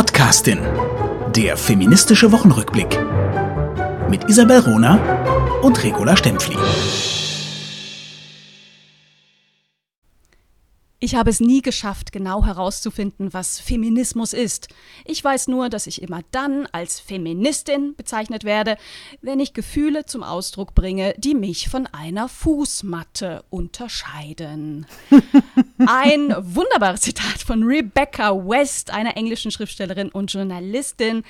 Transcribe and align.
Podcastin. 0.00 0.60
Der 1.36 1.58
feministische 1.58 2.32
Wochenrückblick. 2.32 2.98
Mit 4.08 4.30
Isabel 4.30 4.60
Rona 4.60 4.98
und 5.60 5.84
Regula 5.84 6.16
Stempfli. 6.16 6.56
Ich 11.02 11.14
habe 11.14 11.30
es 11.30 11.40
nie 11.40 11.62
geschafft, 11.62 12.12
genau 12.12 12.44
herauszufinden, 12.44 13.32
was 13.32 13.58
Feminismus 13.58 14.34
ist. 14.34 14.68
Ich 15.06 15.24
weiß 15.24 15.48
nur, 15.48 15.70
dass 15.70 15.86
ich 15.86 16.02
immer 16.02 16.20
dann 16.30 16.66
als 16.72 17.00
Feministin 17.00 17.96
bezeichnet 17.96 18.44
werde, 18.44 18.76
wenn 19.22 19.40
ich 19.40 19.54
Gefühle 19.54 20.04
zum 20.04 20.22
Ausdruck 20.22 20.74
bringe, 20.74 21.14
die 21.16 21.34
mich 21.34 21.70
von 21.70 21.86
einer 21.86 22.28
Fußmatte 22.28 23.44
unterscheiden. 23.48 24.84
Ein 25.78 26.34
wunderbares 26.38 27.00
Zitat 27.00 27.40
von 27.46 27.62
Rebecca 27.62 28.36
West, 28.36 28.90
einer 28.90 29.16
englischen 29.16 29.50
Schriftstellerin 29.50 30.10
und 30.10 30.30
Journalistin, 30.30 31.24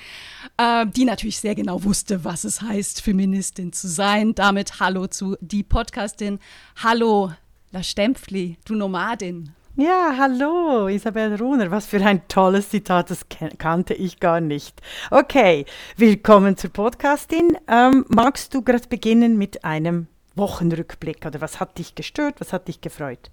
äh, 0.57 0.85
die 0.85 1.05
natürlich 1.05 1.39
sehr 1.39 1.55
genau 1.55 1.81
wusste, 1.85 2.25
was 2.25 2.43
es 2.43 2.61
heißt, 2.61 3.01
Feministin 3.01 3.71
zu 3.71 3.87
sein. 3.87 4.35
Damit 4.35 4.81
Hallo 4.81 5.07
zu 5.07 5.37
die 5.39 5.63
Podcastin. 5.63 6.39
Hallo, 6.83 7.31
La 7.71 7.83
Stempfli, 7.83 8.57
du 8.65 8.75
Nomadin. 8.75 9.53
Ja, 9.77 10.15
hallo, 10.17 10.89
Isabel 10.89 11.35
Runer. 11.35 11.71
Was 11.71 11.85
für 11.85 12.03
ein 12.05 12.27
tolles 12.27 12.69
Zitat, 12.69 13.09
das 13.09 13.27
kannte 13.57 13.93
ich 13.93 14.19
gar 14.19 14.41
nicht. 14.41 14.81
Okay, 15.09 15.65
willkommen 15.95 16.57
zur 16.57 16.71
Podcastin. 16.71 17.57
Ähm, 17.69 18.03
magst 18.09 18.53
du 18.53 18.63
gerade 18.63 18.89
beginnen 18.89 19.37
mit 19.37 19.63
einem 19.63 20.07
Wochenrückblick 20.35 21.25
oder 21.25 21.39
was 21.39 21.61
hat 21.61 21.77
dich 21.77 21.95
gestört, 21.95 22.41
was 22.41 22.51
hat 22.51 22.67
dich 22.67 22.81
gefreut? 22.81 23.31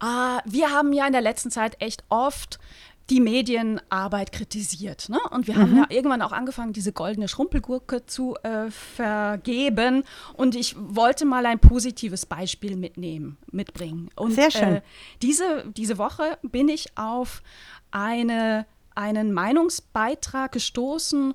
Ah, 0.00 0.42
wir 0.44 0.70
haben 0.70 0.92
ja 0.92 1.06
in 1.06 1.12
der 1.12 1.22
letzten 1.22 1.50
Zeit 1.50 1.80
echt 1.80 2.04
oft 2.10 2.58
die 3.10 3.20
Medienarbeit 3.20 4.32
kritisiert. 4.32 5.08
Ne? 5.08 5.18
Und 5.30 5.46
wir 5.46 5.54
mhm. 5.54 5.60
haben 5.60 5.76
ja 5.76 5.86
irgendwann 5.90 6.22
auch 6.22 6.32
angefangen, 6.32 6.72
diese 6.72 6.92
goldene 6.92 7.28
Schrumpelgurke 7.28 8.06
zu 8.06 8.36
äh, 8.42 8.70
vergeben. 8.70 10.04
Und 10.34 10.54
ich 10.54 10.74
wollte 10.78 11.24
mal 11.24 11.44
ein 11.46 11.58
positives 11.58 12.24
Beispiel 12.24 12.76
mitnehmen, 12.76 13.36
mitbringen. 13.50 14.10
Und, 14.16 14.32
Sehr 14.32 14.50
schön. 14.50 14.76
Äh, 14.76 14.82
diese, 15.20 15.64
diese 15.76 15.98
Woche 15.98 16.38
bin 16.42 16.68
ich 16.68 16.96
auf 16.96 17.42
eine, 17.90 18.66
einen 18.94 19.32
Meinungsbeitrag 19.32 20.52
gestoßen 20.52 21.34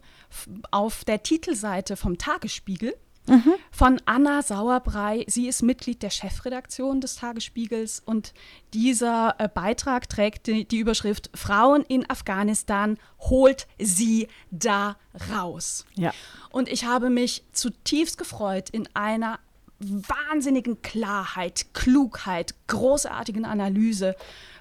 auf 0.71 1.03
der 1.05 1.21
Titelseite 1.23 1.97
vom 1.97 2.17
Tagesspiegel 2.17 2.95
mhm. 3.29 3.53
von 3.71 4.01
Anna 4.05 4.41
Sauerbrei. 4.41 5.25
Sie 5.27 5.47
ist 5.47 5.61
Mitglied 5.61 6.03
der 6.03 6.09
Chefredaktion 6.09 7.01
des 7.01 7.15
Tagesspiegels 7.15 8.01
und 8.05 8.33
dieser 8.73 9.35
äh, 9.37 9.47
Beitrag 9.47 10.09
trägt 10.09 10.47
die, 10.47 10.67
die 10.67 10.79
Überschrift 10.79 11.29
Frauen 11.33 11.83
in 11.83 12.09
Afghanistan 12.09 12.97
holt 13.19 13.67
sie 13.79 14.27
da 14.51 14.97
raus. 15.31 15.85
Ja. 15.95 16.13
Und 16.49 16.69
ich 16.69 16.85
habe 16.85 17.09
mich 17.09 17.43
zutiefst 17.51 18.17
gefreut, 18.17 18.69
in 18.69 18.87
einer 18.93 19.39
wahnsinnigen 19.79 20.81
Klarheit, 20.81 21.67
Klugheit, 21.73 22.53
großartigen 22.67 23.45
Analyse 23.45 24.15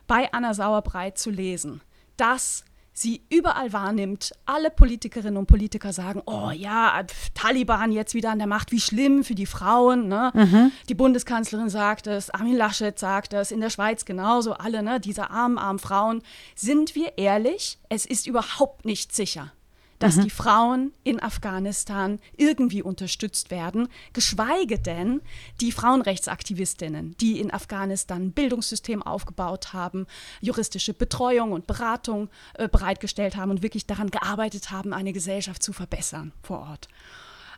bei 0.06 0.33
Anna 0.33 0.55
Sauerbrei 0.55 1.11
zu 1.11 1.30
lesen. 1.30 1.80
Das 2.16 2.64
sie 3.01 3.23
überall 3.31 3.73
wahrnimmt. 3.73 4.33
Alle 4.47 4.71
Politikerinnen 4.71 5.37
und 5.37 5.47
Politiker 5.47 5.93
sagen, 5.93 6.23
oh 6.27 6.51
ja, 6.51 7.03
Taliban 7.35 7.93
jetzt 7.93 8.15
wieder 8.15 8.31
an 8.31 8.39
der 8.39 8.47
Macht, 8.47 8.73
wie 8.73 8.81
schlimm 8.81 9.25
für 9.25 9.35
die 9.35 9.47
Frauen. 9.47 10.09
Ne? 10.09 10.31
Mhm. 10.35 10.73
Die 10.89 10.95
Bundeskanzlerin 10.95 11.69
sagt 11.69 12.07
es, 12.07 12.31
Armin 12.31 12.57
Laschet 12.57 12.99
sagt 12.99 13.33
es, 13.33 13.51
in 13.51 13.61
der 13.61 13.71
Schweiz 13.71 14.05
genauso, 14.05 14.53
alle, 14.53 14.83
ne? 14.83 15.01
diese 15.01 15.31
armen, 15.31 15.59
armen 15.59 15.79
Frauen. 15.79 16.23
Sind 16.55 16.95
wir 16.95 17.19
ehrlich, 17.19 17.79
es 17.89 18.07
ist 18.07 18.27
überhaupt 18.27 18.85
nicht 18.85 19.15
sicher 19.15 19.53
dass 19.99 20.17
mhm. 20.17 20.25
die 20.25 20.31
Frauen 20.31 20.93
in 21.05 21.23
Afghanistan 21.23 22.19
irgendwie 22.37 22.83
unterstützt 22.83 23.51
werden, 23.51 23.89
geschweige 24.13 24.79
denn 24.79 25.20
die 25.61 25.73
Frauenrechtsaktivistinnen, 25.73 27.17
die 27.20 27.41
in 27.41 27.53
Afghanistan 27.53 28.23
ein 28.23 28.33
Bildungssystem 28.33 29.03
aufgebaut 29.03 29.73
haben, 29.73 30.07
juristische 30.41 30.95
Betreuung 30.95 31.53
und 31.53 31.67
Beratung 31.67 32.29
äh, 32.55 32.69
bereitgestellt 32.69 33.37
haben 33.37 33.51
und 33.51 33.63
wirklich 33.63 33.87
daran 33.87 34.11
gearbeitet 34.11 34.70
haben, 34.70 34.92
eine 34.92 35.13
Gesellschaft 35.13 35.63
zu 35.63 35.73
verbessern 35.73 36.33
vor 36.42 36.61
Ort. 36.61 36.89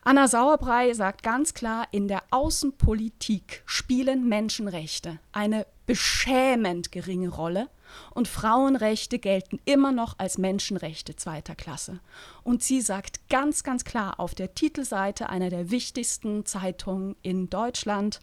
Anna 0.03 0.29
Sauerbrei 0.29 0.95
sagt 0.95 1.23
ganz 1.23 1.53
klar, 1.53 1.87
in 1.91 2.09
der 2.09 2.23
Außenpolitik 2.31 3.63
spielen 3.67 4.29
Menschenrechte 4.29 5.19
eine 5.31 5.67
beschämend 5.85 6.91
geringe 6.91 7.29
Rolle 7.29 7.69
und 8.15 8.27
Frauenrechte 8.27 9.19
gelten 9.19 9.61
immer 9.67 9.93
noch 9.93 10.19
als 10.19 10.39
Menschenrechte 10.39 11.17
zweiter 11.17 11.55
Klasse. 11.55 12.01
Und 12.43 12.63
sie 12.63 12.81
sagt 12.81 13.29
ganz, 13.29 13.63
ganz 13.63 13.85
klar 13.85 14.19
auf 14.19 14.35
der 14.35 14.55
Titelseite 14.55 15.29
einer 15.29 15.51
der 15.51 15.71
wichtigsten 15.71 16.47
Zeitungen 16.47 17.15
in 17.21 17.51
Deutschland, 17.51 18.21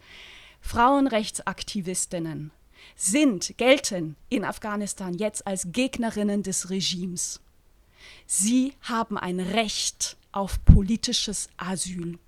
Frauenrechtsaktivistinnen 0.61 2.51
sind, 2.95 3.55
gelten 3.57 4.15
in 4.29 4.45
Afghanistan 4.45 5.13
jetzt 5.13 5.45
als 5.45 5.67
Gegnerinnen 5.71 6.41
des 6.41 6.71
Regimes. 6.71 7.39
Sie 8.25 8.73
haben 8.81 9.17
ein 9.17 9.39
Recht 9.39 10.16
auf 10.37 10.63
politisches 10.65 11.49
Asyl. 11.57 12.19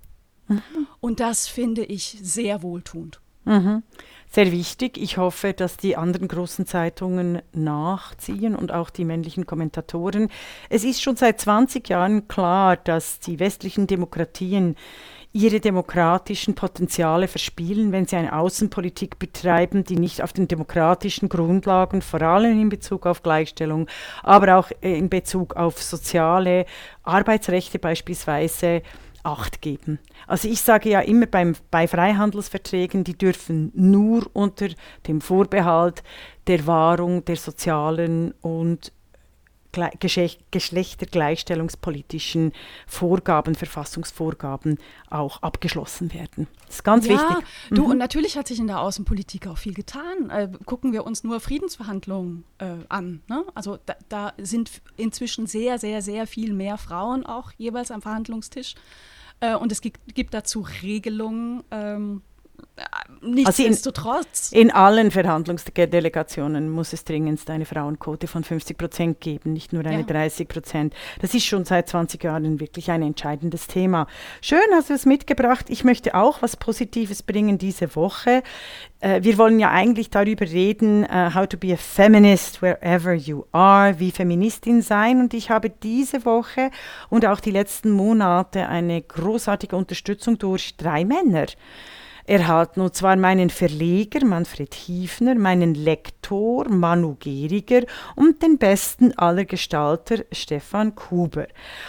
Mhm. 0.47 0.61
Und 0.99 1.19
das 1.19 1.47
finde 1.47 1.85
ich 1.85 2.17
sehr 2.21 2.63
wohltuend. 2.63 3.21
Mhm. 3.45 3.83
Sehr 4.31 4.51
wichtig. 4.51 4.97
Ich 4.97 5.17
hoffe, 5.17 5.53
dass 5.53 5.77
die 5.77 5.95
anderen 5.95 6.27
großen 6.27 6.67
Zeitungen 6.67 7.41
nachziehen 7.51 8.55
und 8.55 8.71
auch 8.71 8.91
die 8.91 9.05
männlichen 9.05 9.45
Kommentatoren. 9.45 10.29
Es 10.69 10.83
ist 10.83 11.01
schon 11.01 11.15
seit 11.15 11.41
20 11.41 11.87
Jahren 11.89 12.27
klar, 12.27 12.77
dass 12.77 13.19
die 13.19 13.39
westlichen 13.39 13.87
Demokratien 13.87 14.75
ihre 15.31 15.59
demokratischen 15.59 16.55
Potenziale 16.55 17.27
verspielen, 17.27 17.91
wenn 17.91 18.07
sie 18.07 18.15
eine 18.15 18.35
Außenpolitik 18.35 19.19
betreiben, 19.19 19.83
die 19.83 19.95
nicht 19.95 20.23
auf 20.23 20.33
den 20.33 20.47
demokratischen 20.47 21.29
Grundlagen, 21.29 22.01
vor 22.01 22.21
allem 22.21 22.59
in 22.59 22.69
Bezug 22.69 23.05
auf 23.05 23.21
Gleichstellung, 23.21 23.87
aber 24.23 24.57
auch 24.57 24.71
in 24.81 25.09
Bezug 25.09 25.55
auf 25.55 25.81
soziale 25.81 26.65
Arbeitsrechte 27.03 27.77
beispielsweise, 27.77 28.81
Acht 29.21 29.61
geben. 29.61 29.99
Also 30.27 30.47
ich 30.47 30.61
sage 30.61 30.89
ja 30.89 31.01
immer 31.01 31.25
beim, 31.25 31.53
bei 31.71 31.89
Freihandelsverträgen, 31.89 33.03
die 33.03 33.17
dürfen 33.17 33.69
nur 33.75 34.29
unter 34.31 34.69
dem 35.07 35.19
Vorbehalt 35.19 36.03
der 36.47 36.65
Wahrung 36.67 37.25
der 37.25 37.35
sozialen 37.35 38.33
und 38.41 38.93
geschlechtergleichstellungspolitischen 39.71 42.53
Vorgaben, 42.87 43.55
Verfassungsvorgaben 43.55 44.77
auch 45.09 45.41
abgeschlossen 45.41 46.13
werden. 46.13 46.47
Das 46.65 46.75
ist 46.75 46.83
ganz 46.83 47.07
ja, 47.07 47.13
wichtig. 47.13 47.37
Du, 47.69 47.85
mhm. 47.85 47.91
und 47.91 47.97
natürlich 47.97 48.37
hat 48.37 48.47
sich 48.47 48.59
in 48.59 48.67
der 48.67 48.81
Außenpolitik 48.81 49.47
auch 49.47 49.57
viel 49.57 49.73
getan. 49.73 50.29
Äh, 50.29 50.49
gucken 50.65 50.91
wir 50.93 51.05
uns 51.05 51.23
nur 51.23 51.39
Friedensverhandlungen 51.39 52.43
äh, 52.59 52.75
an. 52.89 53.21
Ne? 53.27 53.43
Also 53.55 53.79
da, 53.85 53.95
da, 54.09 54.33
sind 54.37 54.81
inzwischen 54.97 55.47
sehr, 55.47 55.79
sehr, 55.79 56.01
sehr 56.01 56.27
viel 56.27 56.51
mehr 56.53 56.77
Frauen 56.77 57.25
auch 57.25 57.53
jeweils 57.57 57.91
am 57.91 58.01
Verhandlungstisch. 58.01 58.75
Äh, 59.39 59.55
und 59.55 59.71
es 59.71 59.79
gibt, 59.81 60.15
gibt 60.15 60.33
dazu 60.33 60.65
Regelungen. 60.81 61.63
Ähm, 61.71 62.21
Nichtsdestotrotz. 63.21 64.51
Also 64.51 64.55
in, 64.55 64.69
in, 64.69 64.71
allen 64.71 65.11
Verhandlungsdelegationen 65.11 66.69
muss 66.69 66.93
es 66.93 67.03
dringend 67.03 67.49
eine 67.49 67.65
Frauenquote 67.65 68.27
von 68.27 68.43
50 68.43 68.77
Prozent 68.77 69.21
geben, 69.21 69.53
nicht 69.53 69.73
nur 69.73 69.85
eine 69.85 70.01
ja. 70.01 70.05
30 70.05 70.47
Prozent. 70.47 70.93
Das 71.21 71.33
ist 71.33 71.45
schon 71.45 71.65
seit 71.65 71.89
20 71.89 72.23
Jahren 72.23 72.59
wirklich 72.59 72.91
ein 72.91 73.01
entscheidendes 73.01 73.67
Thema. 73.67 74.07
Schön 74.41 74.59
hast 74.73 74.89
du 74.89 74.93
es 74.93 75.05
mitgebracht. 75.05 75.65
Ich 75.69 75.83
möchte 75.83 76.15
auch 76.15 76.41
was 76.41 76.55
Positives 76.55 77.23
bringen 77.23 77.57
diese 77.57 77.95
Woche. 77.95 78.43
Äh, 79.01 79.23
wir 79.23 79.37
wollen 79.37 79.59
ja 79.59 79.71
eigentlich 79.71 80.09
darüber 80.09 80.45
reden, 80.45 81.03
uh, 81.03 81.33
how 81.33 81.47
to 81.47 81.57
be 81.57 81.73
a 81.73 81.77
feminist 81.77 82.61
wherever 82.61 83.13
you 83.13 83.43
are, 83.51 83.99
wie 83.99 84.11
Feministin 84.11 84.81
sein. 84.81 85.19
Und 85.21 85.33
ich 85.33 85.49
habe 85.49 85.69
diese 85.69 86.25
Woche 86.25 86.71
und 87.09 87.25
auch 87.25 87.39
die 87.39 87.51
letzten 87.51 87.91
Monate 87.91 88.67
eine 88.67 89.01
großartige 89.01 89.75
Unterstützung 89.75 90.37
durch 90.37 90.77
drei 90.77 91.05
Männer 91.05 91.47
erhalten, 92.29 92.81
und 92.81 92.95
zwar 92.95 93.15
meinen 93.15 93.49
Verleger 93.49 94.23
Manfred 94.23 94.73
Hiefner, 94.75 95.35
meinen 95.35 95.73
Lektor 95.73 96.69
Manu 96.69 97.15
Geriger 97.19 97.81
und 98.15 98.43
den 98.43 98.57
besten 98.57 99.17
aller 99.17 99.45
Gestalter 99.45 100.23
Stefan 100.31 100.95
Kuber. 100.95 101.47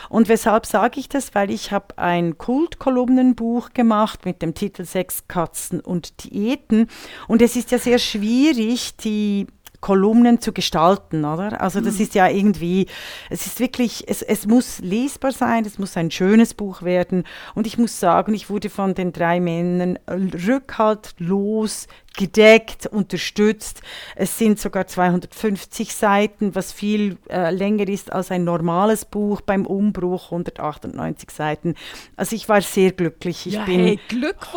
Und 0.09 0.29
weshalb 0.29 0.67
sage 0.67 0.99
ich 0.99 1.09
das? 1.09 1.35
Weil 1.35 1.51
ich 1.51 1.73
habe 1.73 1.99
ein 1.99 2.39
Kultkolumnenbuch 2.39 3.71
gemacht 3.75 4.25
mit 4.25 4.41
dem 4.43 4.55
Titel 4.55 4.85
Sex, 4.85 5.25
Katzen 5.29 5.81
und 5.81 6.25
Diäten 6.25 6.89
und 7.29 7.43
es 7.43 7.55
ist 7.55 7.71
ja 7.71 7.79
sehr 7.79 7.99
schwierig, 7.99 8.97
die 8.97 9.47
Kolumnen 9.81 10.41
zu 10.41 10.53
gestalten, 10.53 11.25
oder? 11.25 11.61
Also 11.61 11.81
das 11.81 11.97
mhm. 11.97 12.03
ist 12.03 12.15
ja 12.15 12.29
irgendwie, 12.29 12.87
es 13.31 13.47
ist 13.47 13.61
wirklich, 13.61 14.05
es, 14.09 14.23
es 14.23 14.47
muss 14.47 14.79
lesbar 14.81 15.33
sein, 15.33 15.65
es 15.65 15.79
muss 15.79 15.97
ein 15.97 16.11
schönes 16.11 16.55
Buch 16.55 16.83
werden. 16.83 17.25
Und 17.55 17.67
ich 17.67 17.79
muss 17.79 17.99
sagen, 17.99 18.35
ich 18.35 18.51
wurde 18.51 18.71
von 18.71 18.95
den 18.95 19.13
drei 19.13 19.41
Männern 19.41 19.99
rückhaltlos 20.09 21.87
gedeckt, 22.17 22.87
unterstützt. 22.87 23.81
Es 24.17 24.37
sind 24.37 24.59
sogar 24.59 24.87
250 24.87 25.95
Seiten, 25.95 26.55
was 26.55 26.73
viel 26.73 27.19
äh, 27.31 27.51
länger 27.51 27.89
ist 27.89 28.13
als 28.13 28.31
ein 28.31 28.45
normales 28.45 29.05
Buch 29.05 29.41
beim 29.41 29.65
Umbruch, 29.67 30.27
198 30.33 31.31
Seiten. 31.31 31.75
Also 32.17 32.37
ich 32.37 32.49
war 32.49 32.61
sehr 32.61 32.93
glücklich. 32.93 33.47
Ich 33.47 33.55
Ja, 33.55 33.65
bin 33.65 33.81
hey, 33.81 34.01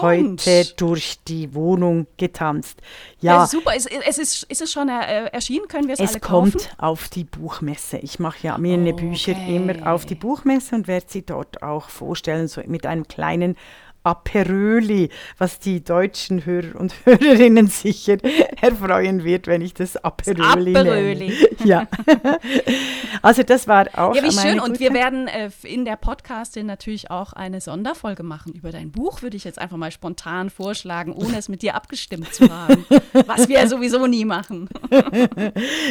heute 0.02 0.66
durch 0.78 1.20
die 1.28 1.54
Wohnung 1.54 2.08
getanzt. 2.18 2.82
Ja, 3.20 3.42
Ja, 3.42 3.46
super. 3.46 3.72
Es, 3.76 3.86
es 3.86 4.18
ist, 4.18 4.44
ist 4.44 4.62
es 4.62 4.72
schon 4.72 4.90
äh, 4.90 5.26
erschienen? 5.28 5.68
Können 5.68 5.88
wir 5.88 5.94
es, 5.94 6.00
es 6.00 6.12
alle 6.12 6.20
kommt 6.20 6.54
kaufen? 6.54 6.68
auf 6.78 7.10
die 7.10 7.24
Buchmesse. 7.24 7.98
Ich 7.98 8.20
mache 8.20 8.40
ja 8.42 8.58
meine 8.58 8.94
Bücher 8.94 9.34
Okay. 9.34 9.56
immer 9.56 9.92
auf 9.92 10.06
die 10.06 10.16
Buchmesse 10.16 10.76
und 10.76 10.88
werde 10.88 11.06
sie 11.10 11.26
dort 11.26 11.64
auch 11.64 11.90
vorstellen, 11.90 12.48
so 12.48 12.62
mit 12.66 12.86
einem 12.86 13.08
kleinen 13.08 13.56
Aperöli, 14.04 15.10
was 15.38 15.60
die 15.60 15.84
deutschen 15.84 16.46
Hörer 16.46 16.80
und 16.80 16.94
Hörerinnen 17.06 17.68
sicher 17.68 18.18
erfreuen 18.62 19.24
wird, 19.24 19.48
wenn 19.48 19.62
ich 19.62 19.74
das 19.74 19.98
Aperöli, 19.98 20.76
Aperöli. 20.76 21.28
nenne. 21.30 21.34
Ja. 21.64 21.88
also 23.22 23.44
das 23.44 23.68
war 23.68 23.88
auch 23.98 24.16
Ja, 24.16 24.24
wie 24.24 24.32
schön. 24.32 24.60
Und 24.60 24.80
wir 24.80 24.94
werden 24.94 25.28
äh, 25.28 25.50
in 25.64 25.86
der 25.86 25.96
Podcastin 25.96 26.66
natürlich 26.66 27.10
auch 27.12 27.34
eine 27.34 27.62
Sonderfolge 27.62 28.24
machen 28.24 28.54
über 28.54 28.72
dein 28.72 28.92
Buch, 28.92 29.22
würde 29.22 29.38
ich 29.38 29.44
jetzt 29.44 29.60
einfach 29.60 29.78
mal 29.78 29.92
spontan 29.92 30.50
vorschlagen, 30.50 31.14
ohne 31.14 31.38
es 31.38 31.50
mit 31.50 31.62
dir 31.62 31.76
abgestimmt 31.76 32.34
zu 32.34 32.50
haben. 32.50 32.86
was 33.28 33.48
wir 33.48 33.60
ja 33.60 33.68
sowieso 33.68 34.06
nie 34.08 34.26
machen. 34.26 34.70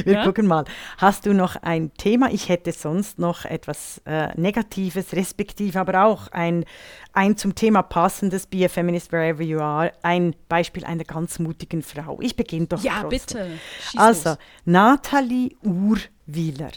Wir 0.05 0.12
Ja? 0.12 0.25
gucken 0.25 0.47
mal. 0.47 0.64
Hast 0.99 1.26
du 1.26 1.32
noch 1.32 1.56
ein 1.56 1.93
Thema? 1.94 2.31
Ich 2.31 2.49
hätte 2.49 2.73
sonst 2.73 3.19
noch 3.19 3.44
etwas 3.44 4.00
äh, 4.05 4.29
Negatives, 4.38 5.12
respektive 5.12 5.81
aber 5.81 6.05
auch 6.05 6.29
ein, 6.29 6.64
ein 7.12 7.37
zum 7.37 7.55
Thema 7.55 7.82
passendes 7.82 8.47
Be 8.47 8.64
a 8.64 8.69
Feminist 8.69 9.12
Wherever 9.12 9.43
You 9.43 9.61
Are, 9.61 9.93
ein 10.03 10.35
Beispiel 10.49 10.85
einer 10.85 11.05
ganz 11.05 11.38
mutigen 11.38 11.82
Frau. 11.82 12.19
Ich 12.20 12.37
beginne 12.37 12.67
doch 12.67 12.82
Ja, 12.82 13.03
trotzdem. 13.03 13.11
bitte. 13.49 13.59
Schieß 13.91 14.00
Also, 14.00 14.29
los. 14.31 14.38
Nathalie 14.64 15.50
Urwieler. 15.62 16.70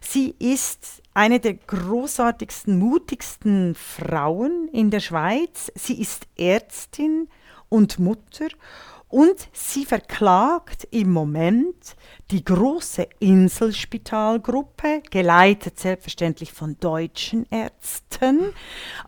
Sie 0.00 0.34
ist 0.38 1.02
eine 1.12 1.40
der 1.40 1.54
großartigsten, 1.54 2.78
mutigsten 2.78 3.74
Frauen 3.74 4.68
in 4.72 4.90
der 4.90 5.00
Schweiz. 5.00 5.70
Sie 5.74 6.00
ist 6.00 6.26
Ärztin 6.36 7.28
und 7.68 7.98
Mutter 7.98 8.48
und 9.14 9.48
sie 9.52 9.84
verklagt 9.84 10.88
im 10.90 11.12
Moment 11.12 11.94
die 12.32 12.44
große 12.44 13.06
Inselspitalgruppe, 13.20 15.02
geleitet 15.08 15.78
selbstverständlich 15.78 16.52
von 16.52 16.76
deutschen 16.80 17.46
Ärzten, 17.48 18.40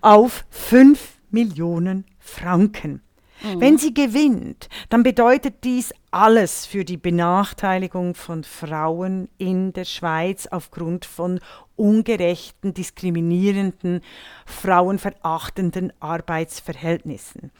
auf 0.01 0.45
5 0.51 1.19
Millionen 1.31 2.05
Franken. 2.21 3.03
Wenn 3.43 3.79
sie 3.79 3.93
gewinnt, 3.93 4.69
dann 4.91 5.03
bedeutet 5.03 5.65
dies 5.65 5.93
alles 6.13 6.67
für 6.67 6.85
die 6.85 6.97
Benachteiligung 6.97 8.15
von 8.15 8.45
Frauen 8.45 9.29
in 9.39 9.73
der 9.73 9.85
Schweiz 9.85 10.47
aufgrund 10.47 11.05
von 11.05 11.41
ungerechten, 11.75 12.73
diskriminierenden, 12.73 14.01
frauenverachtenden 14.47 15.93
Arbeitsverhältnissen. 16.01 17.51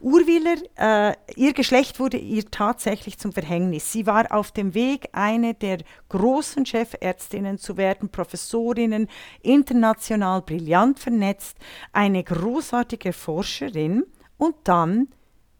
Urwiller, 0.00 0.56
äh, 0.76 1.14
ihr 1.36 1.52
Geschlecht 1.52 2.00
wurde 2.00 2.16
ihr 2.16 2.50
tatsächlich 2.50 3.18
zum 3.18 3.32
Verhängnis. 3.32 3.92
Sie 3.92 4.06
war 4.06 4.32
auf 4.32 4.52
dem 4.52 4.74
Weg, 4.74 5.08
eine 5.12 5.54
der 5.54 5.78
großen 6.08 6.66
Chefärztinnen 6.66 7.58
zu 7.58 7.76
werden, 7.76 8.08
Professorinnen, 8.08 9.08
international 9.42 10.42
brillant 10.42 10.98
vernetzt, 10.98 11.56
eine 11.92 12.22
großartige 12.22 13.12
Forscherin 13.12 14.04
und 14.36 14.56
dann 14.64 15.08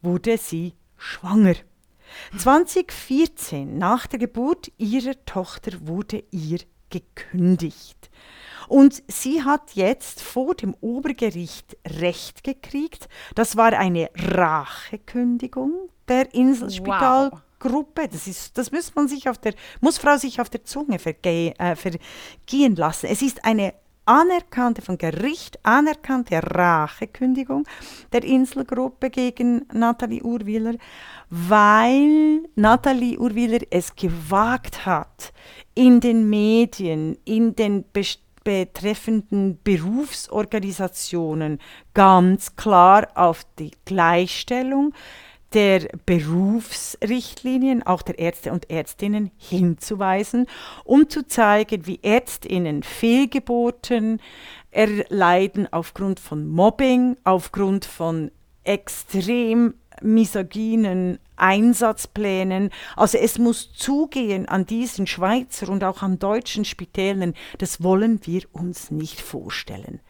wurde 0.01 0.37
sie 0.37 0.73
schwanger. 0.97 1.55
2014, 2.37 3.77
nach 3.77 4.07
der 4.07 4.19
Geburt 4.19 4.71
ihrer 4.77 5.13
Tochter, 5.25 5.71
wurde 5.81 6.23
ihr 6.31 6.59
gekündigt. 6.89 8.09
Und 8.67 9.01
sie 9.07 9.43
hat 9.43 9.73
jetzt 9.73 10.21
vor 10.21 10.53
dem 10.53 10.75
Obergericht 10.79 11.75
Recht 11.85 12.43
gekriegt. 12.43 13.09
Das 13.33 13.57
war 13.57 13.73
eine 13.73 14.11
Rachekündigung 14.15 15.89
der 16.07 16.33
Inselspitalgruppe. 16.35 18.07
Das, 18.07 18.27
ist, 18.27 18.57
das 18.57 18.71
muss, 18.71 18.93
man 18.93 19.07
sich 19.07 19.27
auf 19.27 19.39
der, 19.39 19.55
muss 19.81 19.97
Frau 19.97 20.17
sich 20.17 20.39
auf 20.39 20.49
der 20.49 20.63
Zunge 20.65 20.99
verge 20.99 21.53
äh, 21.57 21.75
vergehen 21.75 22.75
lassen. 22.75 23.07
Es 23.07 23.23
ist 23.23 23.43
eine 23.43 23.73
anerkannte, 24.09 24.81
von 24.81 24.97
Gericht 24.97 25.59
anerkannte 25.63 26.41
Rachekündigung 26.41 27.65
der 28.11 28.23
Inselgruppe 28.23 29.11
gegen 29.11 29.67
Nathalie 29.71 30.23
Urwiller, 30.23 30.73
weil 31.29 32.41
Nathalie 32.55 33.19
Urwiller 33.19 33.59
es 33.69 33.95
gewagt 33.95 34.87
hat, 34.87 35.31
in 35.75 35.99
den 35.99 36.27
Medien, 36.27 37.19
in 37.23 37.55
den 37.55 37.83
best 37.83 38.21
betreffenden 38.43 39.59
Berufsorganisationen 39.63 41.59
ganz 41.93 42.55
klar 42.55 43.09
auf 43.13 43.45
die 43.59 43.71
Gleichstellung 43.85 44.93
der 45.53 45.87
Berufsrichtlinien, 46.05 47.83
auch 47.83 48.01
der 48.01 48.19
Ärzte 48.19 48.51
und 48.51 48.69
Ärztinnen 48.69 49.31
hinzuweisen, 49.37 50.45
um 50.83 51.09
zu 51.09 51.25
zeigen, 51.25 51.87
wie 51.87 51.99
Ärztinnen 52.03 52.83
Fehlgeburten 52.83 54.21
erleiden 54.71 55.71
aufgrund 55.71 56.19
von 56.19 56.47
Mobbing, 56.47 57.17
aufgrund 57.23 57.85
von 57.85 58.31
extrem 58.63 59.73
misogynen 60.01 61.19
Einsatzplänen. 61.35 62.69
Also 62.95 63.17
es 63.17 63.39
muss 63.39 63.73
zugehen 63.73 64.47
an 64.47 64.65
diesen 64.65 65.07
Schweizer 65.07 65.69
und 65.69 65.83
auch 65.83 66.01
an 66.01 66.19
deutschen 66.19 66.65
Spitälern. 66.65 67.33
Das 67.57 67.81
wollen 67.81 68.19
wir 68.25 68.43
uns 68.51 68.91
nicht 68.91 69.21
vorstellen. 69.21 70.01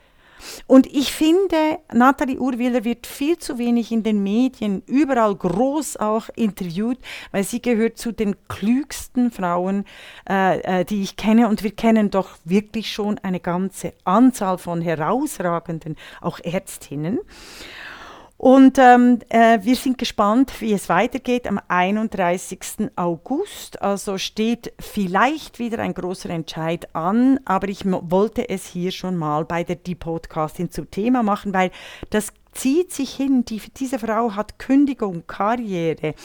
Und 0.68 0.88
ich 0.88 1.12
finde, 1.12 1.80
Nathalie 1.94 2.40
Urwiller 2.40 2.84
wird 2.84 3.08
viel 3.08 3.38
zu 3.38 3.58
wenig 3.58 3.92
in 3.92 4.04
den 4.04 4.24
Medien, 4.24 4.84
überall 4.86 5.36
groß 5.36 5.98
auch 5.98 6.30
interviewt, 6.36 6.98
weil 7.32 7.44
sie 7.44 7.62
gehört 7.62 7.98
zu 7.98 8.12
den 8.12 8.36
klügsten 8.48 9.32
Frauen, 9.32 9.86
äh, 10.30 10.82
äh, 10.82 10.86
die 10.86 11.02
ich 11.02 11.16
kenne. 11.18 11.48
Und 11.48 11.64
wir 11.64 11.72
kennen 11.72 12.10
doch 12.10 12.38
wirklich 12.46 12.92
schon 12.92 13.18
eine 13.20 13.40
ganze 13.40 13.94
Anzahl 14.04 14.58
von 14.58 14.82
herausragenden, 14.82 15.96
auch 16.22 16.40
Ärztinnen. 16.40 17.20
Und 18.40 18.78
ähm, 18.78 19.20
äh, 19.28 19.60
wir 19.64 19.76
sind 19.76 19.98
gespannt, 19.98 20.62
wie 20.62 20.72
es 20.72 20.88
weitergeht 20.88 21.46
am 21.46 21.60
31. 21.68 22.90
August. 22.96 23.82
Also 23.82 24.18
steht 24.18 24.72
vielleicht 24.80 25.60
wieder 25.60 25.80
ein 25.80 25.94
großer 25.94 26.30
Entscheid 26.30 26.96
an, 26.96 27.42
aber 27.44 27.68
ich 27.68 27.84
wollte 27.86 28.48
es 28.48 28.66
hier 28.66 28.92
schon 28.92 29.18
mal 29.18 29.44
bei 29.44 29.66
der 29.66 29.76
Die 29.76 29.94
Podcastin 29.94 30.72
zum 30.72 30.90
Thema 30.90 31.22
machen, 31.22 31.54
weil 31.54 31.70
das 32.12 32.32
zieht 32.54 32.94
sich 32.94 33.14
hin. 33.14 33.44
Die, 33.44 33.62
diese 33.76 34.00
Frau 34.00 34.34
hat 34.34 34.58
Kündigung, 34.58 35.28
Karriere, 35.28 36.16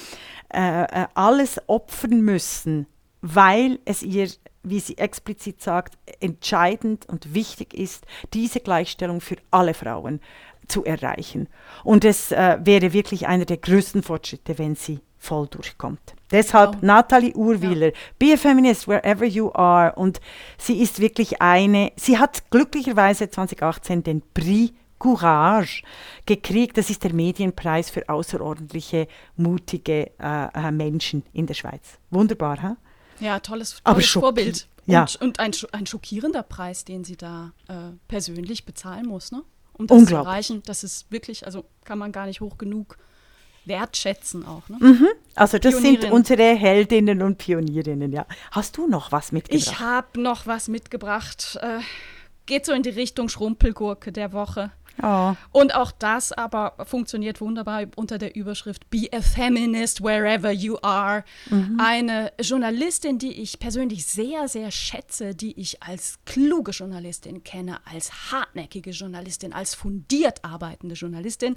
äh, 0.55 0.83
äh, 0.85 1.07
alles 1.15 1.61
opfern 1.67 2.21
müssen, 2.21 2.87
weil 3.23 3.81
es 3.87 4.05
ihr 4.05 4.29
wie 4.65 4.81
sie 4.81 4.97
explizit 4.97 5.61
sagt, 5.61 5.99
entscheidend 6.21 7.07
und 7.07 7.35
wichtig 7.35 7.75
ist, 7.75 8.07
diese 8.33 8.61
Gleichstellung 8.61 9.21
für 9.21 9.37
alle 9.51 9.75
Frauen 9.75 10.21
zu 10.69 10.85
erreichen. 10.85 11.49
Und 11.83 12.05
es 12.05 12.33
äh, 12.33 12.59
wäre 12.63 12.93
wirklich 12.93 13.27
einer 13.27 13.45
der 13.45 13.57
größten 13.59 14.03
Fortschritte, 14.03 14.59
wenn 14.59 14.75
sie 14.77 15.01
voll 15.19 15.47
durchkommt. 15.49 16.01
Deshalb 16.31 16.75
Wow. 16.77 16.83
Nathalie 16.83 17.35
Urwieler, 17.35 17.93
be 18.19 18.33
a 18.35 18.37
feminist 18.37 18.87
wherever 18.89 19.25
you 19.25 19.51
are. 19.55 19.95
Und 19.95 20.21
sie 20.59 20.81
ist 20.83 21.01
wirklich 21.01 21.41
eine, 21.41 21.93
sie 21.97 22.19
hat 22.19 22.51
glücklicherweise 22.51 23.29
2018 23.31 24.03
den 24.03 24.23
Prix 24.35 24.73
Courage 24.99 25.83
gekriegt. 26.27 26.77
Das 26.79 26.91
ist 26.91 27.05
der 27.05 27.13
Medienpreis 27.15 27.91
für 27.91 28.09
außerordentliche, 28.09 29.07
mutige 29.37 30.11
äh, 30.19 30.47
äh, 30.55 30.71
Menschen 30.71 31.25
in 31.33 31.47
der 31.47 31.55
Schweiz. 31.55 31.99
Wunderbar, 32.11 32.63
ha? 32.63 32.77
Ja, 33.21 33.39
tolles, 33.41 33.81
Aber 33.85 33.95
tolles 33.95 34.09
schock- 34.09 34.21
Vorbild. 34.23 34.69
ja. 34.87 35.03
Und, 35.03 35.21
und 35.23 35.41
ein, 35.41 35.53
ein 35.73 35.87
schockierender 35.87 36.43
Preis, 36.43 36.85
den 36.85 37.05
sie 37.05 37.17
da 37.17 37.53
äh, 37.69 37.75
persönlich 38.09 38.65
bezahlen 38.65 39.07
muss, 39.07 39.31
ne? 39.33 39.43
Um 39.75 39.87
das 39.87 40.07
zu 40.07 40.15
erreichen. 40.15 40.63
Das 40.67 40.85
ist 40.85 41.11
wirklich, 41.11 41.47
also 41.47 41.65
kann 41.85 41.99
man 41.99 42.13
gar 42.13 42.27
nicht 42.27 42.41
hoch 42.41 42.59
genug 42.59 42.97
wertschätzen 43.65 44.47
auch, 44.47 44.69
ne? 44.69 44.79
Also 45.35 45.59
das 45.59 45.79
sind 45.79 46.11
unsere 46.11 46.55
Heldinnen 46.55 47.23
und 47.23 47.39
Pionierinnen, 47.39 48.13
ja. 48.13 48.27
Hast 48.51 48.77
du 48.77 48.87
noch 48.87 49.11
was 49.11 49.33
mitgebracht? 49.33 49.67
Ich 49.67 49.81
habe 49.81 50.21
noch 50.21 50.47
was 50.47 50.69
mitgebracht. 50.69 51.59
Äh, 51.61 51.81
geht 52.47 52.67
so 52.67 52.73
in 52.73 52.83
die 52.83 52.91
Richtung 52.91 53.29
Schrumpelgurke 53.29 54.13
der 54.13 54.33
Woche. 54.33 54.71
Oh. 55.03 55.35
Und 55.53 55.75
auch 55.75 55.93
das 55.93 56.33
aber 56.33 56.75
funktioniert 56.87 57.41
wunderbar 57.41 57.85
unter 57.97 58.19
der 58.19 58.37
Überschrift 58.37 58.89
Be 58.91 59.09
a 59.13 59.21
Feminist 59.21 60.03
wherever 60.03 60.51
you 60.51 60.77
are. 60.83 61.25
Eine 61.79 62.33
Journalistin, 62.41 63.19
die 63.19 63.41
ich 63.41 63.59
persönlich 63.59 64.07
sehr, 64.07 64.49
sehr 64.49 64.71
schätze, 64.71 65.35
die 65.35 65.59
ich 65.61 65.83
als 65.83 66.19
kluge 66.25 66.73
Journalistin 66.73 67.45
kenne, 67.45 67.79
als 67.87 68.33
hartnäckige 68.33 68.91
Journalistin, 68.91 69.53
als 69.53 69.75
fundiert 69.75 70.45
arbeitende 70.45 70.95
Journalistin, 70.95 71.57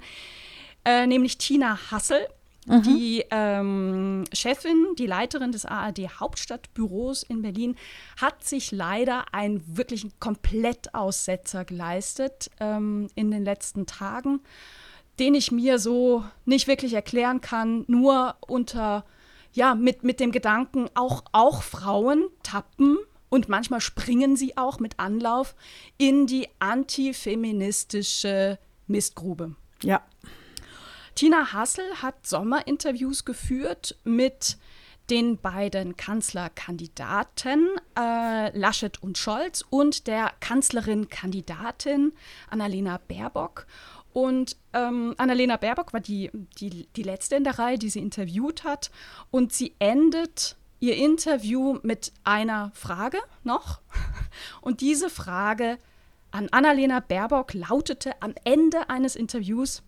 äh, 0.84 1.06
nämlich 1.06 1.38
Tina 1.38 1.78
Hassel. 1.90 2.26
Mhm. 2.66 2.82
Die 2.82 3.24
ähm, 3.30 4.24
Chefin, 4.32 4.94
die 4.98 5.06
Leiterin 5.06 5.52
des 5.52 5.64
ARD 5.64 6.20
Hauptstadtbüros 6.20 7.22
in 7.22 7.42
Berlin, 7.42 7.76
hat 8.20 8.44
sich 8.44 8.72
leider 8.72 9.32
einen 9.32 9.62
wirklichen 9.76 10.12
Komplettaussetzer 10.20 11.64
geleistet 11.64 12.50
ähm, 12.60 13.08
in 13.14 13.30
den 13.30 13.44
letzten 13.44 13.86
Tagen, 13.86 14.40
den 15.18 15.34
ich 15.34 15.50
mir 15.50 15.78
so 15.78 16.24
nicht 16.44 16.68
wirklich 16.68 16.94
erklären 16.94 17.40
kann, 17.40 17.84
nur 17.86 18.36
unter, 18.40 19.04
ja, 19.52 19.74
mit, 19.74 20.04
mit 20.04 20.20
dem 20.20 20.30
Gedanken, 20.30 20.88
auch, 20.94 21.24
auch 21.32 21.62
Frauen 21.62 22.28
tappen 22.42 22.98
und 23.30 23.48
manchmal 23.48 23.80
springen 23.80 24.36
sie 24.36 24.56
auch 24.56 24.78
mit 24.78 24.98
Anlauf 24.98 25.54
in 25.96 26.26
die 26.26 26.48
antifeministische 26.58 28.58
Mistgrube. 28.86 29.54
Ja. 29.82 30.02
Tina 31.18 31.52
Hassel 31.52 31.84
hat 32.00 32.28
Sommerinterviews 32.28 33.24
geführt 33.24 33.96
mit 34.04 34.56
den 35.10 35.36
beiden 35.36 35.96
Kanzlerkandidaten 35.96 37.70
äh, 37.98 38.56
Laschet 38.56 39.02
und 39.02 39.18
Scholz 39.18 39.64
und 39.68 40.06
der 40.06 40.30
Kanzlerin-Kandidatin 40.38 42.12
Annalena 42.48 43.00
Baerbock. 43.08 43.66
Und 44.12 44.56
ähm, 44.72 45.16
Annalena 45.18 45.56
Baerbock 45.56 45.92
war 45.92 45.98
die, 45.98 46.30
die, 46.60 46.86
die 46.94 47.02
letzte 47.02 47.34
in 47.34 47.42
der 47.42 47.58
Reihe, 47.58 47.78
die 47.78 47.90
sie 47.90 47.98
interviewt 47.98 48.62
hat. 48.62 48.92
Und 49.32 49.52
sie 49.52 49.74
endet 49.80 50.56
ihr 50.78 50.94
Interview 50.94 51.80
mit 51.82 52.12
einer 52.22 52.70
Frage 52.74 53.18
noch. 53.42 53.80
Und 54.60 54.82
diese 54.82 55.10
Frage 55.10 55.78
an 56.30 56.48
Annalena 56.52 57.00
Baerbock 57.00 57.54
lautete 57.54 58.12
am 58.22 58.34
Ende 58.44 58.88
eines 58.88 59.16
Interviews, 59.16 59.82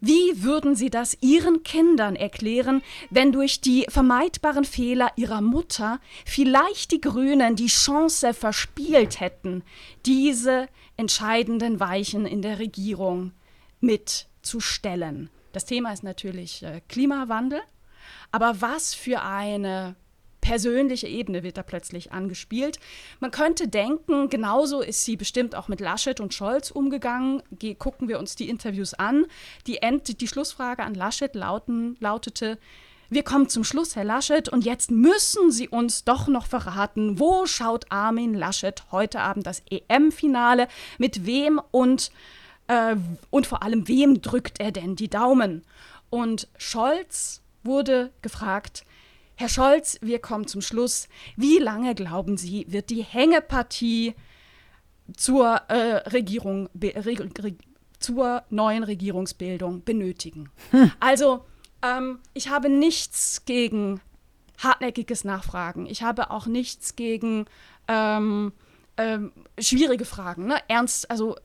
wie 0.00 0.42
würden 0.42 0.74
Sie 0.76 0.90
das 0.90 1.16
Ihren 1.20 1.62
Kindern 1.62 2.16
erklären, 2.16 2.82
wenn 3.10 3.32
durch 3.32 3.60
die 3.60 3.86
vermeidbaren 3.88 4.64
Fehler 4.64 5.10
Ihrer 5.16 5.40
Mutter 5.40 6.00
vielleicht 6.24 6.92
die 6.92 7.00
Grünen 7.00 7.56
die 7.56 7.66
Chance 7.66 8.34
verspielt 8.34 9.20
hätten, 9.20 9.62
diese 10.04 10.68
entscheidenden 10.96 11.80
Weichen 11.80 12.26
in 12.26 12.42
der 12.42 12.58
Regierung 12.58 13.32
mitzustellen? 13.80 15.30
Das 15.52 15.64
Thema 15.64 15.92
ist 15.92 16.02
natürlich 16.02 16.62
äh, 16.62 16.82
Klimawandel, 16.88 17.62
aber 18.30 18.60
was 18.60 18.94
für 18.94 19.22
eine 19.22 19.96
persönliche 20.46 21.08
Ebene 21.08 21.42
wird 21.42 21.56
da 21.56 21.64
plötzlich 21.64 22.12
angespielt. 22.12 22.78
Man 23.18 23.32
könnte 23.32 23.66
denken, 23.66 24.28
genauso 24.30 24.80
ist 24.80 25.04
sie 25.04 25.16
bestimmt 25.16 25.56
auch 25.56 25.66
mit 25.66 25.80
Laschet 25.80 26.20
und 26.20 26.34
Scholz 26.34 26.70
umgegangen. 26.70 27.42
Ge 27.50 27.74
gucken 27.74 28.08
wir 28.08 28.20
uns 28.20 28.36
die 28.36 28.48
Interviews 28.48 28.94
an. 28.94 29.26
Die, 29.66 29.78
End 29.78 30.20
die 30.20 30.28
Schlussfrage 30.28 30.84
an 30.84 30.94
Laschet 30.94 31.34
lauten, 31.34 31.96
lautete, 31.98 32.58
wir 33.08 33.24
kommen 33.24 33.48
zum 33.48 33.64
Schluss, 33.64 33.94
Herr 33.94 34.04
Laschet, 34.04 34.48
und 34.48 34.64
jetzt 34.64 34.90
müssen 34.90 35.52
Sie 35.52 35.68
uns 35.68 36.04
doch 36.04 36.26
noch 36.26 36.46
verraten, 36.46 37.20
wo 37.20 37.46
schaut 37.46 37.90
Armin 37.90 38.34
Laschet 38.34 38.84
heute 38.90 39.20
Abend 39.20 39.46
das 39.46 39.62
EM-Finale, 39.70 40.66
mit 40.98 41.24
wem 41.24 41.60
und, 41.70 42.10
äh, 42.66 42.96
und 43.30 43.46
vor 43.46 43.62
allem 43.62 43.86
wem 43.86 44.22
drückt 44.22 44.60
er 44.60 44.72
denn 44.72 44.96
die 44.96 45.08
Daumen? 45.08 45.64
Und 46.10 46.48
Scholz 46.56 47.42
wurde 47.62 48.10
gefragt, 48.22 48.84
Herr 49.38 49.50
Scholz, 49.50 49.98
wir 50.00 50.18
kommen 50.18 50.46
zum 50.46 50.62
Schluss. 50.62 51.08
Wie 51.36 51.58
lange, 51.58 51.94
glauben 51.94 52.38
Sie, 52.38 52.64
wird 52.68 52.88
die 52.88 53.02
Hängepartie 53.02 54.14
zur 55.14 55.56
äh, 55.68 56.08
Regierung, 56.08 56.70
re, 56.82 56.94
re, 57.04 57.54
zur 57.98 58.44
neuen 58.48 58.82
Regierungsbildung 58.82 59.84
benötigen? 59.84 60.50
Hm. 60.70 60.90
Also, 61.00 61.44
ähm, 61.82 62.18
ich 62.32 62.48
habe 62.48 62.70
nichts 62.70 63.44
gegen 63.44 64.00
hartnäckiges 64.56 65.24
Nachfragen. 65.24 65.84
Ich 65.84 66.02
habe 66.02 66.30
auch 66.30 66.46
nichts 66.46 66.96
gegen 66.96 67.44
ähm, 67.88 68.52
ähm, 68.98 69.32
schwierige 69.58 70.04
Fragen, 70.04 70.46
ne? 70.46 70.56
ernst, 70.68 71.10
also 71.10 71.36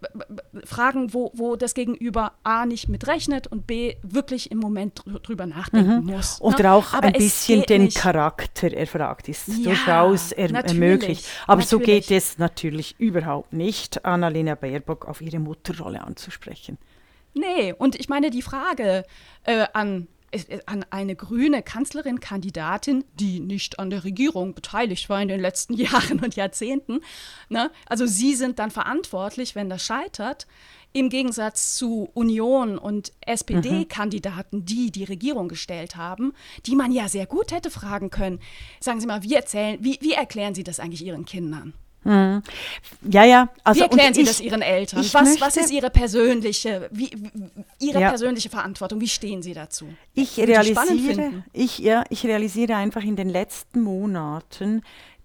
Fragen, 0.64 1.14
wo, 1.14 1.32
wo 1.34 1.56
das 1.56 1.74
Gegenüber 1.74 2.34
A 2.44 2.66
nicht 2.66 2.88
mitrechnet 2.88 3.48
und 3.48 3.68
B 3.68 3.96
wirklich 4.04 4.52
im 4.52 4.60
Moment 4.60 5.04
drüber 5.24 5.46
nachdenken 5.46 6.02
mhm. 6.02 6.06
muss. 6.06 6.40
Oder 6.40 6.64
ne? 6.64 6.72
auch 6.72 6.94
Aber 6.94 7.08
ein 7.08 7.14
bisschen 7.14 7.64
den 7.64 7.84
nicht. 7.86 7.98
Charakter 7.98 8.72
erfragt, 8.72 9.28
ist 9.28 9.48
ja, 9.48 9.66
durchaus 9.66 10.32
er 10.32 10.50
möglich. 10.74 11.26
Aber 11.46 11.62
natürlich. 11.62 11.70
so 11.70 11.80
geht 11.80 12.12
es 12.12 12.38
natürlich 12.38 12.96
überhaupt 13.00 13.54
nicht, 13.54 14.06
Annalena 14.06 14.56
Baerbock 14.56 15.06
auf 15.06 15.22
ihre 15.22 15.40
Mutterrolle 15.40 16.02
anzusprechen. 16.02 16.78
Nee, 17.34 17.74
und 17.78 17.96
ich 17.96 18.10
meine, 18.10 18.30
die 18.30 18.42
Frage 18.42 19.06
äh, 19.44 19.66
an 19.74 20.08
an 20.66 20.86
eine 20.90 21.16
grüne 21.16 21.62
Kanzlerin-Kandidatin, 21.62 23.04
die 23.14 23.40
nicht 23.40 23.80
an 23.80 23.90
der 23.90 24.04
Regierung 24.04 24.54
beteiligt 24.54 25.10
war 25.10 25.22
in 25.22 25.28
den 25.28 25.40
letzten 25.40 25.74
Jahren 25.76 26.20
und 26.20 26.36
Jahrzehnten. 26.36 27.02
Ne? 27.50 27.72
Also 27.86 28.06
sie 28.06 28.36
sind 28.36 28.60
dann 28.60 28.72
verantwortlich, 28.72 29.56
wenn 29.56 29.70
das 29.70 29.84
scheitert. 29.84 30.48
Im 30.94 31.10
Gegensatz 31.10 31.76
zu 31.76 32.10
Union 32.14 32.78
und 32.78 33.14
SPD-Kandidaten, 33.22 34.66
die 34.66 34.92
die 34.92 35.06
Regierung 35.06 35.48
gestellt 35.48 35.96
haben, 35.96 36.34
die 36.66 36.76
man 36.76 36.92
ja 36.92 37.08
sehr 37.08 37.26
gut 37.26 37.54
hätte 37.54 37.72
fragen 37.72 38.10
können. 38.10 38.40
Sagen 38.82 39.00
Sie 39.00 39.08
mal, 39.08 39.24
wie, 39.24 39.36
erzählen, 39.36 39.78
wie, 39.82 39.98
wie 40.02 40.14
erklären 40.14 40.54
Sie 40.54 40.66
das 40.66 40.82
eigentlich 40.82 41.06
Ihren 41.06 41.24
Kindern? 41.24 41.74
Hm. 42.04 42.42
Ja, 43.10 43.24
ja. 43.26 43.50
Also, 43.64 43.80
wie 43.80 43.84
erklären 43.84 44.14
Sie 44.14 44.22
ich, 44.22 44.28
das 44.28 44.42
Ihren 44.42 44.62
Eltern? 44.62 45.00
Was, 45.00 45.14
möchte, 45.14 45.42
was, 45.42 45.58
ist 45.58 45.72
Ihre 45.72 45.90
persönliche, 45.92 46.90
wie, 46.92 47.12
Ihre 47.80 48.02
ja. 48.02 48.10
persönliche 48.10 48.50
Verantwortung? 48.50 49.00
Wie 49.00 49.08
stehen 49.08 49.44
Sie 49.44 49.54
dazu? 49.54 49.88
Ich 50.16 50.38
realisiere, 50.40 51.44
ich, 51.54 51.78
ja, 51.80 52.04
ich 52.10 52.26
realisiere 52.26 52.76
einfach 52.76 53.04
in 53.04 53.16
den 53.16 53.30
letzten 53.30 53.82
Monaten 53.82 54.82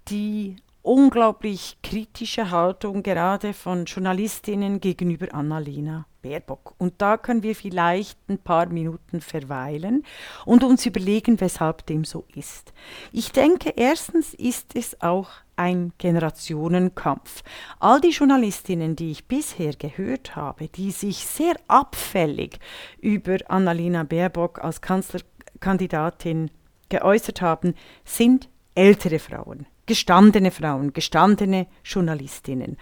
die 0.09 0.57
unglaublich 0.87 1.79
kritische 1.83 2.51
Haltung 2.51 3.03
gerade 3.03 3.53
von 3.53 3.87
Journalistinnen 3.87 4.81
gegenüber 4.81 5.35
Annalena 5.35 6.07
Baerbock. 6.23 6.75
Und 6.79 6.95
da 6.99 7.17
können 7.17 7.43
wir 7.43 7.57
vielleicht 7.57 8.19
ein 8.29 8.39
paar 8.39 8.67
Minuten 8.67 9.21
verweilen 9.21 10.05
und 10.45 10.63
uns 10.63 10.87
überlegen, 10.87 11.41
weshalb 11.41 11.87
dem 11.87 12.05
so 12.05 12.25
ist. 12.35 12.73
Ich 13.11 13.33
denke, 13.33 13.75
erstens 13.77 14.33
ist 14.33 14.77
es 14.77 15.01
auch 15.01 15.29
ein 15.57 15.93
Generationenkampf. 15.99 17.43
All 17.81 18.01
die 18.01 18.11
Journalistinnen, 18.11 18.95
die 18.95 19.11
ich 19.11 19.27
bisher 19.27 19.73
gehört 19.73 20.37
habe, 20.37 20.69
die 20.69 20.93
sich 20.93 21.27
sehr 21.27 21.57
abfällig 21.67 22.61
über 23.01 23.39
Annalena 23.49 24.05
Baerbock 24.05 24.63
als 24.63 24.81
Kanzlerkandidatin 24.81 26.51
geäußert 26.89 27.41
haben, 27.41 27.75
sind 28.05 28.49
ältere 28.77 29.19
Frauen, 29.19 29.67
gestandene 29.87 30.51
Frauen, 30.51 30.93
gestandene 30.93 31.67
Journalistinnen. 31.85 32.77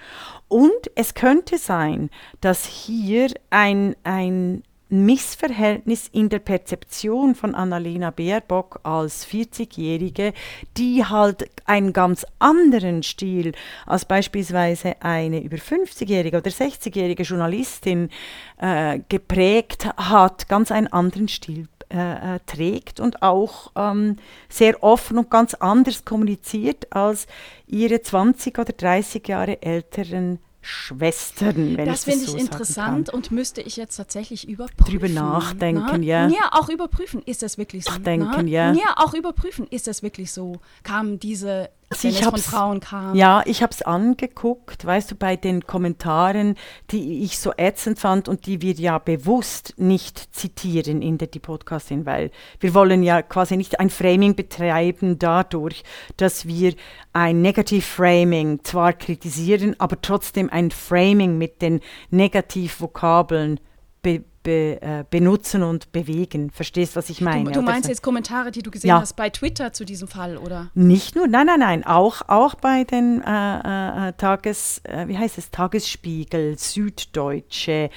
Und 0.49 0.91
es 0.95 1.15
könnte 1.15 1.59
sein, 1.59 2.11
dass 2.41 2.67
hier 2.67 3.29
ein, 3.51 3.95
ein 4.05 4.63
Missverhältnis 4.95 6.09
in 6.13 6.29
der 6.29 6.39
Perzeption 6.39 7.35
von 7.35 7.55
Annalena 7.55 8.11
Baerbock 8.11 8.81
als 8.85 9.27
40-Jährige, 9.27 10.33
die 10.77 11.05
halt 11.05 11.51
einen 11.65 11.93
ganz 11.93 12.25
anderen 12.39 13.03
Stil 13.03 13.53
als 13.87 14.05
beispielsweise 14.05 15.03
eine 15.03 15.43
über 15.43 15.57
50-jährige 15.57 16.37
oder 16.37 16.51
60-jährige 16.51 17.25
Journalistin 17.25 18.11
äh, 18.59 19.01
geprägt 19.09 19.87
hat, 19.97 20.49
ganz 20.49 20.71
einen 20.71 20.89
anderen 20.89 21.29
Stil 21.29 21.67
äh, 21.95 22.35
äh, 22.35 22.41
trägt 22.45 22.99
und 22.99 23.23
auch 23.23 23.71
ähm, 23.77 24.17
sehr 24.49 24.83
offen 24.83 25.17
und 25.17 25.31
ganz 25.31 25.55
anders 25.55 26.05
kommuniziert 26.05 26.93
als 26.93 27.29
ihre 27.69 28.03
20 28.03 28.59
oder 28.59 28.73
30 28.73 29.29
Jahre 29.29 29.63
älteren 29.63 30.41
Schwestern, 30.61 31.77
wenn 31.77 31.87
das 31.87 32.05
finde 32.05 32.25
ich 32.25 32.31
so 32.31 32.37
interessant 32.37 33.11
und 33.11 33.31
müsste 33.31 33.61
ich 33.61 33.77
jetzt 33.77 33.97
tatsächlich 33.97 34.49
überprüfen. 34.49 34.91
Drüber 34.91 35.09
nachdenken, 35.09 35.85
na? 35.87 35.99
ja. 35.99 36.29
Ja, 36.29 36.51
auch 36.53 36.69
überprüfen, 36.69 37.23
ist 37.23 37.43
das 37.43 37.59
wirklich 37.59 37.85
so? 37.85 37.93
Nachdenken, 37.93 38.49
ja. 38.49 38.73
Ja, 38.73 38.95
auch 38.97 39.15
überprüfen, 39.15 39.69
ist 39.69 39.87
das 39.87 40.03
wirklich 40.03 40.33
so? 40.33 40.57
Kamen 40.83 41.21
diese 41.21 41.69
also 41.91 42.37
Frauen 42.37 42.81
kam. 42.81 43.15
Ja, 43.15 43.43
ich 43.47 43.63
habe 43.63 43.73
es 43.73 43.83
angeguckt, 43.83 44.85
weißt 44.85 45.11
du, 45.11 45.15
bei 45.15 45.37
den 45.37 45.67
Kommentaren, 45.67 46.57
die 46.91 47.23
ich 47.23 47.39
so 47.39 47.53
ätzend 47.57 47.99
fand 47.99 48.29
und 48.29 48.47
die 48.47 48.63
wir 48.63 48.75
ja 48.75 48.99
bewusst 48.99 49.75
nicht 49.77 50.35
zitieren 50.35 51.03
in 51.03 51.19
der 51.19 51.29
die 51.29 51.39
Podcastin, 51.39 52.07
weil 52.07 52.31
wir 52.61 52.75
wollen 52.75 53.03
ja 53.03 53.23
quasi 53.23 53.57
nicht 53.57 53.81
ein 53.81 53.91
Framing 53.91 54.35
betreiben 54.35 55.19
dadurch, 55.19 55.85
dass 56.17 56.47
wir 56.47 56.75
ein 57.13 57.43
Negativ-Framing 57.43 58.65
zwar 58.65 58.93
kritisieren, 58.93 59.77
aber 59.79 60.01
trotzdem 60.01 60.51
ein 60.51 60.71
Framing 60.71 61.39
mit 61.39 61.63
den 61.63 61.81
Negativvokabeln 62.11 63.61
be 64.03 64.25
be, 64.45 64.81
äh, 64.81 65.05
benutzen 65.11 65.65
und 65.65 65.91
bewegen. 65.91 66.51
Verstehst, 66.51 66.95
was 66.95 67.11
ich 67.11 67.21
meine? 67.21 67.45
Du, 67.45 67.51
du 67.51 67.63
meinst 67.63 67.89
jetzt 67.89 68.03
Kommentare, 68.03 68.53
die 68.53 68.63
du 68.63 68.71
gesehen 68.71 68.91
ja. 68.91 69.01
hast 69.01 69.17
bei 69.17 69.31
Twitter 69.31 69.73
zu 69.73 69.85
diesem 69.85 70.07
Fall, 70.07 70.37
oder? 70.37 70.71
Nicht 70.75 71.17
nur, 71.17 71.27
nein, 71.27 71.47
nein, 71.47 71.59
nein, 71.59 71.85
auch, 71.85 72.23
auch 72.29 72.55
bei 72.55 72.85
den 72.85 73.21
äh, 73.23 74.09
äh, 74.09 74.13
Tages, 74.13 74.81
äh, 74.85 75.09
wie 75.09 75.19
heißt 75.19 75.39
es, 75.39 75.51
Tagesspiegel, 75.51 76.57
Süddeutsche, 76.57 77.91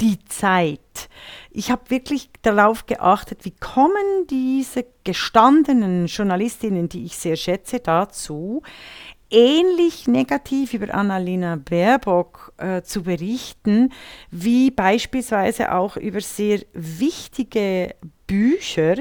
die 0.00 0.18
Zeit. 0.26 1.08
Ich 1.50 1.70
habe 1.70 1.90
wirklich 1.90 2.30
darauf 2.42 2.86
geachtet, 2.86 3.44
wie 3.44 3.50
kommen 3.50 4.26
diese 4.30 4.84
gestandenen 5.02 6.06
Journalistinnen, 6.06 6.88
die 6.88 7.04
ich 7.04 7.16
sehr 7.16 7.36
schätze, 7.36 7.80
dazu, 7.80 8.62
ähnlich 9.30 10.06
negativ 10.06 10.74
über 10.74 10.94
Annalena 10.94 11.56
Baerbock 11.56 12.52
äh, 12.58 12.82
zu 12.82 13.02
berichten, 13.02 13.92
wie 14.30 14.70
beispielsweise 14.70 15.72
auch 15.72 15.96
über 15.96 16.20
sehr 16.20 16.60
wichtige 16.72 17.94
Bücher, 18.26 18.98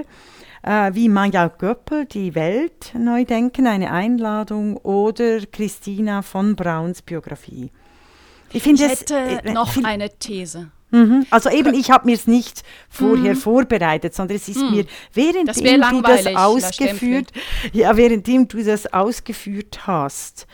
äh, 0.64 0.94
wie 0.94 1.10
Maya 1.10 1.48
Göppel, 1.48 2.06
Die 2.06 2.36
Welt 2.36 2.94
neu 2.98 3.26
denken, 3.26 3.68
eine 3.68 3.92
Einladung, 3.92 4.78
oder 4.78 5.46
Christina 5.46 6.22
von 6.22 6.56
Brauns 6.56 7.02
Biografie. 7.02 7.72
Ich, 8.52 8.66
ich 8.66 8.82
hätte 8.82 9.18
es, 9.18 9.40
äh, 9.46 9.54
noch 9.54 9.76
eine 9.84 10.10
These. 10.10 10.72
Mhm. 10.89 11.25
Also 11.29 11.50
eben, 11.50 11.74
ich 11.74 11.91
habe 11.91 12.06
mir 12.06 12.15
es 12.15 12.27
nicht 12.27 12.63
vorher 12.89 13.34
mhm. 13.34 13.38
vorbereitet, 13.38 14.13
sondern 14.13 14.38
es 14.38 14.48
ist 14.48 14.62
mhm. 14.62 14.72
mir, 14.72 14.86
währenddem 15.13 15.82
du 15.82 16.01
das 16.01 16.25
ausgeführt, 16.27 17.32
ja, 17.74 17.96
währenddem 17.98 18.48
du 18.48 18.63
das 18.63 18.91
ausgeführt 18.94 19.86
hast, 19.86 20.48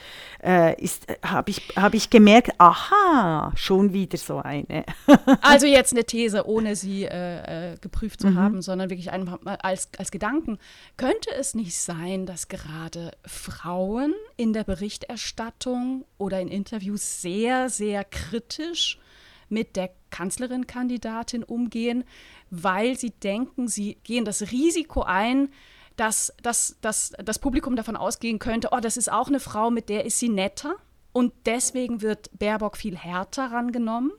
äh, 0.44 0.76
habe 1.24 1.52
ich, 1.52 1.62
hab 1.76 1.94
ich 1.94 2.10
gemerkt, 2.10 2.52
aha, 2.58 3.52
schon 3.56 3.94
wieder 3.94 4.18
so 4.18 4.40
eine. 4.40 4.84
also 5.42 5.66
jetzt 5.66 5.94
eine 5.94 6.04
These, 6.04 6.46
ohne 6.48 6.76
sie 6.76 7.06
äh, 7.06 7.74
äh, 7.74 7.78
geprüft 7.78 8.22
zu 8.22 8.28
mhm. 8.28 8.38
haben, 8.38 8.62
sondern 8.62 8.90
wirklich 8.90 9.12
einfach 9.12 9.40
als, 9.46 9.90
als 9.98 10.12
Gedanken. 10.12 10.58
Könnte 10.98 11.30
es 11.34 11.56
nicht 11.56 11.78
sein, 11.78 12.26
dass 12.26 12.50
gerade 12.50 13.12
Frauen 13.26 14.14
in 14.36 14.52
der 14.52 14.66
Berichterstattung 14.66 16.06
oder 16.18 16.42
in 16.42 16.50
Interviews 16.50 17.22
sehr, 17.22 17.70
sehr 17.70 18.04
kritisch 18.04 19.00
mit 19.48 19.76
der 19.76 19.92
Kanzlerin-Kandidatin 20.14 21.44
umgehen, 21.44 22.04
weil 22.52 22.98
sie 22.98 23.10
denken, 23.10 23.68
sie 23.68 23.96
gehen 24.04 24.26
das 24.26 24.52
Risiko 24.52 25.02
ein, 25.02 25.50
dass, 25.96 26.34
dass, 26.42 26.78
dass 26.82 27.14
das 27.24 27.40
Publikum 27.40 27.76
davon 27.76 27.96
ausgehen 27.96 28.40
könnte, 28.40 28.70
oh, 28.72 28.80
das 28.80 28.96
ist 28.96 29.12
auch 29.12 29.28
eine 29.28 29.40
Frau, 29.40 29.72
mit 29.72 29.90
der 29.90 30.06
ist 30.06 30.20
sie 30.20 30.30
netter. 30.30 30.76
Und 31.12 31.34
deswegen 31.46 32.02
wird 32.02 32.30
Baerbock 32.38 32.78
viel 32.78 32.96
härter 32.96 33.52
rangenommen? 33.52 34.12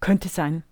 Könnte 0.00 0.28
sein. 0.28 0.64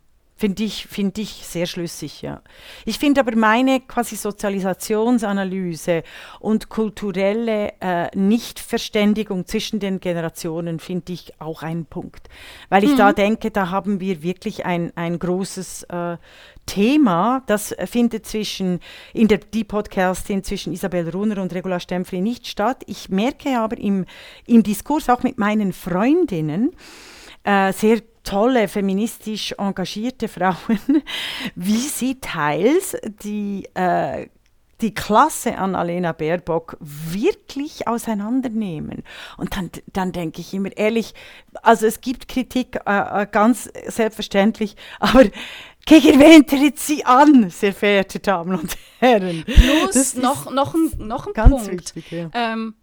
Finde 0.42 0.64
ich, 0.64 0.88
find 0.88 1.18
ich 1.18 1.46
sehr 1.46 1.66
schlüssig, 1.66 2.20
ja. 2.20 2.42
Ich 2.84 2.99
finde 2.99 3.20
aber 3.20 3.37
meine 3.37 3.78
quasi 3.78 4.16
Sozialisationsanalyse 4.16 6.02
und 6.40 6.68
kulturelle 6.68 7.75
äh, 7.80 8.08
Nichtverständigung 8.16 9.46
zwischen 9.46 9.78
den 9.78 10.00
Generationen 10.00 10.80
finde 10.80 11.12
ich 11.12 11.40
auch 11.40 11.62
einen 11.62 11.87
Punkt. 11.87 12.28
Weil 12.70 12.82
ich 12.82 12.90
mhm. 12.90 12.96
da 12.96 13.12
denke, 13.12 13.52
da 13.52 13.70
haben 13.70 14.00
wir 14.00 14.25
wirklich 14.25 14.66
ein, 14.66 14.90
ein 14.96 15.20
großes 15.20 15.84
äh, 15.84 16.16
Thema, 16.66 17.44
das 17.46 17.72
findet 17.84 18.26
zwischen, 18.26 18.80
in 19.12 19.28
der 19.28 19.38
die 19.38 19.62
Podcastin 19.62 20.42
zwischen 20.42 20.72
Isabel 20.72 21.08
Runner 21.08 21.40
und 21.40 21.54
Regula 21.54 21.78
Stempfli 21.78 22.20
nicht 22.20 22.49
statt. 22.49 22.82
Ich 22.88 23.11
merke 23.11 23.61
aber 23.61 23.78
im, 23.78 24.06
im 24.49 24.64
Diskurs 24.64 25.08
auch 25.08 25.22
mit 25.22 25.38
meinen 25.38 25.72
Freundinnen, 25.72 26.72
äh, 27.44 27.72
sehr 27.72 28.00
tolle, 28.24 28.68
feministisch 28.68 29.54
engagierte 29.58 30.28
Frauen, 30.28 30.78
wie 31.54 31.78
sie 31.78 32.20
teils 32.20 32.96
die, 33.22 33.68
äh, 33.74 34.28
die 34.80 34.94
Klasse 34.94 35.56
an 35.58 35.74
Alena 35.74 36.12
Baerbock 36.12 36.76
wirklich 36.80 37.86
auseinandernehmen. 37.86 39.04
Und 39.36 39.56
dann, 39.56 39.70
dann 39.92 40.12
denke 40.12 40.40
ich 40.40 40.52
immer 40.52 40.76
ehrlich, 40.76 41.14
also 41.62 41.86
es 41.86 42.00
gibt 42.00 42.28
Kritik, 42.28 42.80
äh, 42.86 43.22
äh 43.22 43.26
ganz 43.30 43.70
selbstverständlich, 43.86 44.76
aber 44.98 45.24
gegen 45.86 46.20
wen 46.20 46.46
tritt 46.46 46.78
sie 46.78 47.04
an, 47.04 47.50
sehr 47.50 47.72
verehrte 47.72 48.20
Damen 48.20 48.58
und 48.58 48.76
Herren? 48.98 49.44
Plus 49.44 50.14
noch, 50.14 50.50
noch 50.50 50.74
ein, 50.74 50.92
noch 50.98 51.26
ein 51.26 51.32
Punkt. 51.32 51.96
Wichtig, 51.96 52.10
ja. 52.10 52.30
ähm, 52.34 52.74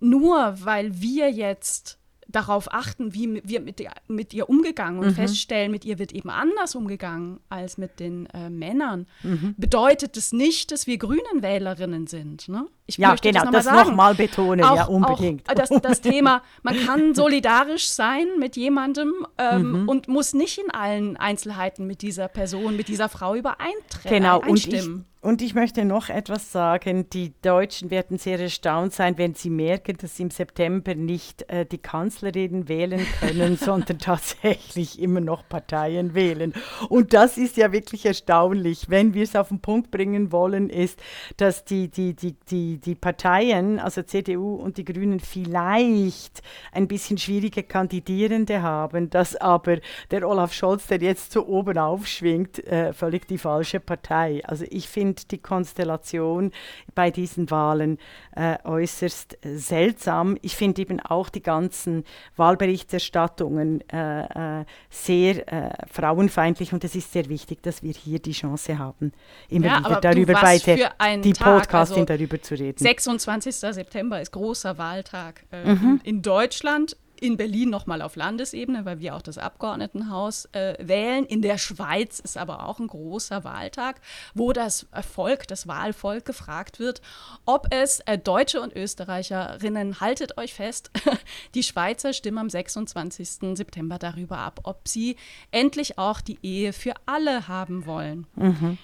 nur 0.00 0.54
weil 0.58 1.00
wir 1.00 1.30
jetzt 1.30 1.98
darauf 2.32 2.72
achten, 2.72 3.14
wie 3.14 3.42
wir 3.44 3.60
mit, 3.60 3.80
ihr, 3.80 3.90
mit 4.08 4.34
ihr 4.34 4.48
umgegangen 4.48 4.98
und 4.98 5.06
mhm. 5.08 5.14
feststellen, 5.14 5.70
mit 5.70 5.84
ihr 5.84 5.98
wird 5.98 6.12
eben 6.12 6.30
anders 6.30 6.74
umgegangen 6.74 7.40
als 7.48 7.78
mit 7.78 8.00
den 8.00 8.26
äh, 8.26 8.50
Männern, 8.50 9.06
mhm. 9.22 9.54
bedeutet 9.56 10.16
es 10.16 10.22
das 10.22 10.32
nicht, 10.32 10.72
dass 10.72 10.86
wir 10.86 10.98
Grünen 10.98 11.42
Wählerinnen 11.42 12.06
sind. 12.06 12.48
Ne? 12.48 12.66
Ich 12.86 12.96
ja, 12.96 13.14
genau, 13.14 13.50
das 13.50 13.66
nochmal 13.66 14.12
noch 14.12 14.18
betonen, 14.18 14.64
auch, 14.64 14.76
ja, 14.76 14.84
unbedingt. 14.84 15.48
Auch, 15.48 15.54
das, 15.54 15.68
das 15.68 16.00
Thema, 16.02 16.42
man 16.62 16.76
kann 16.76 17.14
solidarisch 17.14 17.88
sein 17.88 18.26
mit 18.38 18.56
jemandem 18.56 19.12
ähm, 19.38 19.82
mhm. 19.82 19.88
und 19.88 20.08
muss 20.08 20.34
nicht 20.34 20.58
in 20.58 20.70
allen 20.70 21.16
Einzelheiten 21.16 21.86
mit 21.86 22.02
dieser 22.02 22.28
Person, 22.28 22.76
mit 22.76 22.88
dieser 22.88 23.08
Frau 23.08 23.34
übereintreten. 23.34 24.10
Genau, 24.10 24.40
und 24.40 24.66
ich, 24.66 24.88
und 25.22 25.40
ich 25.40 25.54
möchte 25.54 25.84
noch 25.84 26.08
etwas 26.08 26.50
sagen. 26.50 27.08
Die 27.10 27.32
Deutschen 27.42 27.92
werden 27.92 28.18
sehr 28.18 28.40
erstaunt 28.40 28.92
sein, 28.92 29.18
wenn 29.18 29.34
sie 29.36 29.50
merken, 29.50 29.96
dass 30.00 30.16
sie 30.16 30.24
im 30.24 30.30
September 30.30 30.96
nicht 30.96 31.48
äh, 31.48 31.64
die 31.64 31.78
Kanzlerin 31.78 32.68
wählen 32.68 33.06
können, 33.20 33.56
sondern 33.60 34.00
tatsächlich 34.00 35.00
immer 35.00 35.20
noch 35.20 35.48
Parteien 35.48 36.14
wählen. 36.14 36.52
Und 36.88 37.14
das 37.14 37.38
ist 37.38 37.56
ja 37.56 37.70
wirklich 37.70 38.04
erstaunlich. 38.04 38.90
Wenn 38.90 39.14
wir 39.14 39.22
es 39.22 39.36
auf 39.36 39.48
den 39.48 39.60
Punkt 39.60 39.92
bringen 39.92 40.32
wollen, 40.32 40.68
ist, 40.68 41.00
dass 41.36 41.64
die, 41.64 41.86
die, 41.86 42.14
die, 42.14 42.34
die, 42.50 42.78
die 42.78 42.96
Parteien, 42.96 43.78
also 43.78 44.02
CDU 44.02 44.56
und 44.56 44.76
die 44.76 44.84
Grünen, 44.84 45.20
vielleicht 45.20 46.42
ein 46.72 46.88
bisschen 46.88 47.16
schwierige 47.16 47.62
Kandidierende 47.62 48.62
haben, 48.62 49.08
dass 49.08 49.36
aber 49.36 49.78
der 50.10 50.28
Olaf 50.28 50.52
Scholz, 50.52 50.88
der 50.88 50.98
jetzt 50.98 51.30
so 51.30 51.46
oben 51.46 51.78
aufschwingt, 51.78 52.66
äh, 52.66 52.92
völlig 52.92 53.28
die 53.28 53.38
falsche 53.38 53.78
Partei. 53.78 54.42
Also 54.44 54.64
ich 54.68 54.88
finde, 54.88 55.11
finde 55.12 55.26
die 55.30 55.38
Konstellation 55.38 56.52
bei 56.94 57.10
diesen 57.10 57.50
Wahlen 57.50 57.98
äh, 58.34 58.56
äußerst 58.64 59.44
äh, 59.44 59.56
seltsam. 59.56 60.38
Ich 60.42 60.56
finde 60.56 60.82
eben 60.82 61.00
auch 61.00 61.28
die 61.28 61.42
ganzen 61.42 62.04
Wahlberichterstattungen 62.36 63.82
äh, 63.90 64.60
äh 64.60 64.64
sehr 64.90 65.52
äh, 65.52 65.70
frauenfeindlich 65.90 66.72
und 66.72 66.84
es 66.84 66.94
ist 66.94 67.12
sehr 67.12 67.28
wichtig, 67.28 67.62
dass 67.62 67.82
wir 67.82 67.92
hier 67.92 68.18
die 68.18 68.32
Chance 68.32 68.78
haben, 68.78 69.12
immer 69.48 69.66
ja, 69.66 69.78
wieder 69.80 70.00
darüber 70.00 70.34
bei 70.34 70.58
der 70.58 70.92
die 71.18 71.32
Podcastin 71.32 72.02
also 72.02 72.04
darüber 72.04 72.40
zu 72.40 72.54
reden. 72.54 72.78
26. 72.78 73.54
September 73.54 74.20
ist 74.20 74.32
großer 74.32 74.78
Wahltag 74.78 75.44
äh, 75.50 75.74
mhm. 75.74 76.00
in 76.04 76.22
Deutschland 76.22 76.96
in 77.22 77.36
Berlin 77.36 77.70
nochmal 77.70 78.02
auf 78.02 78.16
Landesebene, 78.16 78.84
weil 78.84 78.98
wir 78.98 79.14
auch 79.14 79.22
das 79.22 79.38
Abgeordnetenhaus 79.38 80.46
äh, 80.52 80.74
wählen. 80.80 81.24
In 81.24 81.40
der 81.40 81.56
Schweiz 81.56 82.18
ist 82.18 82.36
aber 82.36 82.66
auch 82.66 82.80
ein 82.80 82.88
großer 82.88 83.44
Wahltag, 83.44 84.00
wo 84.34 84.52
das 84.52 84.86
Volk, 85.14 85.46
das 85.46 85.68
Wahlvolk 85.68 86.24
gefragt 86.24 86.80
wird, 86.80 87.00
ob 87.46 87.68
es 87.70 88.00
äh, 88.00 88.18
Deutsche 88.18 88.60
und 88.60 88.74
Österreicherinnen, 88.74 90.00
haltet 90.00 90.36
euch 90.36 90.52
fest, 90.52 90.90
die 91.54 91.62
Schweizer 91.62 92.12
stimmen 92.12 92.38
am 92.38 92.50
26. 92.50 93.56
September 93.56 93.98
darüber 93.98 94.38
ab, 94.38 94.60
ob 94.64 94.88
sie 94.88 95.16
endlich 95.52 95.98
auch 95.98 96.20
die 96.20 96.38
Ehe 96.42 96.72
für 96.72 96.94
alle 97.06 97.46
haben 97.46 97.86
wollen. 97.86 98.26
Mhm. 98.34 98.78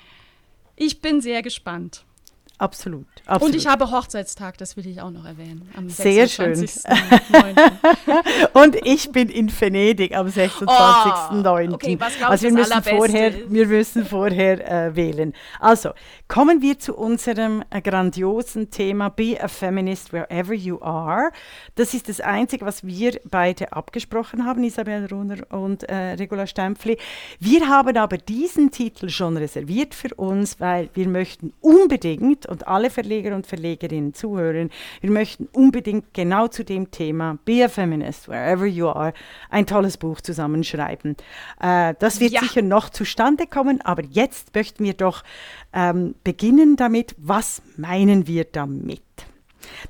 Ich 0.77 1.01
bin 1.01 1.21
sehr 1.21 1.43
gespannt. 1.43 2.05
Absolut, 2.59 3.07
absolut. 3.25 3.55
Und 3.55 3.57
ich 3.57 3.69
habe 3.69 3.89
Hochzeitstag, 3.89 4.59
das 4.59 4.77
will 4.77 4.85
ich 4.89 5.01
auch 5.01 5.13
noch 5.13 5.25
erwähnen. 5.25 5.69
Am 5.77 5.89
Sehr 5.89 6.27
schön. 6.27 6.59
und 8.53 8.77
ich 8.85 9.13
bin 9.13 9.29
in 9.29 9.49
Venedig 9.49 10.17
am 10.17 10.27
26.09. 10.27 11.71
Oh, 11.71 11.75
okay, 11.75 12.01
was 12.01 12.17
glaubst 12.17 12.31
also 12.33 12.47
wir 12.47 12.53
müssen 12.53 12.83
vorher, 12.83 13.33
wir 13.49 13.67
müssen 13.67 14.05
vorher 14.05 14.89
äh, 14.89 14.97
wählen. 14.97 15.35
Also 15.61 15.91
kommen 16.27 16.61
wir 16.61 16.81
zu 16.81 16.97
unserem 16.97 17.63
äh, 17.71 17.81
grandiosen 17.81 18.73
Thema 18.73 19.09
Be 19.09 19.39
a 19.41 19.47
Feminist 19.47 20.13
wherever 20.13 20.53
you 20.53 20.81
are. 20.83 21.31
Das 21.77 21.95
ist 21.95 22.09
das 22.09 22.21
Einzige, 22.21 22.67
was 22.67 22.85
wir 22.85 23.21
beide 23.31 23.73
abgesprochen 23.73 24.45
haben, 24.45 24.65
Isabel 24.65 25.07
Runner 25.07 25.37
und 25.51 25.85
äh, 25.85 26.15
Regula 26.15 26.49
Stempfli. 26.49 26.99
Wir 27.39 27.69
haben 27.69 27.97
aber 27.97 28.19
diesen 28.19 28.73
Titel 28.73 29.11
schon 29.11 29.37
reserviert 29.37 29.95
für 29.95 30.13
uns, 30.17 30.59
weil 30.59 30.91
wir 30.95 31.09
möchten 31.09 31.53
unbedingt 31.61 32.48
und 32.49 32.67
alle 32.67 32.91
Verleger 32.91 33.35
und 33.35 33.47
Verlegerinnen 33.47 34.15
zuhören, 34.15 34.71
wir 35.01 35.11
möchten 35.11 35.49
unbedingt 35.53 36.15
genau 36.15 36.49
zu 36.49 36.65
dem 36.65 36.91
Thema 36.91 37.39
Be 37.45 37.65
a 37.65 37.69
Feminist, 37.69 38.29
wherever 38.29 38.67
you 38.67 38.89
are, 38.89 39.13
ein 39.51 39.67
tolles 39.67 39.97
Buch 39.97 40.21
zusammenschreiben. 40.21 41.17
Äh, 41.61 41.95
das 41.99 42.21
wird 42.21 42.33
ja. 42.33 42.41
sicher 42.41 42.63
noch 42.63 42.91
zustande 42.91 43.47
kommen, 43.47 43.81
aber 43.83 44.03
jetzt 44.05 44.55
möchten 44.55 44.85
wir 44.85 44.95
doch 44.95 45.23
ähm, 45.73 46.15
beginnen 46.25 46.77
damit, 46.77 47.15
was 47.19 47.63
meinen 47.77 48.27
wir 48.27 48.45
damit? 48.45 49.03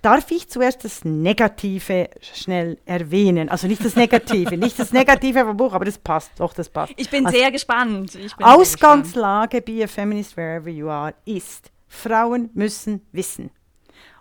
Darf 0.02 0.30
ich 0.30 0.48
zuerst 0.48 0.84
das 0.84 1.04
Negative 1.04 2.08
schnell 2.20 2.78
erwähnen? 2.84 3.48
Also 3.48 3.66
nicht 3.66 3.84
das 3.84 3.96
Negative, 3.96 4.56
nicht 4.56 4.78
das 4.78 4.92
Negative 4.92 5.44
vom 5.44 5.56
Buch, 5.56 5.72
aber 5.72 5.84
das 5.84 5.98
passt, 5.98 6.32
doch, 6.38 6.52
das 6.52 6.68
passt. 6.68 6.92
Ich 6.96 7.10
bin 7.10 7.26
also, 7.26 7.38
sehr 7.38 7.50
gespannt. 7.50 8.12
Bin 8.12 8.30
Ausgangslage, 8.40 9.56
sehr 9.56 9.60
gespannt. 9.60 9.78
be 9.78 9.84
a 9.84 9.86
feminist 9.86 10.36
wherever 10.36 10.68
you 10.68 10.88
are, 10.88 11.14
ist, 11.24 11.70
Frauen 11.88 12.50
müssen 12.54 13.06
wissen. 13.12 13.50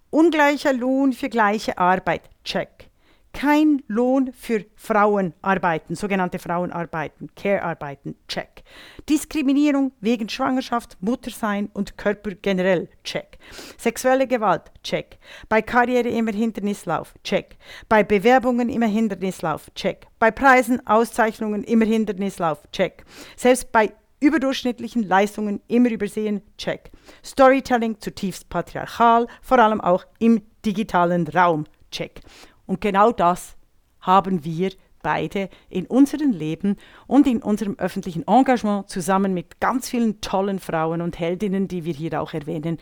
Ungleicher 0.09 0.73
Lohn 0.73 1.13
für 1.13 1.29
gleiche 1.29 1.77
Arbeit, 1.77 2.29
check. 2.43 2.89
kein 3.37 3.83
Lohn 3.87 4.31
für 4.33 4.65
Frauenarbeiten, 4.75 5.95
sogenannte 5.95 6.39
Frauenarbeiten, 6.39 7.29
Care-Arbeiten, 7.35 8.15
check. 8.27 8.63
Diskriminierung 9.07 9.91
wegen 10.01 10.27
Schwangerschaft, 10.27 10.97
Muttersein 11.01 11.69
und 11.73 11.97
Körper 11.99 12.31
generell, 12.31 12.89
check. 13.03 13.37
Sexuelle 13.77 14.25
Gewalt, 14.25 14.63
check. 14.81 15.19
Bei 15.49 15.61
Karriere 15.61 16.09
immer 16.09 16.31
Hindernislauf, 16.31 17.13
check. 17.23 17.57
Bei 17.87 18.03
Bewerbungen 18.03 18.69
immer 18.69 18.87
Hindernislauf, 18.87 19.69
check. 19.75 20.07
Bei 20.17 20.31
Preisen, 20.31 20.85
Auszeichnungen 20.87 21.63
immer 21.63 21.85
Hindernislauf, 21.85 22.63
check. 22.71 23.05
Selbst 23.35 23.71
bei 23.71 23.93
überdurchschnittlichen 24.19 25.03
Leistungen 25.03 25.61
immer 25.67 25.89
übersehen, 25.91 26.41
check. 26.57 26.91
Storytelling 27.23 27.99
zutiefst 27.99 28.49
patriarchal, 28.49 29.27
vor 29.41 29.59
allem 29.59 29.81
auch 29.81 30.05
im 30.19 30.41
digitalen 30.65 31.27
Raum, 31.27 31.65
check. 31.91 32.21
Und 32.65 32.81
genau 32.81 33.11
das 33.11 33.55
haben 34.01 34.43
wir 34.43 34.71
beide 35.01 35.49
in 35.69 35.85
unserem 35.85 36.31
Leben 36.31 36.75
und 37.05 37.27
in 37.27 37.41
unserem 37.41 37.75
öffentlichen 37.77 38.27
Engagement 38.27 38.89
zusammen 38.89 39.33
mit 39.33 39.59
ganz 39.59 39.89
vielen 39.89 40.19
tollen 40.21 40.59
Frauen 40.59 41.01
und 41.01 41.19
Heldinnen, 41.19 41.67
die 41.67 41.85
wir 41.85 41.93
hier 41.93 42.21
auch 42.21 42.33
erwähnen, 42.33 42.77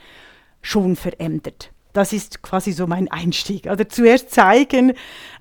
schon 0.61 0.95
verändert. 0.95 1.71
Das 1.95 2.11
ist 2.11 2.43
quasi 2.43 2.73
so 2.73 2.87
mein 2.87 3.09
Einstieg. 3.09 3.67
Also 3.67 3.85
zuerst 3.85 4.29
zeigen, 4.29 4.91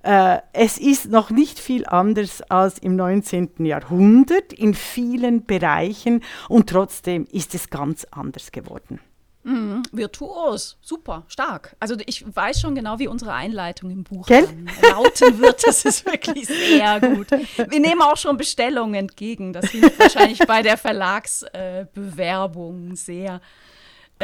äh, 0.04 0.38
es 0.52 0.78
ist 0.78 1.10
noch 1.10 1.30
nicht 1.30 1.58
viel 1.58 1.84
anders 1.84 2.42
als 2.42 2.78
im 2.78 2.94
19. 2.94 3.66
Jahrhundert 3.66 4.52
in 4.52 4.74
vielen 4.74 5.46
Bereichen 5.46 6.22
und 6.48 6.70
trotzdem 6.70 7.26
ist 7.32 7.56
es 7.56 7.70
ganz 7.70 8.06
anders 8.12 8.52
geworden. 8.52 9.00
Mhm, 9.42 9.82
virtuos, 9.90 10.78
super, 10.80 11.24
stark. 11.26 11.74
Also 11.80 11.96
ich 12.06 12.24
weiß 12.34 12.60
schon 12.60 12.76
genau, 12.76 13.00
wie 13.00 13.08
unsere 13.08 13.32
Einleitung 13.32 13.90
im 13.90 14.04
Buch 14.04 14.28
lauten 14.28 15.40
wird. 15.40 15.66
Das 15.66 15.84
ist 15.84 16.06
wirklich 16.06 16.46
sehr 16.46 17.00
gut. 17.00 17.32
Wir 17.32 17.80
nehmen 17.80 18.00
auch 18.00 18.16
schon 18.16 18.36
Bestellungen 18.36 18.94
entgegen. 18.94 19.52
Das 19.52 19.70
hilft 19.70 19.98
wahrscheinlich 19.98 20.38
bei 20.46 20.62
der 20.62 20.78
Verlagsbewerbung 20.78 22.92
äh, 22.92 22.96
sehr 22.96 23.40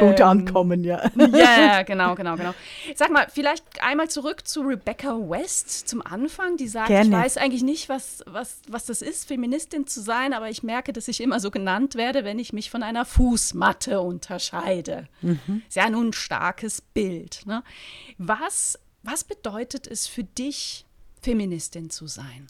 gut 0.01 0.19
ähm, 0.19 0.27
ankommen, 0.27 0.83
ja. 0.83 1.09
Ja, 1.15 1.61
ja, 1.61 1.81
genau, 1.83 2.15
genau, 2.15 2.35
genau. 2.35 2.53
Sag 2.95 3.11
mal, 3.11 3.27
vielleicht 3.33 3.63
einmal 3.83 4.09
zurück 4.09 4.47
zu 4.47 4.61
Rebecca 4.61 5.17
West 5.17 5.87
zum 5.87 6.01
Anfang, 6.01 6.57
die 6.57 6.67
sagt, 6.67 6.87
Gerne. 6.87 7.05
ich 7.05 7.11
weiß 7.11 7.37
eigentlich 7.37 7.63
nicht, 7.63 7.89
was, 7.89 8.23
was, 8.25 8.61
was 8.67 8.85
das 8.85 9.01
ist, 9.01 9.27
Feministin 9.27 9.87
zu 9.87 10.01
sein, 10.01 10.33
aber 10.33 10.49
ich 10.49 10.63
merke, 10.63 10.93
dass 10.93 11.07
ich 11.07 11.21
immer 11.21 11.39
so 11.39 11.51
genannt 11.51 11.95
werde, 11.95 12.23
wenn 12.23 12.39
ich 12.39 12.53
mich 12.53 12.69
von 12.69 12.83
einer 12.83 13.05
Fußmatte 13.05 14.01
unterscheide. 14.01 15.07
Mhm. 15.21 15.63
Ist 15.67 15.75
ja 15.75 15.89
nun 15.89 16.09
ein 16.09 16.13
starkes 16.13 16.81
Bild. 16.81 17.41
Ne? 17.45 17.63
Was, 18.17 18.79
was 19.03 19.23
bedeutet 19.23 19.87
es 19.87 20.07
für 20.07 20.23
dich, 20.23 20.85
Feministin 21.21 21.89
zu 21.89 22.07
sein? 22.07 22.47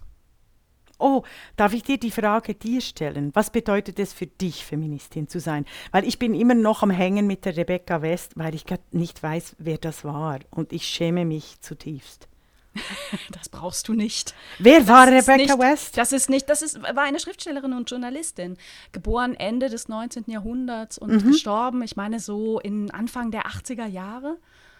Oh, 1.01 1.23
darf 1.55 1.73
ich 1.73 1.83
dir 1.83 1.97
die 1.97 2.11
Frage 2.11 2.55
dir 2.55 2.81
stellen? 2.81 3.31
Was 3.33 3.49
bedeutet 3.49 3.99
es 3.99 4.13
für 4.13 4.27
dich, 4.27 4.65
Feministin 4.65 5.27
zu 5.27 5.39
sein? 5.39 5.65
Weil 5.91 6.07
ich 6.07 6.19
bin 6.19 6.33
immer 6.33 6.53
noch 6.53 6.83
am 6.83 6.91
Hängen 6.91 7.27
mit 7.27 7.45
der 7.45 7.57
Rebecca 7.57 8.01
West, 8.01 8.33
weil 8.35 8.55
ich 8.55 8.65
nicht 8.91 9.21
weiß, 9.21 9.55
wer 9.57 9.77
das 9.77 10.03
war. 10.03 10.39
Und 10.49 10.73
ich 10.73 10.85
schäme 10.85 11.25
mich 11.25 11.59
zutiefst. 11.61 12.27
Das 13.31 13.49
brauchst 13.49 13.87
du 13.87 13.93
nicht. 13.93 14.33
Wer 14.59 14.79
das 14.79 14.87
war 14.87 15.07
Rebecca 15.07 15.55
nicht, 15.55 15.59
West? 15.59 15.97
Das 15.97 16.11
ist 16.11 16.29
nicht, 16.29 16.49
das 16.49 16.61
ist, 16.61 16.81
war 16.81 17.03
eine 17.03 17.19
Schriftstellerin 17.19 17.73
und 17.73 17.89
Journalistin. 17.89 18.57
Geboren 18.91 19.35
Ende 19.35 19.69
des 19.69 19.89
19. 19.89 20.25
Jahrhunderts 20.27 20.97
und 20.97 21.11
mhm. 21.11 21.31
gestorben, 21.31 21.81
ich 21.81 21.95
meine, 21.95 22.19
so 22.19 22.59
in 22.59 22.91
Anfang 22.91 23.31
der 23.31 23.47
80er 23.47 23.87
Jahre. 23.87 24.37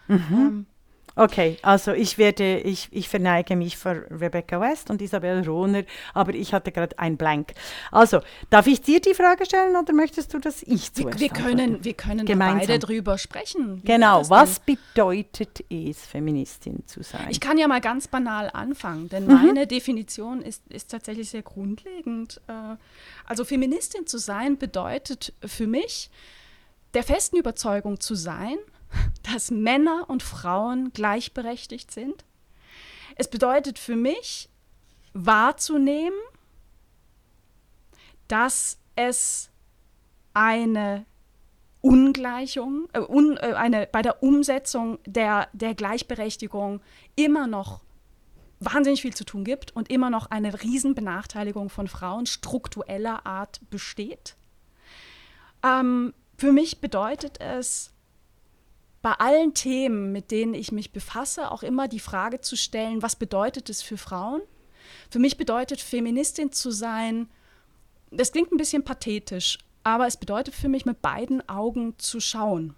Mhm. 0.08 0.18
Ähm, 0.32 0.66
Okay, 1.14 1.58
also 1.62 1.92
ich 1.92 2.16
werde, 2.16 2.58
ich, 2.60 2.88
ich 2.90 3.08
verneige 3.08 3.54
mich 3.54 3.76
vor 3.76 3.96
Rebecca 4.10 4.60
West 4.60 4.90
und 4.90 5.02
Isabel 5.02 5.44
Rohner, 5.46 5.82
aber 6.14 6.34
ich 6.34 6.54
hatte 6.54 6.72
gerade 6.72 6.98
ein 6.98 7.16
Blank. 7.16 7.52
Also, 7.90 8.20
darf 8.48 8.66
ich 8.66 8.80
dir 8.80 9.00
die 9.00 9.12
Frage 9.12 9.44
stellen 9.44 9.76
oder 9.76 9.92
möchtest 9.92 10.32
du, 10.32 10.38
dass 10.38 10.62
ich 10.62 10.92
zuerst 10.92 11.20
Wir, 11.20 11.20
wir 11.20 11.28
können, 11.28 11.84
wir 11.84 11.94
können 11.94 12.26
beide 12.38 12.78
drüber 12.78 13.18
sprechen. 13.18 13.82
Genau, 13.84 14.28
was 14.30 14.60
bedeutet 14.60 15.64
es, 15.70 16.06
Feministin 16.06 16.86
zu 16.86 17.02
sein? 17.02 17.26
Ich 17.28 17.40
kann 17.40 17.58
ja 17.58 17.68
mal 17.68 17.80
ganz 17.80 18.08
banal 18.08 18.50
anfangen, 18.52 19.08
denn 19.10 19.26
mhm. 19.26 19.34
meine 19.34 19.66
Definition 19.66 20.40
ist, 20.40 20.62
ist 20.68 20.90
tatsächlich 20.90 21.28
sehr 21.28 21.42
grundlegend. 21.42 22.40
Äh, 22.48 22.76
also 23.26 23.44
Feministin 23.44 24.06
zu 24.06 24.18
sein 24.18 24.56
bedeutet 24.56 25.34
für 25.44 25.66
mich, 25.66 26.10
der 26.94 27.02
festen 27.02 27.36
Überzeugung 27.36 28.00
zu 28.00 28.14
sein, 28.14 28.56
dass 29.30 29.50
Männer 29.50 30.08
und 30.08 30.22
Frauen 30.22 30.92
gleichberechtigt 30.92 31.90
sind. 31.90 32.24
Es 33.16 33.28
bedeutet 33.28 33.78
für 33.78 33.96
mich 33.96 34.48
wahrzunehmen, 35.12 36.18
dass 38.28 38.78
es 38.96 39.50
eine 40.34 41.04
Ungleichung, 41.82 42.88
äh, 42.92 43.00
un, 43.00 43.36
äh, 43.36 43.52
eine, 43.54 43.86
bei 43.86 44.02
der 44.02 44.22
Umsetzung 44.22 44.98
der, 45.04 45.48
der 45.52 45.74
Gleichberechtigung 45.74 46.80
immer 47.16 47.46
noch 47.46 47.82
wahnsinnig 48.60 49.02
viel 49.02 49.14
zu 49.14 49.24
tun 49.24 49.44
gibt 49.44 49.74
und 49.74 49.90
immer 49.90 50.08
noch 50.08 50.30
eine 50.30 50.62
Riesenbenachteiligung 50.62 51.68
von 51.68 51.88
Frauen 51.88 52.26
struktureller 52.26 53.26
Art 53.26 53.60
besteht. 53.70 54.36
Ähm, 55.64 56.14
für 56.38 56.52
mich 56.52 56.80
bedeutet 56.80 57.40
es, 57.40 57.91
bei 59.02 59.12
allen 59.12 59.52
Themen, 59.52 60.12
mit 60.12 60.30
denen 60.30 60.54
ich 60.54 60.70
mich 60.70 60.92
befasse, 60.92 61.50
auch 61.50 61.64
immer 61.64 61.88
die 61.88 62.00
Frage 62.00 62.40
zu 62.40 62.56
stellen, 62.56 63.02
was 63.02 63.16
bedeutet 63.16 63.68
es 63.68 63.82
für 63.82 63.98
Frauen? 63.98 64.40
Für 65.10 65.18
mich 65.18 65.36
bedeutet 65.36 65.80
Feministin 65.80 66.52
zu 66.52 66.70
sein, 66.70 67.28
das 68.10 68.32
klingt 68.32 68.52
ein 68.52 68.58
bisschen 68.58 68.84
pathetisch, 68.84 69.58
aber 69.82 70.06
es 70.06 70.16
bedeutet 70.16 70.54
für 70.54 70.68
mich, 70.68 70.86
mit 70.86 71.02
beiden 71.02 71.46
Augen 71.48 71.98
zu 71.98 72.20
schauen. 72.20 72.74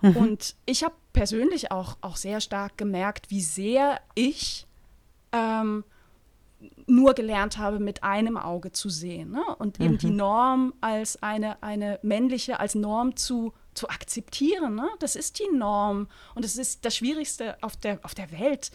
Mhm. 0.00 0.16
Und 0.16 0.56
ich 0.64 0.84
habe 0.84 0.94
persönlich 1.12 1.70
auch, 1.70 1.98
auch 2.00 2.16
sehr 2.16 2.40
stark 2.40 2.78
gemerkt, 2.78 3.30
wie 3.30 3.42
sehr 3.42 4.00
ich 4.14 4.66
ähm, 5.32 5.84
nur 6.86 7.14
gelernt 7.14 7.58
habe, 7.58 7.78
mit 7.78 8.02
einem 8.02 8.36
Auge 8.36 8.72
zu 8.72 8.88
sehen. 8.88 9.32
Ne? 9.32 9.42
Und 9.58 9.80
eben 9.80 9.94
mhm. 9.94 9.98
die 9.98 10.10
Norm 10.10 10.74
als 10.80 11.22
eine, 11.22 11.62
eine 11.62 11.98
männliche, 12.02 12.60
als 12.60 12.74
Norm 12.74 13.16
zu 13.16 13.52
zu 13.74 13.88
akzeptieren. 13.88 14.74
Ne? 14.74 14.88
Das 14.98 15.16
ist 15.16 15.38
die 15.38 15.48
Norm 15.52 16.08
und 16.34 16.44
es 16.44 16.56
ist 16.56 16.84
das 16.84 16.96
Schwierigste 16.96 17.56
auf 17.62 17.76
der, 17.76 18.00
auf 18.02 18.14
der 18.14 18.30
Welt, 18.32 18.70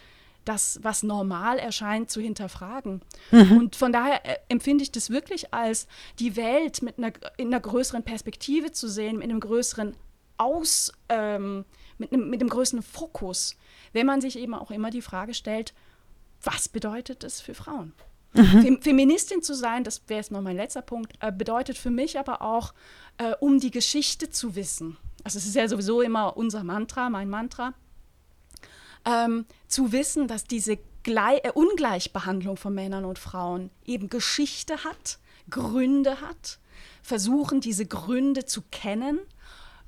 das, 0.45 0.79
was 0.81 1.03
normal 1.03 1.59
erscheint, 1.59 2.09
zu 2.09 2.21
hinterfragen. 2.21 3.01
Mhm. 3.31 3.57
Und 3.57 3.75
von 3.75 3.91
daher 3.91 4.25
äh, 4.25 4.37
empfinde 4.47 4.83
ich 4.83 4.91
das 4.91 5.09
wirklich 5.09 5.53
als 5.53 5.87
die 6.19 6.35
Welt 6.35 6.81
mit 6.81 6.97
einer, 6.97 7.11
in 7.37 7.47
einer 7.47 7.59
größeren 7.59 8.03
Perspektive 8.03 8.71
zu 8.71 8.87
sehen, 8.87 9.17
mit 9.17 9.25
einem 9.25 9.41
größeren 9.41 9.95
Aus, 10.37 10.93
ähm, 11.09 11.65
mit, 11.97 12.13
einem, 12.13 12.29
mit 12.29 12.39
einem 12.39 12.49
größeren 12.49 12.81
Fokus, 12.81 13.57
wenn 13.91 14.05
man 14.05 14.21
sich 14.21 14.37
eben 14.37 14.53
auch 14.53 14.71
immer 14.71 14.89
die 14.89 15.01
Frage 15.01 15.33
stellt, 15.33 15.73
was 16.41 16.69
bedeutet 16.69 17.23
es 17.23 17.41
für 17.41 17.53
Frauen? 17.53 17.93
Mhm. 18.33 18.81
Feministin 18.81 19.41
zu 19.41 19.53
sein, 19.55 19.83
das 19.83 20.01
wäre 20.07 20.19
jetzt 20.19 20.31
noch 20.31 20.41
mein 20.41 20.57
letzter 20.57 20.81
Punkt, 20.81 21.13
äh, 21.19 21.31
bedeutet 21.31 21.77
für 21.77 21.89
mich 21.89 22.19
aber 22.19 22.41
auch, 22.41 22.73
äh, 23.17 23.33
um 23.39 23.59
die 23.59 23.71
Geschichte 23.71 24.29
zu 24.29 24.55
wissen. 24.55 24.97
Also 25.23 25.39
es 25.39 25.45
ist 25.45 25.55
ja 25.55 25.67
sowieso 25.67 26.01
immer 26.01 26.37
unser 26.37 26.63
Mantra, 26.63 27.09
mein 27.09 27.29
Mantra, 27.29 27.73
ähm, 29.05 29.45
zu 29.67 29.91
wissen, 29.91 30.27
dass 30.27 30.43
diese 30.43 30.77
Gle 31.03 31.43
äh, 31.43 31.51
Ungleichbehandlung 31.51 32.57
von 32.57 32.73
Männern 32.73 33.05
und 33.05 33.17
Frauen 33.17 33.71
eben 33.85 34.09
Geschichte 34.09 34.83
hat, 34.83 35.19
Gründe 35.49 36.21
hat, 36.21 36.59
versuchen 37.01 37.61
diese 37.61 37.85
Gründe 37.85 38.45
zu 38.45 38.61
kennen, 38.71 39.19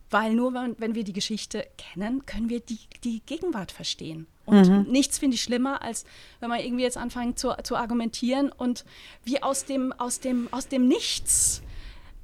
weil 0.10 0.34
nur 0.34 0.54
wenn, 0.54 0.96
wir 0.96 1.04
die 1.04 1.14
Geschichte 1.14 1.68
kennen, 1.78 2.26
können 2.26 2.50
wir 2.50 2.60
die, 2.60 2.80
die 3.04 3.22
Gegenwart 3.26 3.72
verstehen. 3.72 4.28
Und 4.46 4.68
mhm. 4.68 4.92
nichts 4.92 5.20
finde 5.20 5.36
ich 5.36 5.44
schlimmer, 5.44 5.82
als 5.82 6.06
wenn 6.40 6.50
man 6.50 6.60
irgendwie 6.60 6.84
jetzt 6.84 6.98
anfängt 6.98 7.38
zu, 7.38 7.54
zu 7.64 7.76
argumentieren 7.76 8.52
und 8.52 8.84
wie 9.24 9.44
aus 9.44 9.66
dem, 9.66 9.94
aus 9.94 10.20
dem, 10.20 10.48
aus 10.52 10.68
dem 10.68 10.88
Nichts 10.88 11.62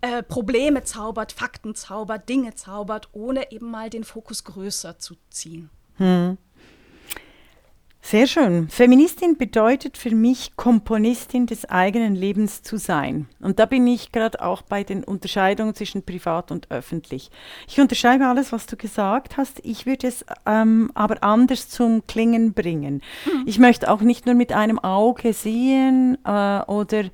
äh, 0.02 0.24
Probleme 0.24 0.84
zaubert, 0.84 1.32
Fakten 1.32 1.76
zaubert, 1.76 2.28
Dinge 2.28 2.56
zaubert, 2.56 3.10
ohne 3.14 3.52
eben 3.52 3.70
mal 3.70 3.90
den 3.90 4.04
Fokus 4.04 4.44
größer 4.44 4.98
zu 4.98 5.16
ziehen. 5.30 5.70
Mhm. 6.00 6.38
Sehr 8.08 8.28
schön. 8.28 8.70
Feministin 8.70 9.36
bedeutet 9.36 9.98
für 9.98 10.14
mich, 10.14 10.56
Komponistin 10.56 11.48
des 11.48 11.66
eigenen 11.66 12.14
Lebens 12.14 12.62
zu 12.62 12.78
sein. 12.78 13.28
Und 13.42 13.58
da 13.58 13.66
bin 13.66 13.88
ich 13.88 14.12
gerade 14.12 14.44
auch 14.44 14.62
bei 14.62 14.84
den 14.84 15.04
Unterscheidungen 15.04 15.74
zwischen 15.74 16.04
privat 16.04 16.52
und 16.52 16.70
öffentlich. 16.70 17.32
Ich 17.68 17.80
unterschreibe 17.80 18.28
alles, 18.28 18.52
was 18.52 18.68
du 18.68 18.76
gesagt 18.76 19.38
hast. 19.38 19.60
Ich 19.64 19.88
würde 19.88 20.06
es 20.06 20.24
ähm, 20.46 20.92
aber 20.94 21.24
anders 21.24 21.68
zum 21.68 22.06
Klingen 22.06 22.54
bringen. 22.54 23.02
Mhm. 23.26 23.44
Ich 23.48 23.58
möchte 23.58 23.90
auch 23.90 24.02
nicht 24.02 24.28
nur 24.28 24.36
mit 24.36 24.52
einem 24.52 24.78
Auge 24.78 25.34
sehen 25.34 26.20
äh, 26.26 26.60
oder 26.68 27.06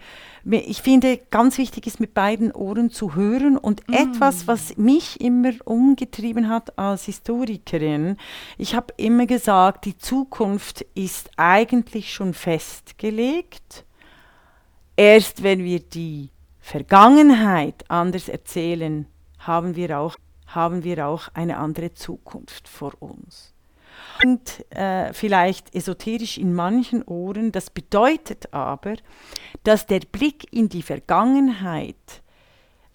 ich 0.49 0.81
finde, 0.81 1.19
ganz 1.29 1.57
wichtig 1.57 1.87
ist, 1.87 1.99
mit 1.99 2.13
beiden 2.13 2.51
Ohren 2.51 2.89
zu 2.89 3.15
hören. 3.15 3.57
Und 3.57 3.87
mm. 3.87 3.93
etwas, 3.93 4.47
was 4.47 4.77
mich 4.77 5.21
immer 5.21 5.51
umgetrieben 5.65 6.49
hat 6.49 6.77
als 6.77 7.05
Historikerin, 7.05 8.17
ich 8.57 8.75
habe 8.75 8.93
immer 8.97 9.25
gesagt, 9.25 9.85
die 9.85 9.97
Zukunft 9.97 10.81
ist 10.95 11.29
eigentlich 11.37 12.13
schon 12.13 12.33
festgelegt. 12.33 13.85
Erst 14.95 15.43
wenn 15.43 15.63
wir 15.63 15.79
die 15.79 16.29
Vergangenheit 16.59 17.85
anders 17.89 18.29
erzählen, 18.29 19.07
haben 19.39 19.75
wir 19.75 19.99
auch, 19.99 20.15
haben 20.47 20.83
wir 20.83 21.07
auch 21.07 21.29
eine 21.33 21.57
andere 21.57 21.93
Zukunft 21.93 22.67
vor 22.67 22.93
uns. 22.99 23.53
Und 24.23 24.65
äh, 24.71 25.13
vielleicht 25.13 25.73
esoterisch 25.73 26.37
in 26.37 26.53
manchen 26.53 27.03
Ohren, 27.03 27.51
das 27.51 27.69
bedeutet 27.69 28.53
aber, 28.53 28.95
dass 29.63 29.85
der 29.85 30.01
Blick 30.11 30.45
in 30.51 30.69
die 30.69 30.83
Vergangenheit 30.83 31.95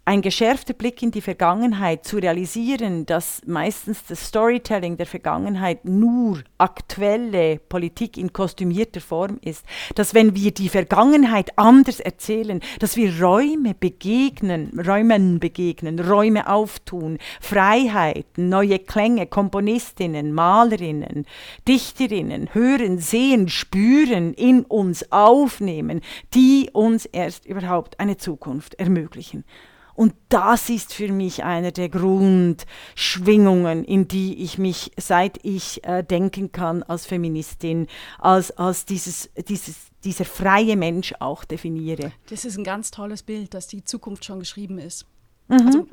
ein 0.09 0.23
geschärfter 0.23 0.73
Blick 0.73 1.03
in 1.03 1.11
die 1.11 1.21
Vergangenheit 1.21 2.05
zu 2.05 2.19
realisieren, 2.19 3.07
dass 3.07 3.43
meistens 3.45 4.05
das 4.05 4.29
Storytelling 4.29 4.97
der 4.97 5.07
Vergangenheit 5.07 5.85
nur 5.85 6.45
aktuelle 6.59 7.59
Politik 7.59 8.17
in 8.17 8.33
kostümierter 8.33 9.01
Form 9.01 9.41
ist, 9.43 9.67
dass 9.97 10.15
wenn 10.15 10.37
wir 10.37 10.53
die 10.53 10.69
Vergangenheit 10.69 11.59
anders 11.59 11.99
erzählen, 11.99 12.61
dass 12.79 12.97
wir 12.97 13.21
Räume 13.21 13.75
begegnen, 13.75 14.79
Räumen 14.79 15.41
begegnen, 15.41 15.99
Räume 15.99 16.49
auftun, 16.49 17.19
Freiheit, 17.41 18.27
neue 18.37 18.79
Klänge, 18.79 19.27
Komponistinnen, 19.27 20.33
Malerinnen, 20.33 21.27
Dichterinnen 21.67 22.55
hören, 22.55 22.99
sehen, 22.99 23.49
spüren, 23.49 24.35
in 24.35 24.63
uns 24.63 25.11
aufnehmen, 25.11 26.01
die 26.33 26.71
uns 26.73 27.07
erst 27.07 27.45
überhaupt 27.45 27.99
eine 27.99 28.19
Zukunft 28.19 28.75
ermöglichen. 28.75 29.43
Und 29.97 30.15
das 30.29 30.69
ist 30.69 30.93
für 30.93 31.11
mich 31.11 31.43
einer 31.43 31.73
der 31.73 31.89
Grundschwingungen, 31.89 33.85
in 33.85 34.07
die 34.07 34.43
ich 34.43 34.59
mich, 34.59 34.93
seit 34.99 35.39
ich 35.43 35.83
äh, 35.85 36.05
denken 36.05 36.53
kann 36.53 36.83
als 36.83 37.07
Feministin, 37.07 37.87
als, 38.19 38.51
als 38.53 38.85
dieses, 38.85 39.31
dieses, 39.49 39.77
dieser 40.05 40.27
freie 40.27 40.77
Mensch 40.77 41.15
auch 41.19 41.45
definiere. 41.45 42.13
Das 42.29 42.45
ist 42.45 42.59
ein 42.59 42.65
ganz 42.65 42.91
tolles 42.91 43.23
Bild, 43.23 43.55
dass 43.55 43.69
die 43.69 43.85
Zukunft 43.85 44.27
schon 44.27 44.39
geschrieben 44.39 44.79
ist. 44.79 45.07
Mhm. 45.49 45.57
Also, 45.59 45.87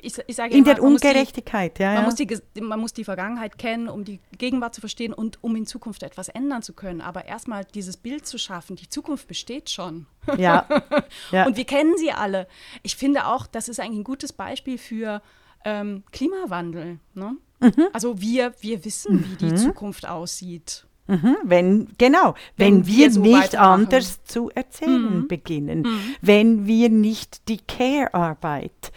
ich, 0.00 0.18
ich 0.26 0.36
sage 0.36 0.52
in 0.52 0.64
immer, 0.64 0.74
der 0.74 0.82
Ungerechtigkeit, 0.82 1.78
die, 1.78 1.82
ja. 1.82 1.94
Man, 1.94 2.04
Muss 2.04 2.14
die, 2.16 2.28
man 2.60 2.80
muss 2.80 2.92
die 2.92 3.04
Vergangenheit 3.04 3.56
kennen, 3.58 3.88
um 3.88 4.04
die 4.04 4.20
Gegenwart 4.36 4.74
zu 4.74 4.80
verstehen 4.80 5.14
und 5.14 5.42
um 5.42 5.56
in 5.56 5.66
Zukunft 5.66 6.02
etwas 6.02 6.28
ändern 6.28 6.62
zu 6.62 6.74
können. 6.74 7.00
Aber 7.00 7.24
erstmal 7.24 7.64
dieses 7.64 7.96
Bild 7.96 8.26
zu 8.26 8.38
schaffen, 8.38 8.76
die 8.76 8.88
Zukunft 8.88 9.26
besteht 9.26 9.70
schon. 9.70 10.06
Ja. 10.36 10.66
ja. 11.30 11.46
Und 11.46 11.56
wir 11.56 11.64
kennen 11.64 11.96
sie 11.96 12.12
alle. 12.12 12.46
Ich 12.82 12.96
finde 12.96 13.26
auch, 13.26 13.46
das 13.46 13.68
ist 13.68 13.80
eigentlich 13.80 14.00
ein 14.00 14.04
gutes 14.04 14.32
Beispiel 14.32 14.76
für 14.76 15.22
ähm, 15.64 16.04
Klimawandel. 16.12 16.98
Ne? 17.14 17.36
Mhm. 17.60 17.88
Also 17.92 18.20
wir, 18.20 18.54
wir 18.60 18.84
wissen, 18.84 19.24
wie 19.30 19.36
die 19.36 19.52
mhm. 19.52 19.56
Zukunft 19.56 20.06
aussieht. 20.06 20.86
Mhm, 21.10 21.36
wenn, 21.42 21.88
genau, 21.98 22.34
wenn, 22.56 22.76
wenn 22.78 22.86
wir, 22.86 22.96
wir 22.96 23.10
so 23.10 23.20
nicht 23.20 23.56
anders 23.56 24.22
zu 24.22 24.48
erzählen 24.54 25.22
mhm. 25.22 25.28
beginnen, 25.28 25.80
mhm. 25.80 26.14
wenn 26.20 26.66
wir 26.66 26.88
nicht 26.88 27.48
die 27.48 27.58
Care-Arbeit, 27.58 28.92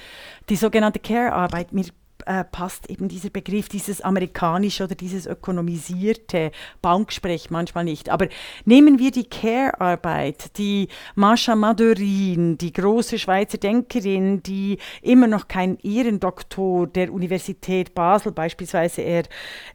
die 0.50 0.56
sogenannte 0.56 1.00
Care-Arbeit, 1.00 1.74
mir 1.74 1.86
äh, 2.26 2.44
passt 2.44 2.90
eben 2.90 3.08
dieser 3.08 3.30
Begriff, 3.30 3.70
dieses 3.70 4.02
amerikanische 4.02 4.84
oder 4.84 4.96
dieses 4.96 5.26
ökonomisierte 5.26 6.52
Bankgespräch 6.82 7.50
manchmal 7.50 7.84
nicht. 7.84 8.10
Aber 8.10 8.28
nehmen 8.66 9.00
wir 9.00 9.12
die 9.12 9.26
Care-Arbeit, 9.26 10.58
die 10.58 10.88
Mascha 11.16 11.56
Madurin, 11.56 12.58
die 12.58 12.74
große 12.74 13.20
Schweizer 13.20 13.58
Denkerin, 13.58 14.44
die 14.44 14.78
immer 15.02 15.28
noch 15.28 15.48
kein 15.48 15.78
Ehrendoktor 15.80 16.88
der 16.88 17.12
Universität 17.12 17.94
Basel 17.94 18.32
beispielsweise 18.32 19.02
er, 19.02 19.24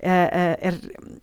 äh, 0.00 0.52
äh 0.52 0.56
er, 0.60 0.74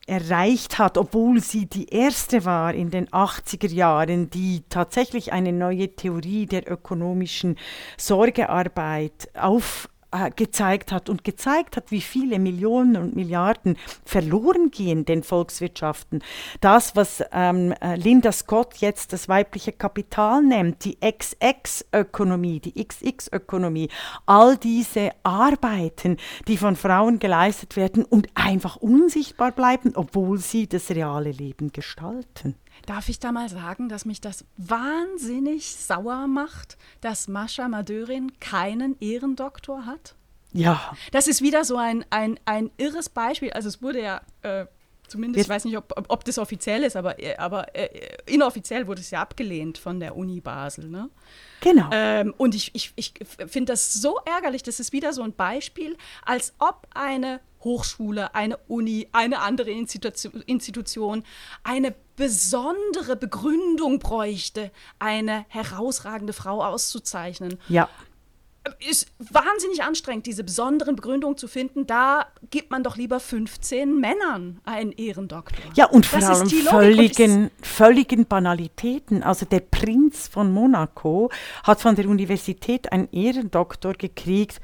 erreicht 0.08 0.78
hat, 0.78 0.98
obwohl 0.98 1.42
sie 1.42 1.66
die 1.66 1.90
erste 1.90 2.46
war 2.46 2.74
in 2.74 2.90
den 2.90 3.08
80er 3.08 3.72
Jahren, 3.72 4.30
die 4.30 4.64
tatsächlich 4.70 5.34
eine 5.34 5.52
neue 5.52 5.96
Theorie 5.96 6.46
der 6.46 6.72
ökonomischen 6.72 7.58
Sorgearbeit 7.98 9.30
auf 9.34 9.90
äh, 10.16 10.32
gezeigt 10.34 10.92
hat 10.92 11.10
und 11.10 11.24
gezeigt 11.24 11.76
hat, 11.76 11.92
wie 11.92 12.02
viele 12.02 12.40
Millionen 12.40 12.96
und 12.96 13.16
Milliarden 13.16 13.78
verloren 14.06 14.72
gehen 14.72 15.04
den 15.04 15.24
Volkswirtschaften. 15.24 16.24
Das, 16.62 16.96
was 16.96 17.22
ähm, 17.34 17.74
äh, 17.82 17.96
Linda 17.96 18.32
Scott 18.32 18.78
jetzt 18.78 19.12
das 19.12 19.28
weibliche 19.28 19.74
Kapital 19.74 20.42
nennt, 20.42 20.86
die 20.86 20.98
XX-Ökonomie, 21.02 22.62
die 22.62 22.86
XX-Ökonomie, 22.86 23.90
all 24.26 24.56
diese 24.58 25.12
Arbeiten, 25.24 26.18
die 26.48 26.58
von 26.58 26.76
Frauen 26.76 27.20
geleistet 27.20 27.76
werden 27.76 28.06
und 28.06 28.30
einfach 28.36 28.78
unsichtbar 28.78 29.52
bleiben, 29.52 29.94
obwohl 29.96 30.38
sie 30.38 30.68
das 30.68 30.90
reale 30.92 31.32
Leben 31.32 31.72
gestalten. 31.72 32.56
Darf 32.86 33.10
ich 33.10 33.20
da 33.20 33.32
mal 33.32 33.50
sagen, 33.50 33.90
dass 33.90 34.06
mich 34.06 34.22
das 34.22 34.46
wahnsinnig 34.58 35.76
sauer 35.76 36.28
macht, 36.28 36.78
dass 37.02 37.28
Mascha 37.28 37.68
Madörin 37.68 38.40
keinen 38.40 38.96
Ehrendoktor 39.00 39.86
hat? 39.86 40.16
Ja. 40.54 40.96
Das 41.12 41.28
ist 41.28 41.42
wieder 41.42 41.66
so 41.66 41.78
ein, 41.78 42.06
ein, 42.12 42.40
ein 42.46 42.72
irres 42.78 43.10
Beispiel. 43.10 43.52
Also 43.52 43.68
es 43.68 43.82
wurde 43.82 44.02
ja, 44.02 44.22
äh, 44.44 44.66
zumindest, 45.08 45.38
Jetzt. 45.38 45.46
ich 45.46 45.50
weiß 45.50 45.66
nicht, 45.66 45.78
ob, 45.78 45.94
ob, 46.10 46.24
das 46.24 46.38
offiziell 46.38 46.84
ist, 46.84 46.96
aber, 46.96 47.22
äh, 47.22 47.36
aber 47.38 47.76
äh, 47.76 47.90
inoffiziell 48.26 48.88
wurde 48.88 49.02
es 49.02 49.12
ja 49.12 49.22
abgelehnt 49.22 49.78
von 49.78 50.00
der 50.00 50.16
Uni 50.16 50.40
Basel. 50.40 50.88
Ne? 50.88 51.10
Genau. 51.62 51.90
Ähm, 51.92 52.34
und 52.38 52.56
ich, 52.56 52.72
ich, 52.74 52.94
ich 52.96 53.14
finde 53.48 53.74
das 53.74 53.94
so 53.94 54.20
ärgerlich. 54.26 54.64
Das 54.64 54.80
ist 54.80 54.94
wieder 54.94 55.12
so 55.12 55.24
ein 55.24 55.34
Beispiel, 55.34 55.98
als 56.24 56.54
ob 56.60 56.88
eine 56.94 57.42
Hochschule, 57.66 58.34
eine 58.34 58.56
Uni, 58.68 59.10
eine 59.12 59.40
andere 59.40 59.72
Institution, 59.72 60.42
Institution 60.46 61.24
eine 61.64 61.94
besondere 62.16 63.18
Begründung 63.18 64.00
bräuchte, 64.00 64.72
eine 65.00 65.46
herausragende 65.50 66.32
Frau 66.32 66.64
auszuzeichnen. 66.64 67.60
Ja. 67.68 67.90
Ist 68.90 69.12
wahnsinnig 69.20 69.84
anstrengend, 69.84 70.26
diese 70.26 70.44
besonderen 70.44 70.96
Begründungen 70.96 71.38
zu 71.38 71.48
finden. 71.48 71.86
Da 71.86 72.26
gibt 72.50 72.72
man 72.72 72.82
doch 72.82 72.98
lieber 72.98 73.20
15 73.20 74.00
Männern 74.00 74.60
einen 74.64 74.92
Ehrendoktor. 74.92 75.64
Ja, 75.76 75.86
und 75.86 76.08
vor 76.08 76.24
allem 76.24 76.50
völligen, 76.50 77.52
völligen 77.62 78.26
Banalitäten. 78.26 79.22
Also 79.22 79.46
der 79.46 79.60
Prinz 79.60 80.28
von 80.28 80.52
Monaco 80.52 81.30
hat 81.62 81.82
von 81.82 81.96
der 81.96 82.10
Universität 82.10 82.92
einen 82.92 83.08
Ehrendoktor 83.12 83.94
gekriegt 83.94 84.60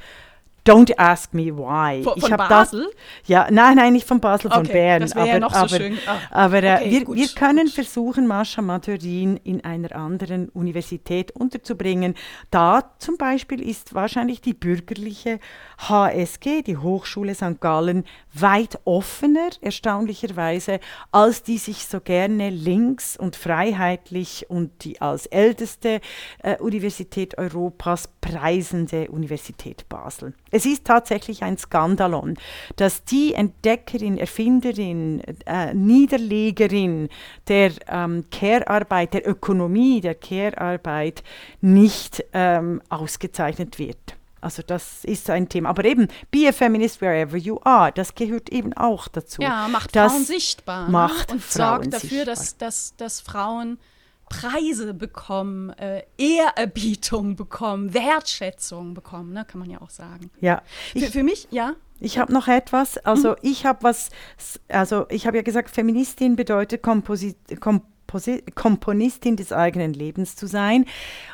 Don't 0.63 0.95
ask 0.97 1.33
me 1.33 1.45
why. 1.45 2.03
Von, 2.03 2.21
von 2.21 2.37
Basel? 2.37 2.83
Das, 2.83 3.27
ja, 3.27 3.47
nein, 3.49 3.77
nein, 3.77 3.93
nicht 3.93 4.07
von 4.07 4.19
Basel, 4.19 4.51
von 4.51 4.61
okay, 4.61 4.73
Bern. 4.73 5.01
Das 5.01 5.15
wäre 5.15 5.27
ja 5.27 5.39
noch 5.39 5.53
so 5.55 5.67
schön. 5.67 5.97
Ah, 6.05 6.17
aber 6.29 6.61
äh, 6.61 6.75
okay, 6.75 6.91
wir, 6.91 7.15
wir 7.15 7.27
können 7.29 7.67
versuchen, 7.67 8.27
Mascha 8.27 8.61
Maturin 8.61 9.37
in 9.37 9.63
einer 9.63 9.95
anderen 9.95 10.49
Universität 10.49 11.31
unterzubringen. 11.31 12.13
Da 12.51 12.91
zum 12.99 13.17
Beispiel 13.17 13.61
ist 13.67 13.95
wahrscheinlich 13.95 14.41
die 14.41 14.53
bürgerliche 14.53 15.39
HSG, 15.79 16.61
die 16.61 16.77
Hochschule 16.77 17.33
St. 17.33 17.59
Gallen, 17.59 18.03
weit 18.33 18.79
offener, 18.85 19.49
erstaunlicherweise, 19.61 20.79
als 21.11 21.41
die 21.41 21.57
sich 21.57 21.87
so 21.87 22.01
gerne 22.01 22.51
links 22.51 23.17
und 23.17 23.35
freiheitlich 23.35 24.45
und 24.49 24.83
die 24.83 25.01
als 25.01 25.25
älteste 25.25 26.01
äh, 26.43 26.57
Universität 26.57 27.39
Europas 27.39 28.09
preisende 28.21 29.09
Universität 29.09 29.89
Basel. 29.89 30.33
Es 30.51 30.65
ist 30.65 30.85
tatsächlich 30.85 31.43
ein 31.43 31.57
Skandalon, 31.57 32.37
dass 32.75 33.03
die 33.05 33.33
Entdeckerin, 33.33 34.17
Erfinderin, 34.17 35.21
äh, 35.45 35.73
Niederlegerin 35.73 37.09
der 37.47 37.71
ähm, 37.87 38.25
Care-Arbeit, 38.31 39.13
der 39.13 39.27
Ökonomie 39.27 40.01
der 40.01 40.15
Care-Arbeit 40.15 41.23
nicht 41.61 42.23
ähm, 42.33 42.81
ausgezeichnet 42.89 43.79
wird. 43.79 44.17
Also 44.41 44.63
das 44.65 45.05
ist 45.05 45.29
ein 45.29 45.47
Thema. 45.47 45.69
Aber 45.69 45.85
eben, 45.85 46.07
be 46.31 46.47
a 46.47 46.51
feminist 46.51 46.99
wherever 46.99 47.37
you 47.37 47.59
are, 47.63 47.91
das 47.91 48.15
gehört 48.15 48.49
eben 48.49 48.73
auch 48.73 49.07
dazu. 49.07 49.41
Ja, 49.41 49.67
macht 49.67 49.95
das 49.95 50.11
Frauen 50.11 50.25
sichtbar. 50.25 50.85
Ne? 50.87 50.91
Macht 50.91 51.29
ne? 51.29 51.35
Und 51.35 51.43
Frauen 51.43 51.83
sorgt 51.83 51.93
dafür, 51.93 52.25
dass, 52.25 52.57
dass, 52.57 52.95
dass 52.97 53.21
Frauen 53.21 53.77
Preise 54.31 54.93
bekommen, 54.93 55.71
äh, 55.71 56.03
Ehrerbietung 56.17 57.35
bekommen, 57.35 57.93
Wertschätzung 57.93 58.93
bekommen, 58.93 59.33
ne, 59.33 59.43
kann 59.45 59.59
man 59.59 59.69
ja 59.69 59.81
auch 59.81 59.89
sagen. 59.89 60.31
Ja. 60.39 60.61
Für, 60.93 61.07
für 61.07 61.23
mich, 61.23 61.49
ja. 61.51 61.75
Ich 61.99 62.17
habe 62.17 62.31
noch 62.31 62.47
etwas, 62.47 62.97
also 62.97 63.31
mhm. 63.31 63.35
ich 63.41 63.65
habe 63.65 63.83
was, 63.83 64.09
also 64.69 65.05
ich 65.09 65.27
habe 65.27 65.37
ja 65.37 65.43
gesagt, 65.43 65.69
Feministin 65.69 66.35
bedeutet 66.37 66.81
Komposit, 66.81 67.35
Kom 67.59 67.81
Komposi 68.11 68.43
Komponistin 68.55 69.37
des 69.37 69.53
eigenen 69.53 69.93
Lebens 69.93 70.35
zu 70.35 70.45
sein. 70.45 70.85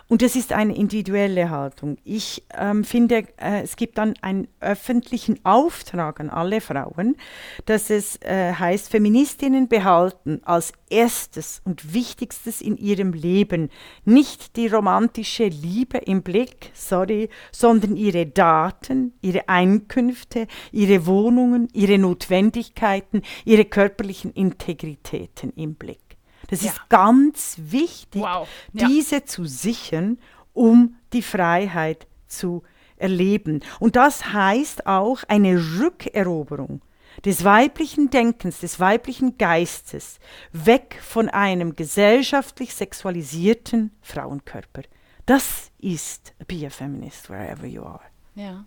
Und 0.07 0.21
das 0.21 0.35
ist 0.35 0.53
eine 0.53 0.75
individuelle 0.75 1.49
Haltung. 1.49 1.97
Ich 2.03 2.43
ähm, 2.57 2.83
finde, 2.83 3.25
äh, 3.37 3.63
es 3.63 3.75
gibt 3.75 3.97
dann 3.97 4.13
einen 4.21 4.47
öffentlichen 4.59 5.43
Auftrag 5.43 6.19
an 6.19 6.29
alle 6.29 6.61
Frauen, 6.61 7.17
dass 7.65 7.89
es 7.89 8.17
äh, 8.21 8.53
heißt, 8.53 8.89
Feministinnen 8.89 9.67
behalten 9.67 10.41
als 10.45 10.71
erstes 10.89 11.61
und 11.65 11.93
wichtigstes 11.93 12.61
in 12.61 12.77
ihrem 12.77 13.11
Leben 13.11 13.69
nicht 14.05 14.55
die 14.55 14.67
romantische 14.67 15.47
Liebe 15.47 15.97
im 15.97 16.21
Blick, 16.21 16.71
sorry, 16.73 17.29
sondern 17.51 17.97
ihre 17.97 18.27
Daten, 18.27 19.13
ihre 19.21 19.49
Einkünfte, 19.49 20.47
ihre 20.71 21.05
Wohnungen, 21.05 21.67
ihre 21.73 21.97
Notwendigkeiten, 21.97 23.23
ihre 23.45 23.65
körperlichen 23.65 24.31
Integritäten 24.31 25.51
im 25.55 25.75
Blick. 25.75 26.06
Das 26.47 26.63
ja. 26.63 26.71
ist 26.71 26.89
ganz 26.89 27.57
wichtig, 27.57 28.21
wow. 28.21 28.47
ja. 28.73 28.87
diese 28.87 29.25
zu 29.25 29.45
sichern, 29.45 30.17
um 30.53 30.95
die 31.13 31.21
Freiheit 31.21 32.07
zu 32.27 32.63
erleben. 32.97 33.61
Und 33.79 33.95
das 33.95 34.33
heißt 34.33 34.87
auch 34.87 35.23
eine 35.27 35.55
Rückeroberung 35.79 36.81
des 37.25 37.43
weiblichen 37.43 38.09
Denkens, 38.09 38.59
des 38.59 38.79
weiblichen 38.79 39.37
Geistes, 39.37 40.19
weg 40.51 40.99
von 41.01 41.29
einem 41.29 41.75
gesellschaftlich 41.75 42.73
sexualisierten 42.73 43.91
Frauenkörper. 44.01 44.83
Das 45.25 45.71
ist 45.79 46.33
be 46.47 46.65
a 46.65 46.69
feminist 46.69 47.29
wherever 47.29 47.65
you 47.65 47.83
are. 47.83 48.01
Ja. 48.35 48.65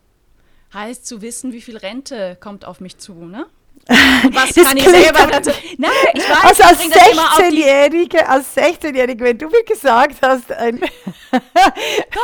Heißt 0.74 1.06
zu 1.06 1.22
wissen, 1.22 1.52
wie 1.52 1.60
viel 1.60 1.76
Rente 1.76 2.36
kommt 2.40 2.64
auf 2.64 2.80
mich 2.80 2.98
zu, 2.98 3.14
ne? 3.14 3.46
was 4.33 4.53
das 4.53 4.64
kann 4.64 4.76
ich 4.76 4.85
selber 4.85 5.26
dazu? 5.26 5.50
Nein, 5.76 5.90
ich 6.14 6.29
weiß, 6.29 6.61
also 6.61 6.62
als 6.62 6.79
16-Jährige, 6.81 8.29
als 8.29 8.57
16-Jährige, 8.57 9.24
wenn 9.24 9.38
du 9.38 9.48
mir 9.48 9.64
gesagt 9.64 10.16
hast, 10.22 10.53
ein 10.53 10.81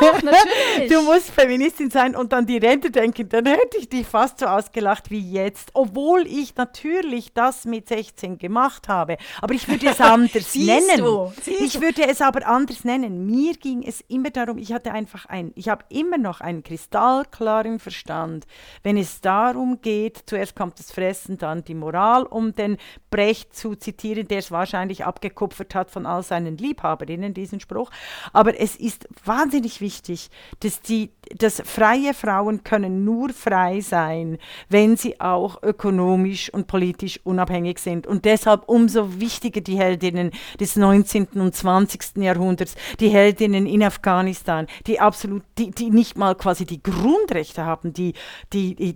Doch, 0.01 0.23
natürlich. 0.23 0.91
du 0.91 1.03
musst 1.03 1.31
Feministin 1.31 1.91
sein 1.91 2.17
und 2.17 2.33
dann 2.33 2.47
die 2.47 2.59
Rente 2.59 2.91
denken, 2.91 3.29
dann 3.29 3.47
hätte 3.47 3.79
ich 3.79 3.89
dich 3.89 4.07
fast 4.07 4.41
so 4.41 4.47
ausgelacht 4.47 5.11
wie 5.11 5.21
jetzt, 5.21 5.71
obwohl 5.75 6.27
ich 6.27 6.57
natürlich 6.57 7.33
das 7.33 7.65
mit 7.65 7.89
16 7.89 8.39
gemacht 8.39 8.89
habe. 8.89 9.17
Aber 9.41 9.55
ich 9.55 9.69
würde 9.69 9.89
es 9.89 10.01
anders 10.01 10.55
nennen. 10.55 10.99
Du, 10.99 11.33
ich 11.47 11.81
würde 11.81 12.07
es 12.09 12.21
aber 12.21 12.47
anders 12.47 12.85
nennen. 12.85 13.27
Mir 13.27 13.55
ging 13.55 13.83
es 13.83 14.03
immer 14.09 14.31
darum, 14.31 14.59
ich 14.59 14.73
hatte 14.73 14.93
einfach 14.93 15.27
ein, 15.27 15.53
ich 15.55 15.69
habe 15.69 15.85
immer 15.89 16.19
noch 16.19 16.41
einen 16.41 16.63
kristallklaren 16.63 17.79
Verstand, 17.79 18.47
wenn 18.83 18.97
es 18.97 19.21
darum 19.21 19.81
geht, 19.81 20.25
zuerst 20.27 20.57
kommt 20.57 20.79
das 20.79 20.91
Fressen, 20.91 21.39
dann 21.39 21.56
die 21.65 21.75
Moral, 21.75 22.25
um 22.25 22.55
den 22.55 22.77
Brecht 23.11 23.55
zu 23.55 23.75
zitieren, 23.75 24.29
der 24.29 24.39
es 24.39 24.51
wahrscheinlich 24.51 25.05
abgekupfert 25.05 25.75
hat 25.75 25.91
von 25.91 26.07
all 26.07 26.23
seinen 26.23 26.57
Liebhaberinnen, 26.57 27.35
diesen 27.35 27.61
Spruch. 27.61 27.91
Aber 28.33 28.59
es 28.61 28.77
ist 28.77 29.09
wahnsinnig 29.25 29.81
wichtig, 29.81 30.29
dass, 30.61 30.81
die, 30.81 31.11
dass 31.37 31.63
freie 31.65 32.15
Frauen 32.15 32.65
können 32.65 33.05
nur 33.05 33.31
frei 33.31 33.81
sein, 33.81 34.39
wenn 34.69 34.97
sie 34.97 35.21
auch 35.21 35.63
ökonomisch 35.63 36.53
und 36.53 36.67
politisch 36.67 37.21
unabhängig 37.25 37.79
sind. 37.79 38.07
Und 38.07 38.25
deshalb 38.25 38.69
umso 38.69 39.21
wichtiger 39.21 39.61
die 39.61 39.79
Heldinnen 39.79 40.31
des 40.61 40.77
19. 40.77 41.29
und 41.35 41.55
20. 41.55 42.17
Jahrhunderts, 42.19 42.75
die 43.01 43.09
Heldinnen 43.09 43.67
in 43.67 43.83
Afghanistan, 43.83 44.67
die 44.87 45.01
absolut, 45.01 45.43
die, 45.59 45.71
die 45.71 45.91
nicht 45.91 46.17
mal 46.17 46.35
quasi 46.35 46.65
die 46.67 46.83
Grundrechte 46.83 47.65
haben, 47.65 47.93
die, 47.93 48.15
die, 48.53 48.75
die, 48.75 48.95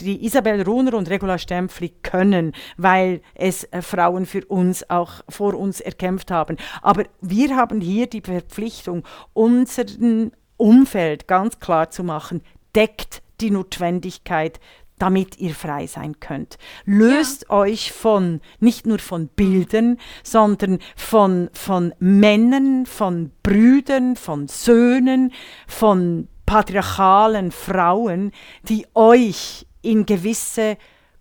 die, 0.00 0.24
Isabel 0.24 0.62
Runer 0.62 0.94
und 0.94 1.08
Regula 1.08 1.38
Stempf 1.38 1.80
Konflikt 1.88 2.02
können, 2.02 2.52
weil 2.76 3.20
es 3.34 3.64
äh, 3.64 3.82
Frauen 3.82 4.26
für 4.26 4.44
uns 4.46 4.88
auch 4.90 5.22
vor 5.28 5.54
uns 5.54 5.80
erkämpft 5.80 6.30
haben. 6.30 6.56
Aber 6.82 7.04
wir 7.20 7.56
haben 7.56 7.80
hier 7.80 8.06
die 8.06 8.20
Verpflichtung, 8.20 9.04
unseren 9.32 10.32
Umfeld 10.56 11.28
ganz 11.28 11.58
klar 11.60 11.90
zu 11.90 12.04
machen, 12.04 12.42
deckt 12.74 13.22
die 13.40 13.50
Notwendigkeit 13.50 14.60
damit 15.00 15.38
ihr 15.38 15.54
frei 15.54 15.86
sein 15.86 16.18
könnt. 16.18 16.58
Löst 16.84 17.44
ja. 17.48 17.54
euch 17.54 17.92
von, 17.92 18.40
nicht 18.58 18.84
nur 18.84 18.98
von 18.98 19.28
Bildern, 19.28 19.96
sondern 20.24 20.80
von, 20.96 21.50
von 21.52 21.94
Männern, 22.00 22.84
von 22.84 23.30
Brüdern, 23.44 24.16
von 24.16 24.48
Söhnen, 24.48 25.32
von 25.68 26.26
patriarchalen 26.46 27.52
Frauen, 27.52 28.32
die 28.64 28.88
euch 28.94 29.68
in 29.82 30.04
gewisse 30.04 30.76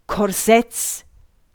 Korsetts 0.08 1.06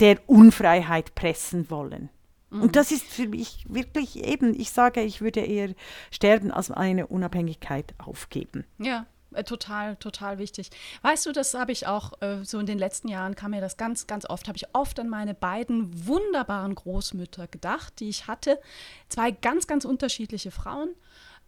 der 0.01 0.19
Unfreiheit 0.29 1.15
pressen 1.15 1.71
wollen. 1.71 2.11
Mhm. 2.51 2.63
Und 2.63 2.77
das 2.77 2.93
ist 2.93 3.05
für 3.05 3.27
mich 3.27 3.65
wirklich 3.69 4.23
eben, 4.25 4.59
ich 4.59 4.71
sage, 4.71 5.03
ich 5.03 5.21
würde 5.21 5.41
eher 5.41 5.75
sterben, 6.11 6.51
als 6.51 6.71
eine 6.71 7.07
Unabhängigkeit 7.07 7.95
aufgeben. 7.99 8.65
Ja. 8.79 9.07
Äh, 9.35 9.45
total, 9.45 9.97
total 9.97 10.39
wichtig. 10.39 10.71
Weißt 11.01 11.25
du, 11.25 11.33
das 11.33 11.55
habe 11.55 11.73
ich 11.73 11.87
auch 11.87 12.21
äh, 12.21 12.45
so 12.45 12.59
in 12.59 12.67
den 12.67 12.79
letzten 12.79 13.09
Jahren 13.09 13.35
kam 13.35 13.53
mir 13.53 13.63
das 13.63 13.79
ganz, 13.79 14.07
ganz 14.07 14.29
oft, 14.29 14.47
habe 14.47 14.57
ich 14.57 14.75
oft 14.75 15.01
an 15.01 15.09
meine 15.09 15.35
beiden 15.35 16.07
wunderbaren 16.07 16.75
Großmütter 16.75 17.47
gedacht, 17.47 17.99
die 18.01 18.11
ich 18.11 18.27
hatte. 18.27 18.61
Zwei 19.09 19.31
ganz, 19.31 19.67
ganz 19.67 19.87
unterschiedliche 19.87 20.51
Frauen. 20.51 20.91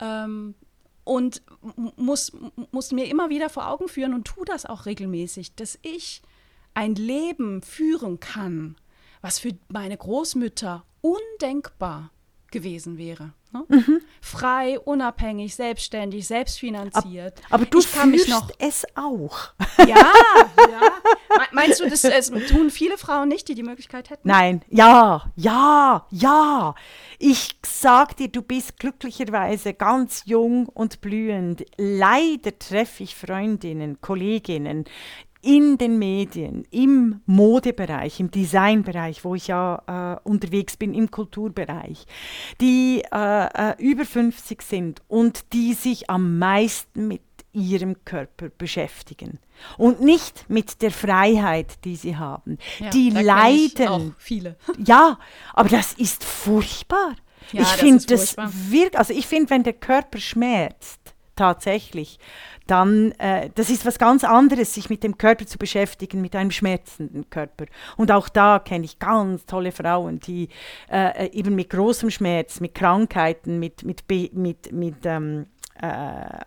Ähm, 0.01 0.55
und 1.05 1.43
muss, 1.97 2.33
muss 2.71 2.93
mir 2.93 3.05
immer 3.05 3.29
wieder 3.29 3.51
vor 3.51 3.69
Augen 3.69 3.88
führen 3.88 4.14
und 4.14 4.25
tu 4.25 4.45
das 4.47 4.64
auch 4.64 4.87
regelmäßig, 4.87 5.55
dass 5.55 5.79
ich 5.83 6.23
ein 6.74 6.94
Leben 6.94 7.62
führen 7.62 8.20
kann, 8.20 8.76
was 9.20 9.38
für 9.38 9.52
meine 9.68 9.96
Großmütter 9.96 10.84
undenkbar 11.00 12.10
gewesen 12.50 12.98
wäre. 12.98 13.32
Ne? 13.54 13.64
Mhm. 13.68 14.00
Frei, 14.20 14.80
unabhängig, 14.80 15.54
selbstständig, 15.54 16.26
selbstfinanziert. 16.26 17.40
Aber, 17.46 17.54
aber 17.54 17.66
du 17.66 17.78
ich 17.78 17.92
kann 17.92 18.10
mich 18.10 18.28
noch 18.28 18.50
es 18.58 18.84
auch. 18.96 19.52
Ja, 19.78 19.87
ja. 19.87 20.80
Meinst 21.52 21.80
du, 21.80 21.88
das, 21.88 22.02
das 22.02 22.30
tun 22.30 22.70
viele 22.70 22.98
Frauen 22.98 23.28
nicht, 23.28 23.48
die 23.48 23.54
die 23.54 23.62
Möglichkeit 23.62 24.10
hätten? 24.10 24.26
Nein, 24.26 24.64
ja, 24.68 25.30
ja, 25.37 26.06
ja. 26.10 26.74
Ich 27.18 27.58
sag 27.64 28.16
dir, 28.16 28.28
du 28.28 28.42
bist 28.42 28.78
glücklicherweise 28.78 29.74
ganz 29.74 30.22
jung 30.26 30.66
und 30.68 31.00
blühend. 31.00 31.64
Leider 31.76 32.58
treffe 32.58 33.02
ich 33.04 33.14
Freundinnen, 33.14 34.00
Kolleginnen, 34.00 34.84
in 35.44 35.78
den 35.78 35.98
Medien, 35.98 36.64
im 36.70 37.20
Modebereich, 37.26 38.18
im 38.20 38.30
Designbereich, 38.30 39.24
wo 39.24 39.35
ich 39.35 39.48
ja 39.48 40.16
äh, 40.24 40.28
unterwegs 40.28 40.76
bin, 40.76 40.94
im 40.94 41.11
Kulturbereich, 41.11 42.07
die 42.61 43.02
äh, 43.12 43.72
äh, 43.72 43.74
über 43.78 44.04
50 44.04 44.62
sind 44.62 45.02
und 45.09 45.52
die 45.52 45.74
sich 45.74 46.09
am 46.09 46.38
meisten 46.38 47.09
mit 47.09 47.22
ihrem 47.52 48.04
Körper 48.04 48.48
beschäftigen 48.48 49.38
und 49.78 50.00
nicht 50.00 50.46
mit 50.48 50.83
der 50.83 50.90
Freiheit, 50.90 51.85
die 51.85 51.96
sie 51.96 52.16
haben. 52.16 52.59
Ja, 52.80 52.90
die 52.90 53.11
leiden. 53.11 54.14
viele. 54.18 54.57
Ja, 54.85 55.18
aber 55.52 55.68
das 55.68 55.92
ist 55.92 56.24
furchtbar. 56.24 57.14
Ja, 57.52 57.62
ich 57.62 57.68
finde 57.68 58.04
das 58.07 58.37
wirklich, 58.37 58.98
also 58.98 59.12
ich 59.12 59.26
finde, 59.26 59.50
wenn 59.50 59.62
der 59.62 59.74
Körper 59.74 60.18
schmerzt, 60.18 61.13
tatsächlich, 61.37 62.18
dann, 62.66 63.12
äh, 63.12 63.51
das 63.55 63.70
ist 63.70 63.85
was 63.85 63.99
ganz 63.99 64.25
anderes, 64.25 64.75
sich 64.75 64.90
mit 64.90 65.03
dem 65.03 65.18
Körper 65.18 65.47
zu 65.47 65.59
beschäftigen, 65.59 66.20
mit 66.20 66.35
einem 66.35 66.51
schmerzenden 66.51 67.29
Körper. 67.31 67.66
Und 67.97 68.11
auch 68.11 68.29
da 68.29 68.59
kenne 68.59 68.85
ich 68.85 68.99
ganz 68.99 69.44
tolle 69.47 69.73
Frauen, 69.73 70.20
die 70.20 70.49
äh, 70.90 71.31
eben 71.31 71.55
mit 71.55 71.70
großem 71.70 72.11
Schmerz, 72.11 72.61
mit 72.61 72.75
Krankheiten, 72.75 73.59
mit, 73.59 73.83
mit, 73.85 74.05
mit, 74.33 74.73
mit, 74.73 74.97
ähm, 75.05 75.47
äh, 75.81 76.38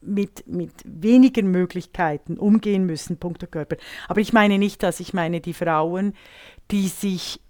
mit, 0.00 0.46
mit 0.46 0.72
wenigen 0.84 1.50
Möglichkeiten 1.50 2.38
umgehen 2.38 2.86
müssen, 2.86 3.18
Punkt 3.18 3.42
der 3.42 3.48
Körper. 3.48 3.76
Aber 4.08 4.20
ich 4.20 4.32
meine 4.32 4.58
nicht 4.58 4.82
das, 4.82 5.00
ich 5.00 5.12
meine 5.12 5.40
die 5.40 5.54
Frauen, 5.54 6.14
die 6.70 6.88
sich 6.88 7.40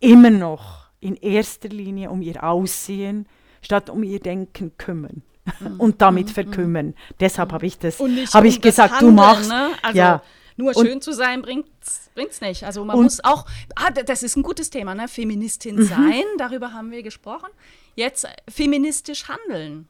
immer 0.00 0.30
noch 0.30 0.88
in 1.00 1.16
erster 1.16 1.68
Linie 1.68 2.10
um 2.10 2.22
ihr 2.22 2.44
Aussehen 2.44 3.26
statt 3.62 3.90
um 3.90 4.02
ihr 4.02 4.20
Denken 4.20 4.76
kümmern. 4.76 5.22
Mhm. 5.60 5.80
und 5.80 6.02
damit 6.02 6.28
mhm. 6.28 6.32
verkümmern. 6.32 6.94
Deshalb 7.20 7.52
habe 7.52 7.66
ich 7.66 7.78
das, 7.78 7.98
habe 7.98 8.48
ich 8.48 8.56
um 8.56 8.62
gesagt, 8.62 8.94
Handeln, 8.94 9.16
du 9.16 9.22
machst. 9.22 9.48
Ne? 9.48 9.70
Also 9.82 9.98
ja. 9.98 10.22
Nur 10.56 10.74
schön 10.74 10.94
und, 10.94 11.04
zu 11.04 11.12
sein 11.12 11.42
bringt 11.42 11.68
es 11.80 12.40
nicht. 12.40 12.64
Also 12.64 12.84
man 12.84 13.00
muss 13.00 13.22
auch, 13.22 13.46
ah, 13.76 13.90
das 13.90 14.24
ist 14.24 14.36
ein 14.36 14.42
gutes 14.42 14.70
Thema, 14.70 14.94
ne? 14.94 15.06
Feministin 15.06 15.76
mhm. 15.76 15.84
sein, 15.84 16.24
darüber 16.36 16.72
haben 16.72 16.90
wir 16.90 17.04
gesprochen. 17.04 17.48
Jetzt 17.94 18.26
feministisch 18.48 19.28
handeln. 19.28 19.88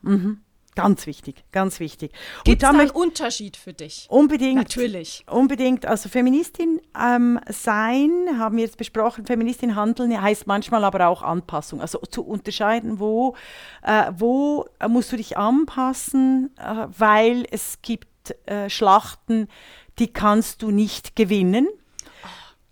Ganz 0.74 1.06
wichtig, 1.06 1.42
ganz 1.50 1.80
wichtig. 1.80 2.12
Gibt 2.44 2.62
es 2.62 2.68
einen 2.68 2.90
Unterschied 2.90 3.56
für 3.56 3.72
dich? 3.72 4.06
Unbedingt. 4.08 4.56
Natürlich. 4.56 5.24
Unbedingt. 5.28 5.86
Also 5.86 6.08
Feministin 6.08 6.80
ähm, 6.96 7.40
sein, 7.48 8.10
haben 8.38 8.56
wir 8.56 8.64
jetzt 8.64 8.76
besprochen, 8.76 9.26
Feministin 9.26 9.74
handeln 9.74 10.20
heißt 10.20 10.46
manchmal 10.46 10.84
aber 10.84 11.08
auch 11.08 11.22
Anpassung. 11.22 11.80
Also 11.80 11.98
zu 11.98 12.22
unterscheiden, 12.22 13.00
wo, 13.00 13.34
äh, 13.82 14.12
wo 14.16 14.66
musst 14.88 15.10
du 15.10 15.16
dich 15.16 15.36
anpassen, 15.36 16.50
äh, 16.58 16.86
weil 16.96 17.44
es 17.50 17.82
gibt 17.82 18.36
äh, 18.46 18.70
Schlachten, 18.70 19.48
die 19.98 20.12
kannst 20.12 20.62
du 20.62 20.70
nicht 20.70 21.16
gewinnen. 21.16 21.66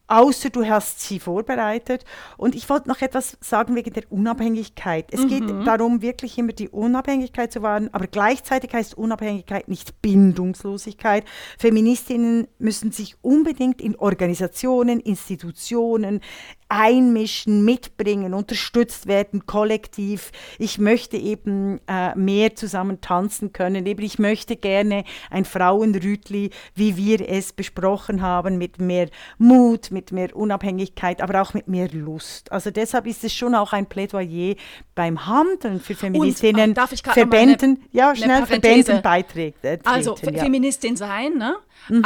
Außer 0.08 0.50
du 0.50 0.64
hast 0.66 1.00
sie 1.00 1.18
vorbereitet. 1.18 2.04
Und 2.36 2.54
ich 2.54 2.68
wollte 2.68 2.88
noch 2.88 3.00
etwas 3.00 3.36
sagen 3.40 3.74
wegen 3.74 3.92
der 3.92 4.04
Unabhängigkeit. 4.10 5.06
Es 5.10 5.22
mhm. 5.22 5.28
geht 5.28 5.66
darum, 5.66 6.02
wirklich 6.02 6.38
immer 6.38 6.52
die 6.52 6.68
Unabhängigkeit 6.68 7.52
zu 7.52 7.62
wahren, 7.62 7.88
aber 7.92 8.06
gleichzeitig 8.06 8.72
heißt 8.72 8.96
Unabhängigkeit 8.96 9.68
nicht 9.68 10.00
Bindungslosigkeit. 10.02 11.24
Feministinnen 11.58 12.48
müssen 12.58 12.92
sich 12.92 13.16
unbedingt 13.22 13.80
in 13.80 13.96
Organisationen, 13.96 15.00
Institutionen, 15.00 16.20
einmischen, 16.68 17.64
mitbringen, 17.64 18.34
unterstützt 18.34 19.06
werden, 19.06 19.46
kollektiv. 19.46 20.32
Ich 20.58 20.78
möchte 20.78 21.16
eben 21.16 21.80
äh, 21.86 22.14
mehr 22.16 22.56
zusammen 22.56 23.00
tanzen 23.00 23.52
können. 23.52 23.86
Eben 23.86 24.02
ich 24.02 24.18
möchte 24.18 24.56
gerne 24.56 25.04
ein 25.30 25.44
Frauenrütli, 25.44 26.50
wie 26.74 26.96
wir 26.96 27.28
es 27.28 27.52
besprochen 27.52 28.20
haben, 28.20 28.58
mit 28.58 28.80
mehr 28.80 29.08
Mut, 29.38 29.90
mit 29.90 30.10
mehr 30.10 30.34
Unabhängigkeit, 30.34 31.22
aber 31.22 31.40
auch 31.40 31.54
mit 31.54 31.68
mehr 31.68 31.88
Lust. 31.88 32.50
Also 32.50 32.70
deshalb 32.70 33.06
ist 33.06 33.22
es 33.22 33.32
schon 33.32 33.54
auch 33.54 33.72
ein 33.72 33.86
Plädoyer 33.86 34.54
beim 34.94 35.26
Handeln 35.26 35.80
für 35.80 35.94
Feministinnen, 35.94 36.70
Und, 36.70 36.78
darf 36.78 36.92
ich 36.92 37.02
Verbänden, 37.02 37.76
eine, 37.76 37.88
ja 37.92 38.16
schnell 38.16 38.44
Verbänden 38.46 39.02
beiträgt. 39.02 39.64
Äh, 39.64 39.78
also 39.84 40.16
ja. 40.22 40.42
Feministin 40.42 40.96
sein, 40.96 41.34
ne? 41.34 41.56
Mhm. 41.88 42.04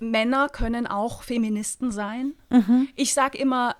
Männer 0.00 0.48
können 0.48 0.86
auch 0.86 1.22
Feministen 1.22 1.90
sein. 1.90 2.34
Mhm. 2.50 2.88
Ich 2.96 3.14
sage 3.14 3.38
immer, 3.38 3.76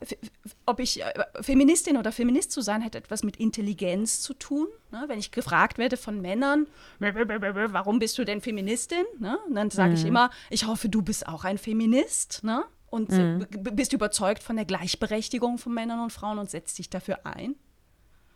ob 0.66 0.80
ich 0.80 1.02
äh, 1.02 1.12
Feministin 1.40 1.96
oder 1.96 2.12
Feminist 2.12 2.52
zu 2.52 2.61
sein, 2.61 2.84
hat 2.84 2.94
etwas 2.94 3.22
mit 3.22 3.36
Intelligenz 3.36 4.20
zu 4.20 4.34
tun. 4.34 4.66
Ne? 4.90 5.04
Wenn 5.06 5.18
ich 5.18 5.30
gefragt 5.30 5.78
werde 5.78 5.96
von 5.96 6.20
Männern, 6.20 6.66
warum 6.98 7.98
bist 7.98 8.18
du 8.18 8.24
denn 8.24 8.40
Feministin? 8.40 9.04
Ne? 9.18 9.38
dann 9.50 9.70
sage 9.70 9.90
mhm. 9.90 9.96
ich 9.96 10.04
immer, 10.04 10.30
ich 10.50 10.66
hoffe, 10.66 10.88
du 10.88 11.02
bist 11.02 11.26
auch 11.26 11.44
ein 11.44 11.59
Feminist. 11.59 12.42
Ne? 12.42 12.64
Und 12.90 13.11
mhm. 13.11 13.46
bist 13.72 13.92
überzeugt 13.92 14.42
von 14.42 14.56
der 14.56 14.64
Gleichberechtigung 14.64 15.59
von 15.59 15.74
Männern 15.74 16.00
und 16.00 16.12
Frauen 16.12 16.38
und 16.38 16.50
setzt 16.50 16.78
dich 16.78 16.88
dafür 16.88 17.26
ein. 17.26 17.54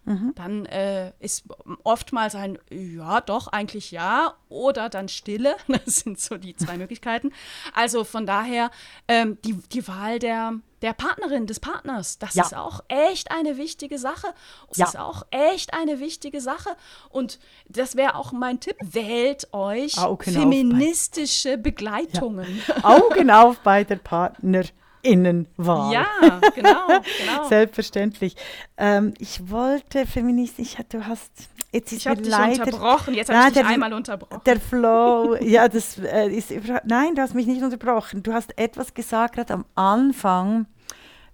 Mhm. 0.05 0.33
Dann 0.35 0.67
äh, 0.67 1.13
ist 1.21 1.45
oftmals 1.85 2.35
ein 2.35 2.59
Ja, 2.71 3.21
doch, 3.21 3.49
eigentlich 3.49 3.93
ja, 3.93 4.35
oder 4.49 4.89
dann 4.89 5.09
Stille. 5.09 5.57
Das 5.85 5.97
sind 5.97 6.21
so 6.21 6.37
die 6.37 6.55
zwei 6.57 6.77
Möglichkeiten. 6.77 7.33
Also 7.73 8.05
von 8.05 8.27
daher 8.27 8.71
ähm, 9.09 9.39
die, 9.45 9.55
die 9.73 9.87
Wahl 9.89 10.19
der, 10.19 10.55
der 10.83 10.93
Partnerin, 10.93 11.47
des 11.47 11.61
Partners, 11.61 12.19
das 12.19 12.35
ja. 12.35 12.45
ist 12.45 12.55
auch 12.55 12.81
echt 12.89 13.31
eine 13.31 13.57
wichtige 13.57 13.99
Sache. 13.99 14.29
Das 14.69 14.79
ja. 14.79 14.87
ist 14.87 14.99
auch 14.99 15.25
echt 15.31 15.73
eine 15.73 16.01
wichtige 16.01 16.41
Sache. 16.41 16.71
Und 17.09 17.39
das 17.69 17.97
wäre 17.97 18.17
auch 18.17 18.33
mein 18.33 18.61
Tipp. 18.61 18.77
Wählt 18.81 19.53
euch 19.53 19.99
Augen 19.99 20.33
feministische 20.33 21.59
Begleitungen. 21.59 22.61
Ja. 22.67 22.85
Augen 22.85 23.31
auf 23.31 23.59
bei 23.61 23.85
der 23.85 23.97
Partner. 23.97 24.65
Innenwahl. 25.03 25.93
Ja, 25.93 26.07
genau, 26.55 26.87
genau. 26.87 27.49
Selbstverständlich. 27.49 28.37
Ähm, 28.77 29.15
ich 29.19 29.51
wollte 29.51 30.07
feministisch, 30.07 30.77
du 30.89 31.07
hast, 31.07 31.31
jetzt 31.73 31.93
ist 31.93 32.01
ich 32.01 32.07
habe 32.07 32.23
dich 32.23 32.31
leider, 32.31 32.65
unterbrochen, 32.65 33.15
jetzt 33.15 33.33
habe 33.33 33.49
ich 33.49 33.55
dich 33.55 33.65
einmal 33.65 33.93
unterbrochen. 33.93 34.43
Der 34.47 34.61
Flow, 34.61 35.37
ja, 35.41 35.69
das 35.69 35.99
äh, 35.99 36.29
ist, 36.29 36.53
nein, 36.85 37.15
du 37.15 37.23
hast 37.23 37.35
mich 37.35 37.47
nicht 37.47 37.63
unterbrochen. 37.63 38.23
Du 38.23 38.33
hast 38.33 38.57
etwas 38.59 38.95
gesagt 38.95 39.35
gerade 39.35 39.55
am 39.55 39.65
Anfang, 39.75 40.67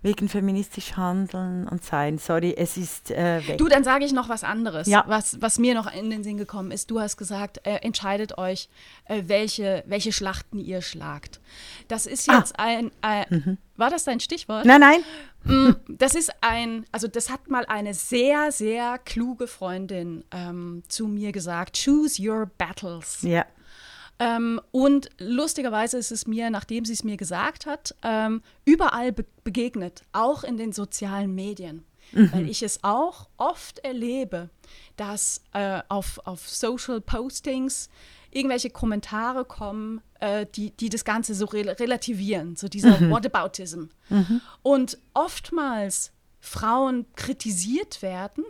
wegen 0.01 0.29
feministisch 0.29 0.97
handeln 0.97 1.67
und 1.67 1.85
sein. 1.85 2.19
Sorry, 2.19 2.55
es 2.57 2.77
ist 2.77 3.11
äh, 3.11 3.47
weg. 3.47 3.59
Du, 3.59 3.69
dann 3.69 3.83
sage 3.83 4.05
ich 4.05 4.13
noch 4.13 4.29
was 4.29 4.45
anderes, 4.45 4.87
ja. 4.87 5.05
was, 5.09 5.41
was 5.43 5.59
mir 5.59 5.75
noch 5.75 5.93
in 5.93 6.09
den 6.09 6.23
Sinn 6.23 6.39
gekommen 6.39 6.71
ist. 6.71 6.91
Du 6.91 7.01
hast 7.01 7.17
gesagt, 7.17 7.67
äh, 7.67 7.77
entscheidet 7.77 8.39
euch, 8.39 8.69
äh, 9.07 9.25
welche, 9.27 9.83
welche 9.87 10.13
Schlachten 10.13 10.59
ihr 10.61 10.83
schlagt. 10.83 11.41
Das 11.89 12.07
ist 12.07 12.29
ah. 12.31 12.39
jetzt 12.39 12.59
ah. 12.59 12.65
ein, 12.65 13.27
mhm. 13.29 13.59
war 13.77 13.91
das 13.91 14.05
dein 14.05 14.21
Stichwort? 14.21 14.67
Nein, 14.67 14.81
nein. 14.81 15.01
Mm, 15.45 15.73
das 15.89 16.15
ist 16.15 16.31
ein, 16.43 16.85
also 16.93 17.09
das 17.09 17.31
hat 17.31 17.49
mal 17.49 17.65
eine 17.67 17.95
sehr, 17.95 18.53
sehr 18.53 18.99
kluge 18.99 19.49
Freundin 19.49 20.23
ähm, 20.31 20.85
zu 20.89 21.09
mir 21.09 21.33
gesagt. 21.33 21.83
Choose 21.85 22.23
your 22.23 22.51
battles. 22.57 23.23
Ja. 23.23 23.45
Ähm, 24.19 24.61
und 24.73 25.11
lustigerweise 25.19 25.97
ist 25.97 26.11
es 26.11 26.27
mir, 26.27 26.51
nachdem 26.51 26.85
sie 26.85 26.93
es 26.93 27.05
mir 27.05 27.16
gesagt 27.16 27.66
hat, 27.66 27.95
ähm, 28.03 28.43
überall 28.64 29.12
be 29.12 29.25
begegnet, 29.45 30.03
auch 30.12 30.45
in 30.45 30.59
den 30.59 30.73
sozialen 30.73 31.35
Medien. 31.35 31.85
Mhm. 32.12 32.33
Weil 32.33 32.51
ich 32.51 32.62
es 32.62 32.85
auch 32.85 33.29
oft 33.39 33.79
erlebe, 33.79 34.51
dass 34.97 35.43
äh, 35.55 35.81
auf, 35.89 36.21
auf 36.25 36.47
Social 36.49 37.01
Postings 37.01 37.89
irgendwelche 38.31 38.69
Kommentare 38.69 39.47
kommen, 39.47 40.03
äh, 40.21 40.45
die, 40.55 40.71
die 40.71 40.91
das 40.91 41.05
Ganze 41.05 41.35
so 41.35 41.47
re 41.47 41.79
relativieren, 41.79 42.57
so 42.57 42.69
dieser 42.69 43.01
mhm. 43.01 43.11
Whataboutism. 43.11 43.85
Mhm. 44.11 44.41
Und 44.62 44.99
oftmals 45.14 46.12
Frauen 46.41 47.07
kritisiert 47.16 48.03
werden 48.03 48.45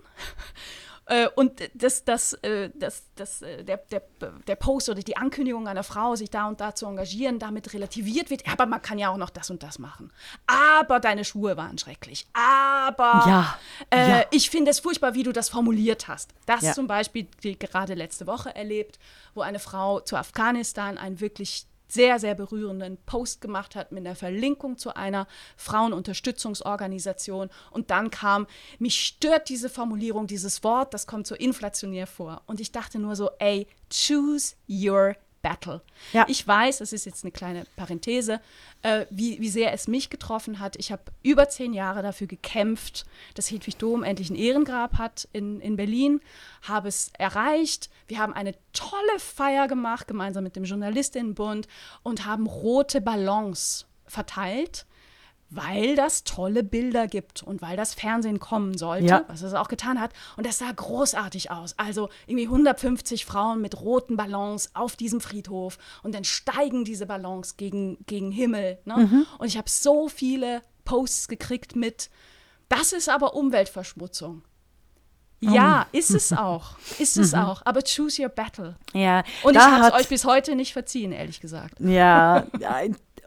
und 1.37 1.53
das, 1.75 2.05
das, 2.05 2.35
äh, 2.35 2.71
das, 2.75 3.05
das, 3.15 3.41
äh, 3.41 3.65
der, 3.65 3.79
der, 3.79 4.03
der 4.47 4.57
Post 4.57 4.91
oder 4.91 5.01
die 5.01 5.17
Ankündigung 5.17 5.67
einer 5.67 5.83
Frau, 5.83 6.15
sich 6.17 6.29
da 6.29 6.47
und 6.47 6.61
da 6.61 6.75
zu 6.75 6.87
engagieren, 6.87 7.39
damit 7.39 7.73
relativiert 7.73 8.29
wird. 8.29 8.47
Aber 8.47 8.67
man 8.67 8.83
kann 8.83 8.99
ja 8.99 9.11
auch 9.11 9.17
noch 9.17 9.31
das 9.31 9.49
und 9.49 9.63
das 9.63 9.79
machen. 9.79 10.13
Aber 10.47 11.01
deine 11.01 11.25
Schuhe 11.25 11.57
waren 11.57 11.79
schrecklich. 11.79 12.27
Aber 12.35 13.25
ja, 13.27 13.59
äh, 13.91 14.11
ja. 14.11 14.25
ich 14.31 14.51
finde 14.51 14.71
es 14.71 14.81
furchtbar, 14.81 15.15
wie 15.15 15.23
du 15.23 15.33
das 15.33 15.49
formuliert 15.49 16.09
hast. 16.09 16.35
Das 16.45 16.61
ja. 16.61 16.73
zum 16.73 16.87
Beispiel 16.87 17.27
die 17.43 17.59
gerade 17.59 17.95
letzte 17.95 18.27
Woche 18.27 18.55
erlebt, 18.55 18.99
wo 19.35 19.41
eine 19.41 19.61
Frau 19.61 20.01
zu 20.01 20.17
Afghanistan 20.17 20.99
ein 20.99 21.21
wirklich 21.21 21.67
sehr, 21.89 22.19
sehr 22.19 22.35
berührenden 22.35 22.99
Post 23.07 23.41
gemacht 23.41 23.75
hat 23.75 23.93
mit 23.93 24.07
einer 24.07 24.15
Verlinkung 24.15 24.77
zu 24.77 24.95
einer 24.95 25.27
Frauenunterstützungsorganisation. 25.57 27.51
Und 27.71 27.91
dann 27.91 28.11
kam, 28.11 28.47
mich 28.79 29.01
stört 29.01 29.49
diese 29.49 29.69
Formulierung, 29.69 30.27
dieses 30.27 30.63
Wort, 30.63 30.95
das 30.95 31.07
kommt 31.07 31.27
so 31.27 31.35
inflationär 31.35 32.07
vor. 32.07 32.43
Und 32.47 32.61
ich 32.61 32.73
dachte 32.73 32.99
nur 32.99 33.17
so, 33.17 33.31
ey, 33.39 33.67
choose 33.91 34.55
your 34.69 35.17
Battle. 35.43 35.83
Ja. 36.13 36.25
Ich 36.29 36.47
weiß, 36.47 36.79
das 36.79 36.93
ist 36.93 37.07
jetzt 37.07 37.25
eine 37.25 37.31
kleine 37.31 37.65
Parenthese, 37.77 38.41
äh, 38.83 39.07
wie, 39.11 39.41
wie 39.41 39.49
sehr 39.49 39.73
es 39.73 39.89
mich 39.89 40.11
getroffen 40.11 40.59
hat. 40.59 40.77
Ich 40.77 40.93
habe 40.93 41.03
über 41.23 41.49
zehn 41.49 41.73
Jahre 41.73 42.03
dafür 42.03 42.27
gekämpft, 42.27 43.07
dass 43.35 43.51
Hedwig 43.51 43.77
Dom 43.77 44.03
endlich 44.03 44.31
ein 44.31 44.37
Ehrengrab 44.37 44.99
hat 44.99 45.29
in, 45.33 45.61
in 45.61 45.77
Berlin, 45.77 46.21
habe 46.63 46.89
es 46.89 47.11
erreicht. 47.19 47.91
Wir 48.07 48.19
haben 48.19 48.33
eine 48.33 48.55
tolle 48.73 49.19
Feier 49.19 49.69
gemacht, 49.69 50.09
gemeinsam 50.09 50.45
mit 50.45 50.57
dem 50.57 50.65
Journalistinnenbund 50.65 51.69
und 52.03 52.27
haben 52.27 52.47
rote 52.47 53.01
Ballons 53.01 53.87
verteilt 54.07 54.87
weil 55.51 55.97
das 55.97 56.25
tolle 56.25 56.63
Bilder 56.63 57.07
gibt 57.07 57.43
und 57.43 57.63
weil 57.63 57.77
das 57.77 57.95
Fernsehen 57.95 58.39
kommen 58.39 58.77
sollte, 58.77 59.07
ja. 59.07 59.25
was 59.29 59.43
es 59.43 59.55
auch 59.55 59.69
getan 59.69 60.01
hat. 60.01 60.13
Und 60.37 60.47
das 60.47 60.59
sah 60.59 60.71
großartig 60.71 61.51
aus. 61.51 61.75
Also 61.79 62.11
irgendwie 62.27 62.45
150 62.45 63.25
Frauen 63.25 63.61
mit 63.63 63.81
roten 63.81 64.17
Ballons 64.17 64.71
auf 64.75 64.97
diesem 64.97 65.21
Friedhof 65.21 65.79
und 66.03 66.15
dann 66.15 66.25
steigen 66.25 66.85
diese 66.85 67.07
Ballons 67.07 67.57
gegen, 67.57 67.99
gegen 68.07 68.31
Himmel. 68.31 68.79
Ne? 68.85 68.97
Mhm. 68.97 69.27
Und 69.39 69.47
ich 69.47 69.57
habe 69.57 69.71
so 69.71 70.09
viele 70.09 70.63
Posts 70.85 71.29
gekriegt 71.29 71.77
mit, 71.77 72.11
das 72.69 72.93
ist 72.93 73.09
aber 73.09 73.35
Umweltverschmutzung. 73.35 74.43
Ja, 75.41 75.87
oh. 75.87 75.97
ist 75.97 76.11
es 76.11 76.33
auch. 76.37 76.73
Ist 76.99 77.17
es 77.17 77.33
mhm. 77.33 77.39
auch. 77.39 77.63
Aber 77.65 77.83
choose 77.83 78.21
your 78.21 78.29
battle. 78.29 78.77
Ja. 78.93 79.23
Und 79.43 79.55
ich 79.55 79.61
habe 79.61 79.87
es 79.87 80.03
euch 80.03 80.09
bis 80.09 80.25
heute 80.25 80.57
nicht 80.57 80.73
verziehen, 80.73 81.13
ehrlich 81.13 81.41
gesagt. 81.41 81.81
Ja, 81.81 82.45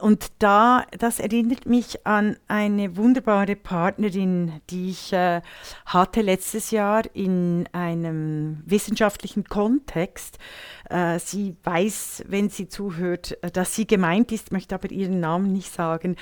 und 0.02 0.32
da, 0.40 0.86
das 0.98 1.20
erinnert 1.20 1.66
mich 1.66 2.06
an 2.06 2.38
eine 2.48 2.98
wunderbare 2.98 3.56
Partnerin, 3.56 4.62
die 4.70 4.90
ich 4.90 5.14
äh, 5.14 5.42
hatte 5.86 6.22
letztes 6.22 6.72
Jahr 6.72 7.04
in 7.14 7.70
einem 7.72 8.64
wissenschaftlichen 8.66 9.44
Kontext. 9.46 10.40
Äh, 10.92 11.20
sie 11.20 11.56
weiß, 11.64 12.26
wenn 12.28 12.50
sie 12.50 12.68
zuhört, 12.68 13.38
äh, 13.42 13.50
dass 13.50 13.76
sie 13.76 13.88
gemeint 13.88 14.32
ist, 14.34 14.52
möchte 14.52 14.76
aber 14.76 14.92
ihren 14.92 15.22
Namen 15.22 15.54
nicht 15.54 15.74
sagen. 15.74 16.18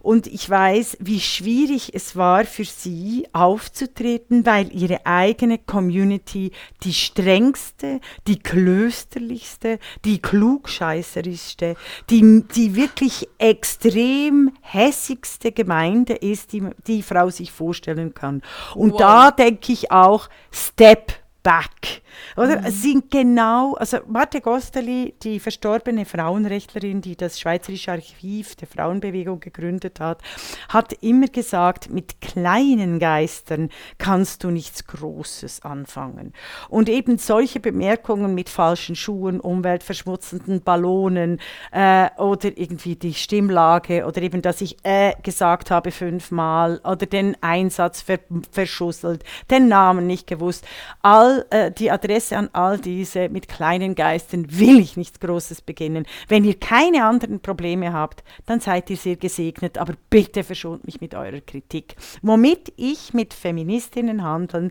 Und 0.00 0.26
ich 0.26 0.48
weiß, 0.48 0.96
wie 1.00 1.20
schwierig 1.20 1.94
es 1.94 2.16
war 2.16 2.44
für 2.44 2.64
sie 2.64 3.28
aufzutreten, 3.34 4.46
weil 4.46 4.74
ihre 4.74 5.04
eigene 5.04 5.58
Community 5.58 6.52
die 6.82 6.94
strengste, 6.94 8.00
die 8.26 8.38
klösterlichste, 8.38 9.78
die 10.06 10.22
klugscheißerischste, 10.22 11.76
die, 12.08 12.44
die 12.54 12.76
wirklich 12.76 13.28
extrem 13.36 14.52
hässigste 14.62 15.52
Gemeinde 15.52 16.14
ist, 16.14 16.52
die 16.52 16.62
die 16.86 17.02
Frau 17.02 17.28
sich 17.28 17.52
vorstellen 17.52 18.14
kann. 18.14 18.40
Und 18.74 18.92
wow. 18.92 18.98
da 18.98 19.30
denke 19.32 19.72
ich 19.72 19.90
auch, 19.90 20.30
Step 20.50 21.12
back. 21.42 22.02
Oder? 22.36 22.60
Mhm. 22.60 22.70
sind 22.70 23.10
genau, 23.10 23.74
also 23.74 23.98
Marte 24.06 24.40
Gosteli, 24.40 25.14
die 25.22 25.40
verstorbene 25.40 26.04
Frauenrechtlerin, 26.04 27.00
die 27.00 27.16
das 27.16 27.40
Schweizerische 27.40 27.92
Archiv 27.92 28.56
der 28.56 28.68
Frauenbewegung 28.68 29.40
gegründet 29.40 30.00
hat, 30.00 30.22
hat 30.68 30.92
immer 31.02 31.26
gesagt, 31.26 31.90
mit 31.90 32.20
kleinen 32.20 32.98
Geistern 32.98 33.70
kannst 33.98 34.44
du 34.44 34.50
nichts 34.50 34.86
Großes 34.86 35.62
anfangen. 35.62 36.32
Und 36.68 36.88
eben 36.88 37.18
solche 37.18 37.60
Bemerkungen 37.60 38.34
mit 38.34 38.48
falschen 38.48 38.96
Schuhen, 38.96 39.40
umweltverschmutzenden 39.40 40.62
Ballonen 40.62 41.40
äh, 41.72 42.08
oder 42.18 42.56
irgendwie 42.56 42.96
die 42.96 43.14
Stimmlage 43.14 44.06
oder 44.06 44.22
eben, 44.22 44.42
dass 44.42 44.60
ich 44.60 44.76
äh 44.84 45.14
gesagt 45.22 45.70
habe 45.70 45.90
fünfmal 45.90 46.80
oder 46.84 47.06
den 47.06 47.36
Einsatz 47.40 48.02
ver 48.02 48.18
verschusselt, 48.50 49.24
den 49.50 49.68
Namen 49.68 50.06
nicht 50.06 50.26
gewusst. 50.26 50.66
All 51.02 51.46
äh, 51.50 51.70
die 51.70 51.90
Adresse 52.04 52.36
an 52.36 52.50
all 52.52 52.78
diese 52.78 53.28
mit 53.28 53.48
kleinen 53.48 53.94
Geistern 53.94 54.46
will 54.48 54.78
ich 54.78 54.96
nichts 54.96 55.20
Großes 55.20 55.62
beginnen. 55.62 56.06
Wenn 56.28 56.44
ihr 56.44 56.58
keine 56.58 57.04
anderen 57.04 57.40
Probleme 57.40 57.92
habt, 57.92 58.22
dann 58.46 58.60
seid 58.60 58.90
ihr 58.90 58.96
sehr 58.96 59.16
gesegnet, 59.16 59.78
aber 59.78 59.94
bitte 60.10 60.44
verschont 60.44 60.84
mich 60.84 61.00
mit 61.00 61.14
eurer 61.14 61.40
Kritik. 61.40 61.96
Womit 62.22 62.72
ich 62.76 63.14
mit 63.14 63.32
Feministinnen 63.32 64.22
handeln, 64.22 64.70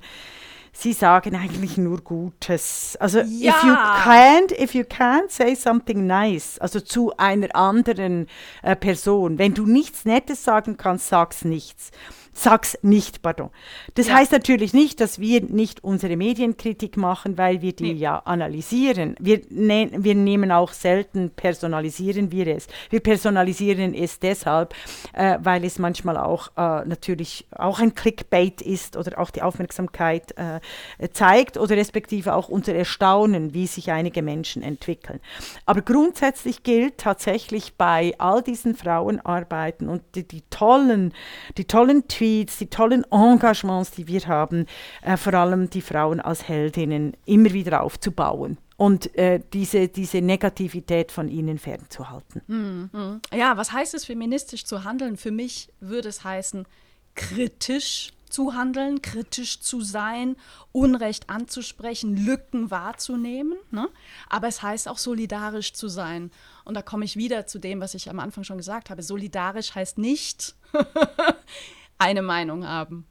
sie 0.73 0.93
sagen 0.93 1.35
eigentlich 1.35 1.77
nur 1.77 2.01
Gutes. 2.01 2.97
Also 2.99 3.19
ja. 3.19 3.51
if 3.51 3.63
you 3.63 3.73
can't, 3.73 4.51
if 4.51 4.73
you 4.75 4.83
can't 4.83 5.29
say 5.29 5.55
something 5.55 6.05
nice, 6.05 6.59
also 6.59 6.79
zu 6.79 7.15
einer 7.17 7.55
anderen 7.55 8.27
äh, 8.61 8.75
Person, 8.75 9.37
wenn 9.37 9.53
du 9.53 9.65
nichts 9.65 10.05
Nettes 10.05 10.43
sagen 10.43 10.77
kannst, 10.77 11.09
sag's 11.09 11.45
nichts. 11.45 11.91
Sag's 12.35 12.77
nicht, 12.81 13.21
pardon. 13.21 13.51
Das 13.93 14.07
ja. 14.07 14.15
heißt 14.15 14.31
natürlich 14.31 14.73
nicht, 14.73 14.99
dass 14.99 15.19
wir 15.19 15.41
nicht 15.41 15.83
unsere 15.83 16.17
Medienkritik 16.17 16.97
machen, 16.97 17.37
weil 17.37 17.61
wir 17.61 17.73
die 17.73 17.93
nee. 17.93 17.99
ja 17.99 18.19
analysieren. 18.19 19.15
Wir, 19.19 19.41
ne 19.49 19.91
wir 19.95 20.15
nehmen 20.15 20.51
auch 20.51 20.73
selten, 20.73 21.29
personalisieren 21.29 22.31
wir 22.31 22.47
es. 22.47 22.67
Wir 22.89 23.01
personalisieren 23.01 23.93
es 23.93 24.19
deshalb, 24.19 24.73
äh, 25.13 25.37
weil 25.41 25.63
es 25.63 25.77
manchmal 25.77 26.17
auch 26.17 26.47
äh, 26.57 26.85
natürlich 26.85 27.45
auch 27.51 27.79
ein 27.79 27.93
Clickbait 27.93 28.61
ist 28.61 28.97
oder 28.97 29.19
auch 29.19 29.29
die 29.29 29.43
Aufmerksamkeit 29.43 30.33
äh, 30.37 30.59
zeigt 31.11 31.57
oder 31.57 31.77
respektive 31.77 32.33
auch 32.33 32.49
unser 32.49 32.73
Erstaunen, 32.73 33.53
wie 33.53 33.67
sich 33.67 33.91
einige 33.91 34.23
Menschen 34.23 34.63
entwickeln. 34.63 35.19
Aber 35.67 35.81
grundsätzlich 35.81 36.63
gilt 36.63 36.97
tatsächlich 36.97 37.75
bei 37.75 38.15
all 38.17 38.41
diesen 38.41 38.75
Frauenarbeiten 38.75 39.87
und 39.87 40.01
die, 40.15 40.27
die 40.27 40.41
tollen, 40.49 41.13
die 41.57 41.65
tollen 41.65 42.07
Tweets, 42.07 42.22
Tweets, 42.23 42.57
die 42.57 42.67
tollen 42.67 43.03
Engagements, 43.11 43.91
die 43.91 44.07
wir 44.07 44.21
haben, 44.27 44.65
äh, 45.01 45.17
vor 45.17 45.33
allem 45.33 45.69
die 45.69 45.81
Frauen 45.81 46.21
als 46.21 46.47
Heldinnen 46.47 47.17
immer 47.25 47.51
wieder 47.51 47.83
aufzubauen 47.83 48.57
und 48.77 49.13
äh, 49.17 49.41
diese, 49.51 49.89
diese 49.89 50.21
Negativität 50.21 51.11
von 51.11 51.27
ihnen 51.27 51.57
fernzuhalten. 51.57 52.41
Mhm. 52.47 53.19
Ja, 53.33 53.57
was 53.57 53.73
heißt 53.73 53.93
es, 53.93 54.05
feministisch 54.05 54.63
zu 54.63 54.85
handeln? 54.85 55.17
Für 55.17 55.31
mich 55.31 55.67
würde 55.81 56.07
es 56.07 56.23
heißen, 56.23 56.65
kritisch 57.15 58.13
zu 58.29 58.53
handeln, 58.53 59.01
kritisch 59.01 59.59
zu 59.59 59.81
sein, 59.81 60.37
Unrecht 60.71 61.29
anzusprechen, 61.29 62.25
Lücken 62.25 62.71
wahrzunehmen. 62.71 63.57
Ne? 63.69 63.89
Aber 64.29 64.47
es 64.47 64.63
heißt 64.63 64.87
auch 64.87 64.97
solidarisch 64.97 65.73
zu 65.73 65.89
sein. 65.89 66.31
Und 66.63 66.75
da 66.75 66.81
komme 66.81 67.03
ich 67.03 67.17
wieder 67.17 67.47
zu 67.47 67.59
dem, 67.59 67.81
was 67.81 67.93
ich 67.93 68.09
am 68.09 68.19
Anfang 68.19 68.45
schon 68.45 68.57
gesagt 68.57 68.89
habe. 68.89 69.03
Solidarisch 69.03 69.75
heißt 69.75 69.97
nicht, 69.97 70.55
eine 72.03 72.21
Meinung 72.21 72.67
haben. 72.67 73.05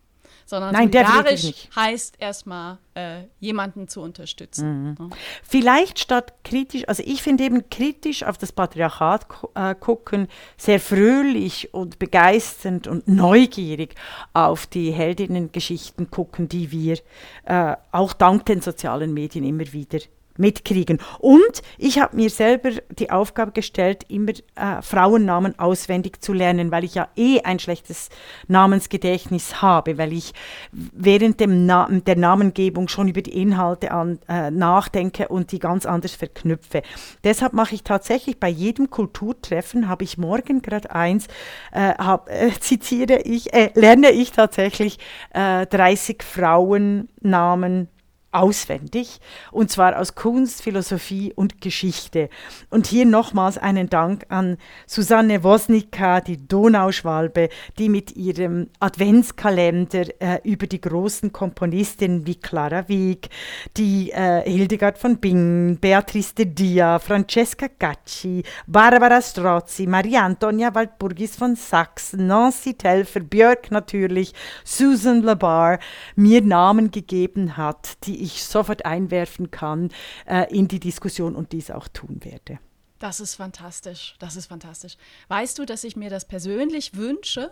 Sondern 0.44 0.72
Nein, 0.72 0.92
solidarisch 0.92 1.68
heißt 1.74 2.16
erstmal, 2.18 2.78
äh, 2.94 3.22
jemanden 3.38 3.88
zu 3.88 4.02
unterstützen. 4.02 4.90
Mhm. 4.90 4.96
Ja. 4.98 5.16
Vielleicht 5.42 5.98
statt 5.98 6.34
kritisch, 6.44 6.86
also 6.88 7.02
ich 7.06 7.22
finde 7.22 7.44
eben 7.44 7.70
kritisch 7.70 8.22
auf 8.22 8.38
das 8.38 8.52
Patriarchat 8.52 9.26
äh, 9.54 9.74
gucken, 9.74 10.28
sehr 10.56 10.80
fröhlich 10.80 11.72
und 11.72 11.98
begeisternd 11.98 12.86
und 12.86 13.08
neugierig 13.08 13.94
auf 14.34 14.66
die 14.66 14.90
Heldinnengeschichten 14.90 16.10
gucken, 16.10 16.48
die 16.48 16.70
wir 16.70 16.98
äh, 17.44 17.76
auch 17.92 18.12
dank 18.12 18.44
den 18.46 18.60
sozialen 18.60 19.14
Medien 19.14 19.44
immer 19.44 19.72
wieder 19.72 20.00
mitkriegen. 20.36 20.98
Und 21.18 21.62
ich 21.78 21.98
habe 21.98 22.16
mir 22.16 22.30
selber 22.30 22.70
die 22.98 23.10
Aufgabe 23.10 23.52
gestellt, 23.52 24.04
immer 24.08 24.32
äh, 24.32 24.82
Frauennamen 24.82 25.58
auswendig 25.58 26.22
zu 26.22 26.32
lernen, 26.32 26.70
weil 26.70 26.84
ich 26.84 26.94
ja 26.94 27.08
eh 27.16 27.40
ein 27.40 27.58
schlechtes 27.58 28.08
Namensgedächtnis 28.48 29.62
habe, 29.62 29.98
weil 29.98 30.12
ich 30.12 30.32
während 30.70 31.40
dem 31.40 31.66
Na 31.66 31.88
der 31.90 32.16
Namengebung 32.16 32.88
schon 32.88 33.08
über 33.08 33.22
die 33.22 33.40
Inhalte 33.40 33.90
an, 33.90 34.18
äh, 34.28 34.50
nachdenke 34.50 35.28
und 35.28 35.52
die 35.52 35.58
ganz 35.58 35.86
anders 35.86 36.14
verknüpfe. 36.14 36.82
Deshalb 37.24 37.52
mache 37.52 37.74
ich 37.74 37.82
tatsächlich 37.82 38.38
bei 38.38 38.48
jedem 38.48 38.90
Kulturtreffen, 38.90 39.88
habe 39.88 40.04
ich 40.04 40.18
morgen 40.18 40.62
gerade 40.62 40.90
eins, 40.90 41.26
äh, 41.72 41.94
hab, 41.94 42.28
äh, 42.30 42.50
zitiere 42.60 43.20
ich, 43.22 43.52
äh, 43.52 43.70
lerne 43.74 44.10
ich 44.10 44.32
tatsächlich 44.32 44.98
30 45.32 46.20
äh, 46.20 46.22
Frauennamen 46.22 47.88
auswendig, 48.32 49.20
und 49.50 49.70
zwar 49.70 49.98
aus 49.98 50.14
Kunst, 50.14 50.62
Philosophie 50.62 51.32
und 51.34 51.60
Geschichte. 51.60 52.28
Und 52.70 52.86
hier 52.86 53.04
nochmals 53.04 53.58
einen 53.58 53.90
Dank 53.90 54.24
an 54.30 54.56
Susanne 54.86 55.44
Wosnicka, 55.44 56.20
die 56.20 56.48
Donauschwalbe, 56.48 57.50
die 57.78 57.88
mit 57.88 58.16
ihrem 58.16 58.70
Adventskalender 58.80 60.06
äh, 60.20 60.40
über 60.44 60.66
die 60.66 60.80
großen 60.80 61.32
Komponistinnen 61.32 62.26
wie 62.26 62.36
Clara 62.36 62.88
Wieck, 62.88 63.28
die 63.76 64.10
äh, 64.10 64.42
Hildegard 64.50 64.98
von 64.98 65.18
Bingen, 65.18 65.78
Beatrice 65.78 66.34
de 66.34 66.46
Dia, 66.46 66.98
Francesca 66.98 67.66
Gacci, 67.78 68.42
Barbara 68.66 69.20
Strozzi, 69.20 69.86
Maria 69.86 70.24
Antonia 70.24 70.74
Waldburgis 70.74 71.36
von 71.36 71.54
Sachsen, 71.54 72.26
Nancy 72.26 72.74
Telfer, 72.74 73.20
Björk 73.20 73.70
natürlich, 73.70 74.32
Susan 74.64 75.22
Labar 75.22 75.78
mir 76.16 76.40
Namen 76.40 76.90
gegeben 76.90 77.56
hat, 77.56 78.04
die 78.04 78.21
ich 78.22 78.44
sofort 78.44 78.84
einwerfen 78.84 79.50
kann 79.50 79.90
äh, 80.26 80.54
in 80.54 80.68
die 80.68 80.80
Diskussion 80.80 81.34
und 81.34 81.52
dies 81.52 81.70
auch 81.70 81.88
tun 81.88 82.20
werde. 82.22 82.58
Das 82.98 83.20
ist 83.20 83.34
fantastisch. 83.34 84.14
Das 84.20 84.36
ist 84.36 84.46
fantastisch. 84.46 84.96
Weißt 85.28 85.58
du, 85.58 85.64
dass 85.64 85.82
ich 85.82 85.96
mir 85.96 86.08
das 86.08 86.24
persönlich 86.24 86.94
wünsche 86.94 87.50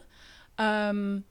ähm, 0.58 1.24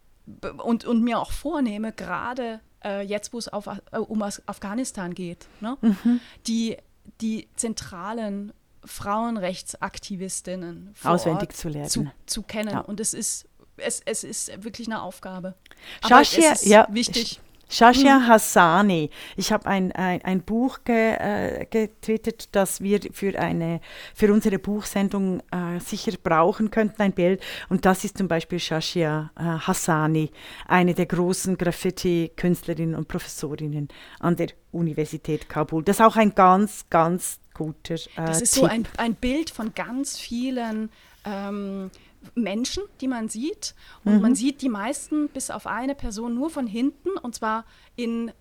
und, 0.57 0.83
und 0.85 1.03
mir 1.03 1.19
auch 1.19 1.31
vornehme, 1.31 1.93
gerade 1.93 2.59
äh, 2.83 3.01
jetzt, 3.01 3.31
wo 3.31 3.37
es 3.37 3.47
auf, 3.47 3.67
äh, 3.67 3.97
um 3.97 4.21
Afghanistan 4.21 5.15
geht, 5.15 5.47
ne? 5.61 5.77
mhm. 5.81 6.19
die, 6.47 6.75
die 7.21 7.47
zentralen 7.55 8.51
Frauenrechtsaktivistinnen 8.83 10.93
auswendig 11.03 11.53
zu 11.53 11.69
lernen, 11.69 11.89
zu, 11.89 12.11
zu 12.25 12.43
kennen. 12.43 12.71
Ja. 12.71 12.81
Und 12.81 12.99
es 12.99 13.13
ist, 13.13 13.47
es, 13.77 14.01
es 14.05 14.25
ist 14.25 14.63
wirklich 14.63 14.87
eine 14.87 15.01
Aufgabe. 15.01 15.55
Aber 16.01 16.25
Shashia, 16.25 16.55
ja, 16.63 16.87
wichtig. 16.91 17.39
Shashia 17.69 18.19
mhm. 18.19 18.27
Hassani. 18.27 19.09
Ich 19.37 19.51
habe 19.51 19.67
ein, 19.67 19.91
ein, 19.91 20.21
ein, 20.23 20.41
Buch 20.41 20.79
ge, 20.83 21.13
äh, 21.13 21.65
getwittert, 21.69 22.49
das 22.53 22.81
wir 22.81 22.99
für, 23.13 23.37
eine, 23.37 23.79
für 24.15 24.33
unsere 24.33 24.57
Buchsendung 24.59 25.41
äh, 25.51 25.79
sicher 25.79 26.13
brauchen 26.21 26.71
könnten, 26.71 27.01
ein 27.01 27.13
Bild. 27.13 27.41
Und 27.69 27.85
das 27.85 28.03
ist 28.03 28.17
zum 28.17 28.27
Beispiel 28.27 28.59
Shashia 28.59 29.31
äh, 29.37 29.41
Hassani, 29.41 30.31
eine 30.67 30.93
der 30.93 31.05
großen 31.05 31.57
Graffiti-Künstlerinnen 31.57 32.95
und 32.95 33.07
Professorinnen 33.07 33.89
an 34.19 34.35
der 34.35 34.49
Universität 34.71 35.47
Kabul. 35.47 35.83
Das 35.83 35.97
ist 35.97 36.05
auch 36.05 36.15
ein 36.15 36.33
ganz, 36.33 36.85
ganz 36.89 37.39
guter 37.53 37.95
äh, 37.95 37.99
Das 38.15 38.41
ist 38.41 38.53
Tipp. 38.53 38.63
so 38.63 38.65
ein, 38.67 38.87
ein 38.97 39.15
Bild 39.15 39.51
von 39.51 39.73
ganz 39.75 40.17
vielen 40.17 40.89
ähm, 41.25 41.91
Menschen, 42.35 42.83
die 43.01 43.07
man 43.07 43.29
sieht. 43.29 43.75
Und 44.03 44.15
mhm. 44.15 44.21
man 44.21 44.35
sieht 44.35 44.61
die 44.61 44.69
meisten 44.69 45.29
bis 45.29 45.51
auf 45.51 45.67
eine 45.67 45.95
Person 45.95 46.35
nur 46.35 46.49
von 46.49 46.67
hinten 46.67 47.09
und 47.21 47.35
zwar 47.35 47.65
in 47.95 48.31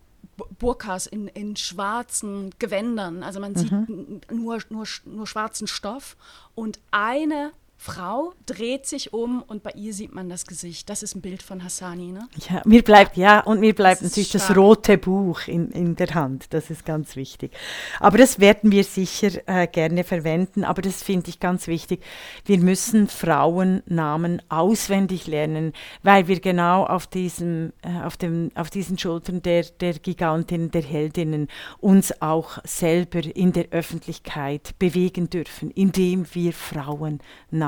Burkas, 0.58 1.06
in, 1.06 1.28
in 1.28 1.56
schwarzen 1.56 2.50
Gewändern. 2.58 3.22
Also 3.22 3.40
man 3.40 3.52
mhm. 3.52 3.56
sieht 3.56 4.32
nur, 4.32 4.58
nur, 4.70 4.86
nur 5.04 5.26
schwarzen 5.26 5.66
Stoff 5.66 6.16
und 6.54 6.78
eine 6.90 7.52
Frau 7.80 8.34
dreht 8.44 8.86
sich 8.86 9.12
um 9.12 9.40
und 9.40 9.62
bei 9.62 9.70
ihr 9.70 9.94
sieht 9.94 10.12
man 10.12 10.28
das 10.28 10.46
Gesicht. 10.46 10.90
Das 10.90 11.04
ist 11.04 11.14
ein 11.14 11.20
Bild 11.20 11.44
von 11.44 11.62
Hassani, 11.62 12.10
ne? 12.10 12.28
Ja, 12.50 12.60
mir 12.64 12.82
bleibt, 12.82 13.16
ja, 13.16 13.38
und 13.38 13.60
mir 13.60 13.72
bleibt 13.72 14.02
das 14.02 14.10
natürlich 14.10 14.32
das 14.32 14.56
rote 14.56 14.98
Buch 14.98 15.46
in, 15.46 15.70
in 15.70 15.94
der 15.94 16.12
Hand. 16.12 16.52
Das 16.52 16.70
ist 16.70 16.84
ganz 16.84 17.14
wichtig. 17.14 17.52
Aber 18.00 18.18
das 18.18 18.40
werden 18.40 18.72
wir 18.72 18.82
sicher 18.82 19.30
äh, 19.46 19.68
gerne 19.68 20.02
verwenden. 20.02 20.64
Aber 20.64 20.82
das 20.82 21.04
finde 21.04 21.30
ich 21.30 21.38
ganz 21.38 21.68
wichtig. 21.68 22.02
Wir 22.44 22.58
müssen 22.58 23.06
Frauennamen 23.06 24.42
auswendig 24.48 25.28
lernen, 25.28 25.72
weil 26.02 26.26
wir 26.26 26.40
genau 26.40 26.84
auf, 26.84 27.06
diesem, 27.06 27.72
äh, 27.82 28.04
auf, 28.04 28.16
dem, 28.16 28.50
auf 28.56 28.70
diesen 28.70 28.98
Schultern 28.98 29.40
der, 29.40 29.62
der 29.62 29.94
Gigantinnen, 29.94 30.72
der 30.72 30.82
Heldinnen 30.82 31.46
uns 31.78 32.20
auch 32.20 32.58
selber 32.64 33.20
in 33.24 33.52
der 33.52 33.68
Öffentlichkeit 33.70 34.76
bewegen 34.80 35.30
dürfen, 35.30 35.70
indem 35.70 36.26
wir 36.34 36.52
Frauennamen 36.52 37.67